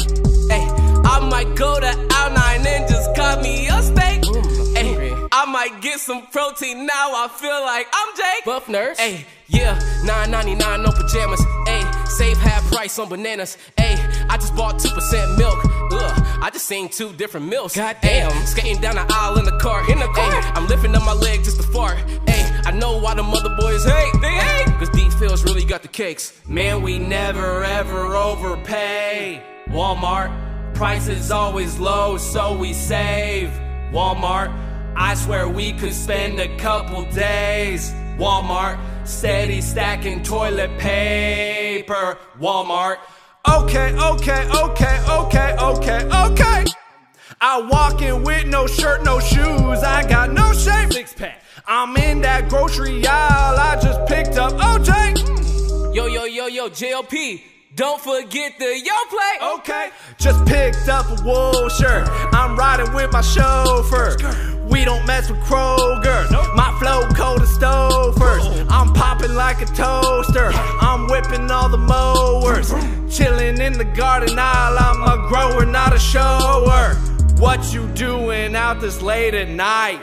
Hey, 0.48 0.64
I 1.04 1.28
might 1.28 1.56
go 1.56 1.80
to 1.80 2.08
Out 2.12 2.32
9 2.32 2.64
and 2.64 2.88
just 2.88 3.14
cut 3.16 3.42
me 3.42 3.66
a 3.66 3.82
steak. 3.82 4.24
Hey, 4.76 5.14
I 5.32 5.46
might 5.46 5.82
get 5.82 5.98
some 5.98 6.28
protein 6.28 6.86
now. 6.86 7.24
I 7.24 7.28
feel 7.28 7.60
like 7.60 7.88
I'm 7.92 8.16
Jake. 8.16 8.44
Buff 8.44 8.68
nurse. 8.68 8.98
Hey, 8.98 9.26
yeah, 9.48 9.80
9.99 10.04 10.84
no 10.84 10.92
pajamas. 10.92 11.40
Hey, 11.66 11.82
save 12.16 12.38
half 12.38 12.64
price 12.72 12.98
on 12.98 13.08
bananas. 13.08 13.58
Hey, 13.76 13.94
I 14.30 14.36
just 14.36 14.56
bought 14.56 14.76
2% 14.76 15.38
milk. 15.38 15.58
Ugh, 15.92 16.42
I 16.42 16.50
just 16.50 16.66
seen 16.66 16.88
two 16.88 17.12
different 17.12 17.46
milks. 17.46 17.76
Goddamn. 17.76 18.32
Skating 18.46 18.80
down 18.80 18.94
the 18.94 19.06
aisle 19.10 19.38
in 19.38 19.44
the 19.44 19.58
car. 19.58 19.88
In 19.90 19.98
the 19.98 20.08
car. 20.08 20.32
I'm 20.54 20.66
lifting 20.66 20.94
up 20.94 21.04
my 21.04 21.12
leg 21.12 21.44
just 21.44 21.58
to 21.58 21.62
fart. 21.68 21.98
Hey, 22.28 22.50
I 22.64 22.70
know 22.70 22.98
why 22.98 23.14
the 23.14 23.22
mother 23.22 23.54
boys 23.58 23.84
hate. 23.84 24.12
They 24.22 24.32
hate. 24.32 24.66
Cause 24.78 24.90
these 24.90 25.14
pills 25.16 25.44
really 25.44 25.64
got 25.64 25.82
the 25.82 25.88
cakes. 25.88 26.32
Man, 26.48 26.82
we 26.82 26.98
never 26.98 27.62
ever 27.64 28.14
overpay. 28.14 29.42
Walmart, 29.68 30.74
prices 30.74 31.30
always 31.30 31.78
low, 31.78 32.16
so 32.16 32.56
we 32.56 32.72
save. 32.72 33.48
Walmart, 33.92 34.50
I 34.96 35.14
swear 35.14 35.48
we 35.48 35.72
could 35.74 35.92
spend 35.92 36.40
a 36.40 36.56
couple 36.56 37.04
days. 37.10 37.90
Walmart, 38.18 38.78
steady 39.08 39.60
stacking 39.60 40.22
toilet 40.22 40.78
paper. 40.78 42.18
Walmart. 42.38 42.98
Okay, 43.48 43.94
okay, 43.94 44.48
okay, 44.48 45.00
okay, 45.08 45.56
okay, 45.58 46.04
okay. 46.04 46.64
I 47.40 47.60
walk 47.60 48.02
in 48.02 48.24
with 48.24 48.46
no 48.46 48.66
shirt, 48.66 49.04
no 49.04 49.20
shoes. 49.20 49.82
I 49.82 50.04
got 50.08 50.32
no 50.32 50.52
shape. 50.52 50.92
Six 50.92 51.12
pack. 51.14 51.42
I'm 51.66 51.96
in 51.96 52.20
that 52.22 52.48
grocery 52.48 53.06
aisle. 53.06 53.58
I 53.58 53.80
just 53.80 54.06
picked 54.08 54.36
up 54.36 54.52
OJ. 54.54 55.94
Yo, 55.94 56.06
yo, 56.06 56.24
yo, 56.24 56.46
yo, 56.46 56.68
JLP. 56.68 57.55
Don't 57.76 58.00
forget 58.00 58.58
the 58.58 58.80
yo 58.82 58.94
play. 59.10 59.50
Okay. 59.58 59.90
Just 60.16 60.46
picked 60.46 60.88
up 60.88 61.04
a 61.10 61.22
wool 61.22 61.68
shirt. 61.68 62.08
I'm 62.32 62.56
riding 62.56 62.90
with 62.94 63.12
my 63.12 63.20
chauffeur. 63.20 64.16
We 64.66 64.86
don't 64.86 65.04
mess 65.04 65.28
with 65.28 65.40
Kroger. 65.40 66.24
My 66.54 66.74
flow 66.80 67.06
cold 67.14 67.42
as 67.42 67.50
stove 67.50 68.16
first. 68.16 68.48
I'm 68.70 68.94
popping 68.94 69.34
like 69.34 69.60
a 69.60 69.66
toaster. 69.66 70.52
I'm 70.80 71.06
whipping 71.08 71.50
all 71.50 71.68
the 71.68 71.76
mowers. 71.76 72.72
Chilling 73.14 73.60
in 73.60 73.74
the 73.74 73.84
garden 73.84 74.38
aisle. 74.38 74.78
I'm 74.78 75.02
a 75.02 75.28
grower, 75.28 75.66
not 75.66 75.94
a 75.94 75.98
shower. 75.98 76.94
What 77.36 77.74
you 77.74 77.86
doing 77.88 78.56
out 78.56 78.80
this 78.80 79.02
late 79.02 79.34
at 79.34 79.50
night? 79.50 80.00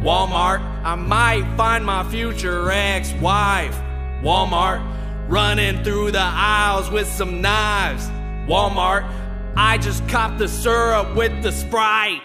Walmart, 0.00 0.58
I 0.82 0.96
might 0.96 1.44
find 1.56 1.86
my 1.86 2.02
future 2.10 2.72
ex-wife. 2.72 3.80
Walmart, 4.20 4.82
running 5.28 5.82
through 5.84 6.12
the 6.12 6.20
aisles 6.20 6.90
with 6.90 7.08
some 7.08 7.40
knives. 7.40 8.08
Walmart, 8.48 9.10
I 9.56 9.78
just 9.78 10.06
copped 10.08 10.38
the 10.38 10.48
syrup 10.48 11.16
with 11.16 11.42
the 11.42 11.52
Sprite. 11.52 12.22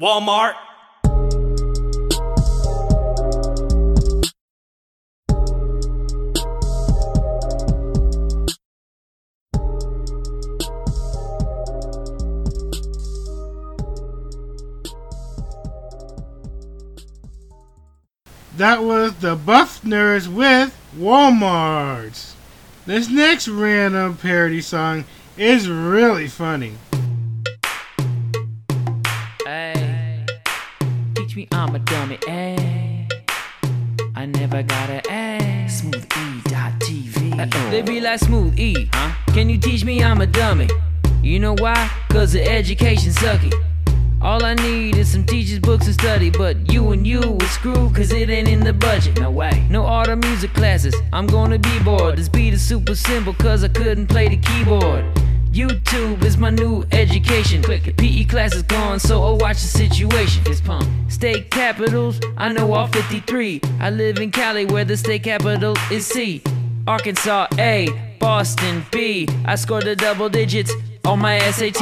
Walmart. 0.00 0.54
That 18.56 18.82
was 18.82 19.14
the 19.14 19.36
Buffners 19.36 20.28
with 20.28 20.76
Walmart. 20.98 22.34
This 22.86 23.10
next 23.10 23.46
random 23.46 24.16
parody 24.16 24.62
song 24.62 25.04
is 25.36 25.68
really 25.68 26.28
funny. 26.28 26.72
Hey, 29.44 30.24
teach 31.14 31.36
me 31.36 31.46
I'm 31.52 31.74
a 31.74 31.78
dummy. 31.80 32.18
Hey, 32.26 33.06
I 34.16 34.24
never 34.24 34.62
got 34.62 34.88
a 34.88 35.02
A. 35.12 35.68
Smooth 35.68 36.04
E 36.04 36.40
dot 36.44 36.72
TV. 36.80 37.38
Uh, 37.38 37.42
uh, 37.42 37.70
they 37.70 37.82
be 37.82 38.00
like 38.00 38.18
Smooth 38.18 38.58
E, 38.58 38.88
huh? 38.94 39.14
Can 39.34 39.50
you 39.50 39.58
teach 39.58 39.84
me 39.84 40.02
I'm 40.02 40.22
a 40.22 40.26
dummy? 40.26 40.68
You 41.22 41.38
know 41.38 41.54
why? 41.58 41.90
Cause 42.08 42.32
the 42.32 42.42
education 42.42 43.12
sucky. 43.12 43.52
All 44.22 44.44
I 44.44 44.52
need 44.52 44.96
is 44.96 45.10
some 45.10 45.24
teachers, 45.24 45.58
books, 45.60 45.86
and 45.86 45.94
study. 45.94 46.28
But 46.28 46.70
you 46.70 46.90
and 46.90 47.06
you 47.06 47.38
is 47.40 47.50
screwed 47.52 47.94
cause 47.94 48.12
it 48.12 48.28
ain't 48.28 48.48
in 48.48 48.60
the 48.60 48.72
budget. 48.74 49.18
No 49.18 49.30
way. 49.30 49.66
No 49.70 49.86
art 49.86 50.08
or 50.08 50.16
music 50.16 50.52
classes. 50.52 50.94
I'm 51.12 51.26
gonna 51.26 51.58
be 51.58 51.78
bored. 51.78 52.18
This 52.18 52.28
beat 52.28 52.52
is 52.52 52.60
super 52.60 52.94
simple 52.94 53.32
cause 53.32 53.64
I 53.64 53.68
couldn't 53.68 54.08
play 54.08 54.28
the 54.28 54.36
keyboard. 54.36 55.06
YouTube 55.52 56.22
is 56.22 56.36
my 56.36 56.50
new 56.50 56.84
education. 56.92 57.62
Click 57.62 57.96
PE 57.96 58.24
class 58.24 58.54
is 58.54 58.62
gone, 58.62 59.00
so 59.00 59.22
I'll 59.22 59.38
watch 59.38 59.62
the 59.62 59.68
situation. 59.68 60.44
Fist 60.44 60.64
pump. 60.64 60.86
State 61.10 61.50
capitals, 61.50 62.20
I 62.36 62.52
know 62.52 62.74
all 62.74 62.88
53. 62.88 63.62
I 63.80 63.88
live 63.88 64.18
in 64.18 64.30
Cali 64.30 64.66
where 64.66 64.84
the 64.84 64.98
state 64.98 65.22
capital 65.22 65.74
is 65.90 66.06
C. 66.06 66.42
Arkansas 66.86 67.46
A, 67.58 67.88
Boston 68.20 68.84
B. 68.92 69.26
I 69.46 69.54
scored 69.54 69.86
the 69.86 69.96
double 69.96 70.28
digits 70.28 70.72
on 71.04 71.18
my 71.18 71.38
SAT. 71.50 71.80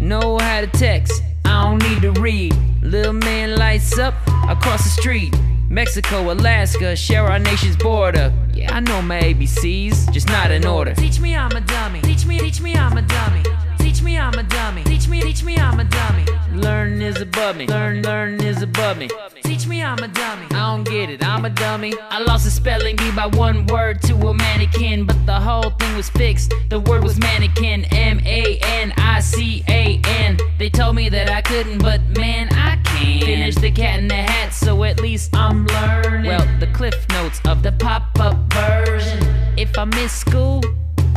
Know 0.00 0.38
how 0.38 0.60
to 0.60 0.66
text, 0.66 1.22
I 1.44 1.64
don't 1.64 1.82
need 1.82 2.02
to 2.02 2.12
read. 2.20 2.54
Little 2.82 3.12
man 3.12 3.56
lights 3.56 3.98
up 3.98 4.14
across 4.48 4.84
the 4.84 4.90
street. 4.90 5.34
Mexico, 5.68 6.32
Alaska, 6.32 6.96
share 6.96 7.26
our 7.26 7.38
nation's 7.38 7.76
border. 7.76 8.32
Yeah, 8.54 8.74
I 8.74 8.80
know 8.80 9.02
my 9.02 9.20
ABCs, 9.20 10.10
just 10.12 10.28
not 10.28 10.50
in 10.50 10.66
order. 10.66 10.94
Teach 10.94 11.20
me 11.20 11.36
I'm 11.36 11.52
a 11.52 11.60
dummy. 11.60 12.00
Teach 12.00 12.24
me, 12.24 12.38
teach 12.38 12.60
me 12.60 12.74
I'm 12.74 12.96
a 12.96 13.02
dummy. 13.02 13.42
Teach 13.78 14.02
me 14.02 14.18
I'm 14.18 14.34
a 14.34 14.42
dummy. 14.42 14.84
Teach 14.84 15.08
me, 15.08 15.20
teach 15.20 15.42
me 15.42 15.56
I'm 15.56 15.78
a 15.78 15.84
dummy. 15.84 16.24
Learn 16.54 17.02
is 17.02 17.20
above 17.20 17.56
me. 17.56 17.66
Learn, 17.66 18.02
learn 18.02 18.42
is 18.42 18.62
above 18.62 18.96
me. 18.98 19.08
Teach 19.48 19.66
me 19.66 19.82
I'm 19.82 19.98
a 20.00 20.08
dummy. 20.08 20.44
I 20.50 20.76
don't 20.76 20.84
get 20.84 21.08
it, 21.08 21.24
I'm 21.24 21.46
a 21.46 21.48
dummy. 21.48 21.94
I 22.10 22.18
lost 22.18 22.46
a 22.46 22.50
spelling 22.50 22.96
bee 22.96 23.10
by 23.12 23.28
one 23.28 23.66
word 23.68 24.02
to 24.02 24.14
a 24.14 24.34
mannequin, 24.34 25.06
but 25.06 25.24
the 25.24 25.40
whole 25.40 25.70
thing 25.70 25.96
was 25.96 26.10
fixed. 26.10 26.52
The 26.68 26.78
word 26.78 27.02
was 27.02 27.18
mannequin, 27.18 27.86
M 27.86 28.20
A 28.26 28.58
N 28.62 28.92
I 28.98 29.20
C 29.20 29.64
A 29.68 30.02
N. 30.04 30.36
They 30.58 30.68
told 30.68 30.96
me 30.96 31.08
that 31.08 31.30
I 31.30 31.40
couldn't, 31.40 31.78
but 31.78 32.02
man, 32.18 32.50
I 32.52 32.76
can. 32.84 33.22
Finish 33.22 33.54
the 33.54 33.70
cat 33.70 34.00
in 34.00 34.08
the 34.08 34.16
hat, 34.16 34.52
so 34.52 34.84
at 34.84 35.00
least 35.00 35.34
I'm 35.34 35.66
learning. 35.66 36.26
Well, 36.26 36.46
the 36.60 36.66
cliff 36.66 37.08
notes 37.08 37.40
of 37.46 37.62
the 37.62 37.72
pop 37.72 38.20
up 38.20 38.36
version. 38.52 39.18
If 39.56 39.78
I 39.78 39.86
miss 39.86 40.12
school, 40.12 40.60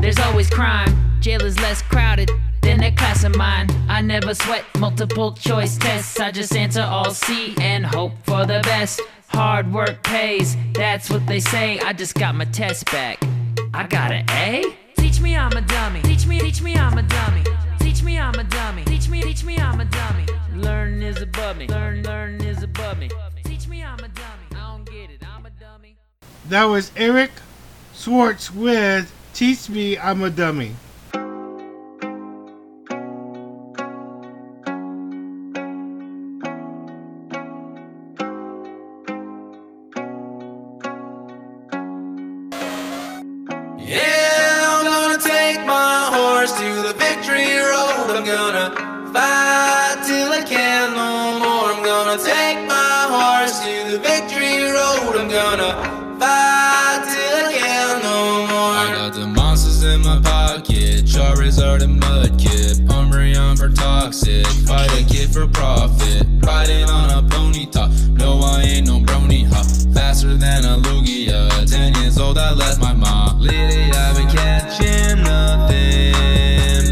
there's 0.02 0.18
always 0.18 0.50
crime. 0.50 0.98
Jail 1.20 1.44
is 1.44 1.60
less 1.60 1.84
crowded 1.84 2.32
than 2.64 2.80
that 2.80 2.98
class 2.98 3.24
of 3.24 3.36
mine. 3.36 3.68
I 3.88 4.02
never 4.02 4.34
sweat 4.34 4.66
multiple 4.80 5.34
choice 5.34 5.78
tests. 5.78 6.20
I 6.20 6.32
just 6.32 6.56
answer 6.56 6.82
all 6.82 7.12
C 7.12 7.54
and 7.62 7.86
hope 7.86 8.14
for 8.24 8.48
the 8.48 8.62
best. 8.64 9.00
Hard 9.28 9.72
work 9.72 10.02
pays, 10.02 10.58
that's 10.74 11.12
what 11.12 11.28
they 11.28 11.40
say. 11.40 11.80
I 11.80 11.94
just 11.94 12.16
got 12.16 12.34
my 12.34 12.46
test 12.46 12.86
back. 12.88 13.20
I 13.76 13.86
got 13.86 14.12
an 14.12 14.26
A? 14.32 14.76
Teach 14.98 15.22
me 15.22 15.38
I'm 15.38 15.52
a 15.54 15.62
dummy. 15.62 16.02
Teach 16.02 16.26
me, 16.26 16.40
teach 16.40 16.64
me 16.64 16.76
I'm 16.76 16.98
a 16.98 17.04
dummy. 17.04 17.44
Teach 17.80 18.02
me 18.02 18.18
I'm 18.18 18.34
a 18.34 18.44
dummy. 18.44 18.84
Teach 18.86 19.08
me, 19.08 19.22
teach 19.22 19.44
me 19.44 19.58
I'm 19.58 19.80
a 19.80 19.86
dummy. 19.86 20.26
Learn 20.56 21.04
is 21.04 21.22
above 21.22 21.58
me. 21.58 21.68
Learn, 21.68 22.02
learn 22.02 22.42
is 22.42 22.64
above 22.64 22.98
me. 22.98 23.10
Teach 23.44 23.68
me 23.68 23.84
I'm 23.84 24.00
a 24.00 24.08
dummy. 24.08 24.48
I 24.52 24.72
don't 24.72 24.86
get 24.86 25.12
it. 25.12 25.22
I'm 25.24 25.46
a 25.46 25.52
dummy. 25.52 25.96
That 26.50 26.64
was 26.66 26.92
Eric 26.98 27.32
Swartz 27.94 28.52
with 28.52 29.14
Teach 29.34 29.70
me 29.70 29.98
I'm 29.98 30.24
a 30.24 30.30
dummy. 30.30 30.76
for 65.32 65.48
profit. 65.48 66.28
Riding 66.42 66.90
on 66.90 67.10
a 67.10 67.28
pony 67.30 67.66
top. 67.66 67.92
No, 68.12 68.42
I 68.42 68.64
ain't 68.64 68.88
no 68.88 69.00
brony 69.00 69.46
hop. 69.46 69.66
Faster 69.94 70.36
than 70.36 70.66
a 70.66 70.78
Lugia. 70.78 71.50
Ten 71.70 71.94
years 71.96 72.18
old, 72.18 72.38
I 72.38 72.54
left 72.54 72.82
my 72.82 72.94
mom. 72.94 73.40
Lately, 73.40 73.92
I've 73.92 74.18
been 74.18 74.28
catching 74.28 75.24
nothing. 75.24 76.14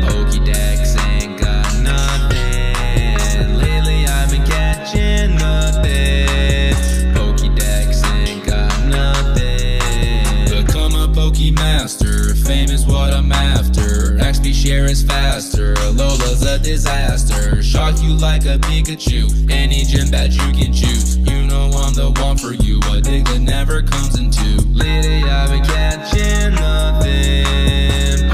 Pokedex 0.08 0.98
ain't 1.08 1.40
got 1.40 1.66
nothing. 1.84 3.58
Lately, 3.58 4.06
I've 4.06 4.32
been 4.32 4.46
catching 4.46 5.36
nothing. 5.36 6.76
Pokedex 7.14 8.06
ain't 8.16 8.46
got 8.46 8.86
nothing. 8.88 10.66
Become 10.66 10.96
a 10.96 11.08
Pokemaster. 11.08 12.38
Fame 12.48 12.70
is 12.70 12.86
what 12.86 13.14
I'm 13.14 13.32
after. 13.32 14.18
XP 14.18 14.54
share 14.54 14.86
is 14.86 15.04
fast 15.04 15.29
a 16.50 16.58
disaster. 16.58 17.62
Shock 17.62 18.02
you 18.02 18.14
like 18.14 18.46
a 18.46 18.58
Pikachu. 18.58 19.52
Any 19.52 19.84
gym 19.84 20.10
badge 20.10 20.36
you 20.36 20.52
can 20.52 20.74
choose. 20.74 21.18
You 21.18 21.46
know 21.46 21.70
I'm 21.74 21.94
the 21.94 22.12
one 22.22 22.38
for 22.38 22.54
you. 22.54 22.80
A 22.92 23.02
dig 23.02 23.26
that 23.26 23.40
never 23.40 23.84
comes 23.84 24.18
in 24.18 24.32
two. 24.32 24.58
Lately 24.74 25.24
I've 25.24 25.50
been 25.50 25.64
catching 25.64 26.56
nothing. 26.56 28.29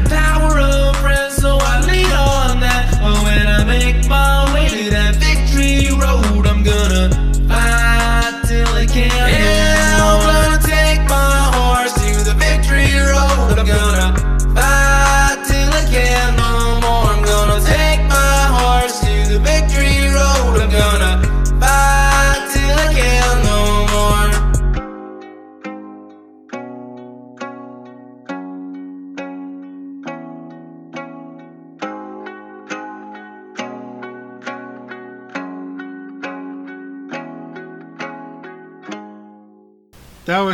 the 0.00 0.10
power 0.10 0.58
of 0.60 0.75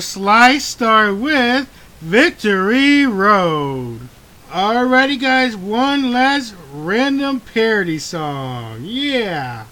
Slice 0.03 0.65
Star 0.65 1.15
with 1.15 1.69
Victory 2.01 3.07
Road. 3.07 4.09
Alrighty, 4.51 5.20
guys, 5.20 5.57
one 5.57 6.12
last 6.12 6.55
random 6.73 7.41
parody 7.41 7.99
song. 7.99 8.81
Yeah. 8.83 9.65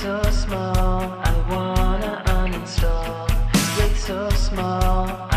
So 0.00 0.22
small, 0.30 1.20
I 1.22 1.46
wanna 1.50 2.22
uninstall. 2.24 3.28
Break 3.76 3.96
so 3.98 4.30
small. 4.30 5.29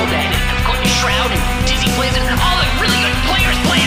Shroud 0.00 1.32
and 1.32 1.66
Dizzy 1.68 1.92
Blazin, 1.96 2.24
all 2.40 2.56
the 2.60 2.68
really 2.80 3.00
good 3.04 3.20
players 3.28 3.58
play. 3.68 3.80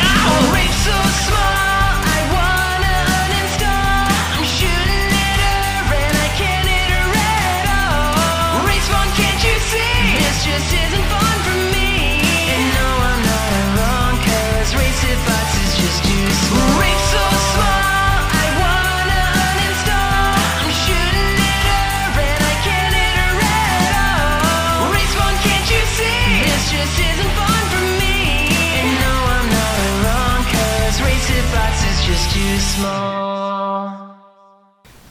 Race 0.53 0.69
oh, 0.69 0.93
so 0.93 0.97
small, 1.25 1.93
I 2.05 2.19
wanna 2.33 2.95
uninstall. 3.21 4.13
I'm 4.37 4.45
shooting 4.45 5.09
at 5.09 5.37
her 5.41 5.93
and 5.93 6.15
I 6.17 6.29
can't 6.37 6.65
hit 6.69 6.89
her 6.89 7.09
at 7.17 7.65
all. 7.69 8.61
Oh, 8.61 8.65
race 8.65 8.87
fun, 8.89 9.09
can't 9.17 9.41
you 9.41 9.57
see? 9.57 9.93
This 10.21 10.37
just 10.45 10.69
isn't 10.73 11.05
fun 11.09 11.37
for 11.45 11.57
me. 11.73 12.21
And 12.49 12.65
no, 12.77 12.87
I'm 13.09 13.21
not 13.25 13.47
race 14.77 15.01
it 15.05 15.17
is 15.65 15.73
just 15.81 15.99
too. 16.05 16.25
Race 16.77 16.92
small, 16.92 16.92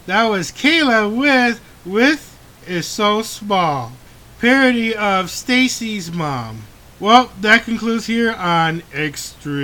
That 0.06 0.24
was 0.24 0.50
Kayla 0.50 1.14
with 1.14 1.60
With 1.86 2.36
is 2.66 2.86
So 2.86 3.22
Small, 3.22 3.92
parody 4.40 4.96
of 4.96 5.30
Stacy's 5.30 6.10
Mom. 6.10 6.62
Well, 6.98 7.30
that 7.40 7.62
concludes 7.64 8.06
here 8.06 8.32
on 8.32 8.82
Extreme 8.92 9.54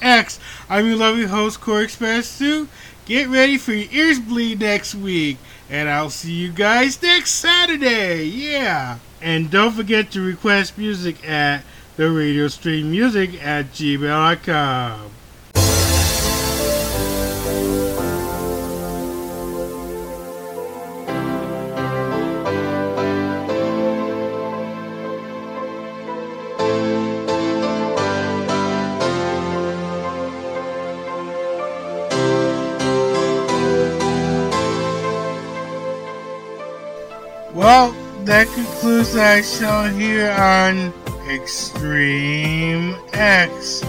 X. 0.00 0.40
I'm 0.70 0.86
your 0.86 0.96
lovely 0.96 1.26
host, 1.26 1.60
Core 1.60 1.82
Express 1.82 2.38
2. 2.38 2.68
Get 3.04 3.28
ready 3.28 3.58
for 3.58 3.74
your 3.74 3.92
ears 3.92 4.18
bleed 4.18 4.60
next 4.60 4.94
week, 4.94 5.36
and 5.68 5.90
I'll 5.90 6.08
see 6.08 6.32
you 6.32 6.52
guys 6.52 7.02
next 7.02 7.32
Saturday. 7.32 8.24
Yeah. 8.24 8.98
And 9.20 9.50
don't 9.50 9.72
forget 9.72 10.10
to 10.12 10.22
request 10.22 10.78
music 10.78 11.22
at 11.28 11.64
the 11.96 12.10
radio 12.10 12.48
stream 12.48 12.90
music 12.90 13.44
at 13.44 13.72
gmail.com. 13.72 15.19
Well, 37.60 37.92
that 38.24 38.46
concludes 38.54 39.14
our 39.16 39.42
show 39.42 39.82
here 39.92 40.30
on 40.30 40.94
Extreme 41.28 42.96
X. 43.12 43.84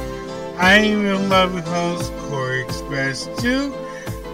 I 0.57 0.73
am 0.73 1.06
your 1.06 1.18
loving 1.18 1.64
host, 1.64 2.11
Corey 2.27 2.64
Express 2.64 3.30
2. 3.39 3.73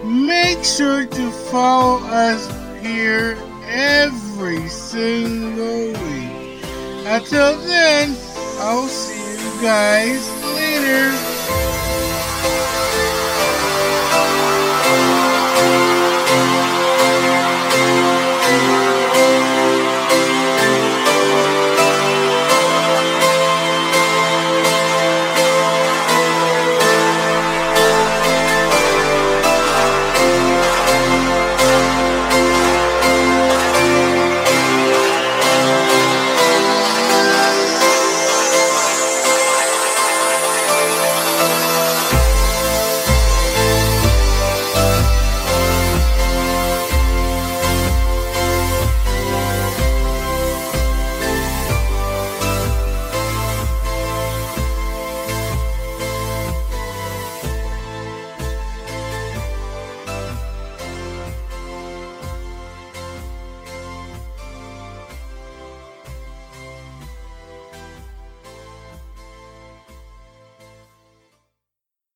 Make 0.02 0.64
sure 0.64 1.06
to 1.06 1.30
follow 1.52 2.04
us 2.08 2.50
here 2.82 3.38
every 3.68 4.66
single 4.66 5.92
week. 5.92 6.60
Until 7.06 7.60
then, 7.60 8.16
I'll 8.58 8.88
see 8.88 9.22
you 9.22 9.62
guys 9.62 10.28
later. 10.56 11.14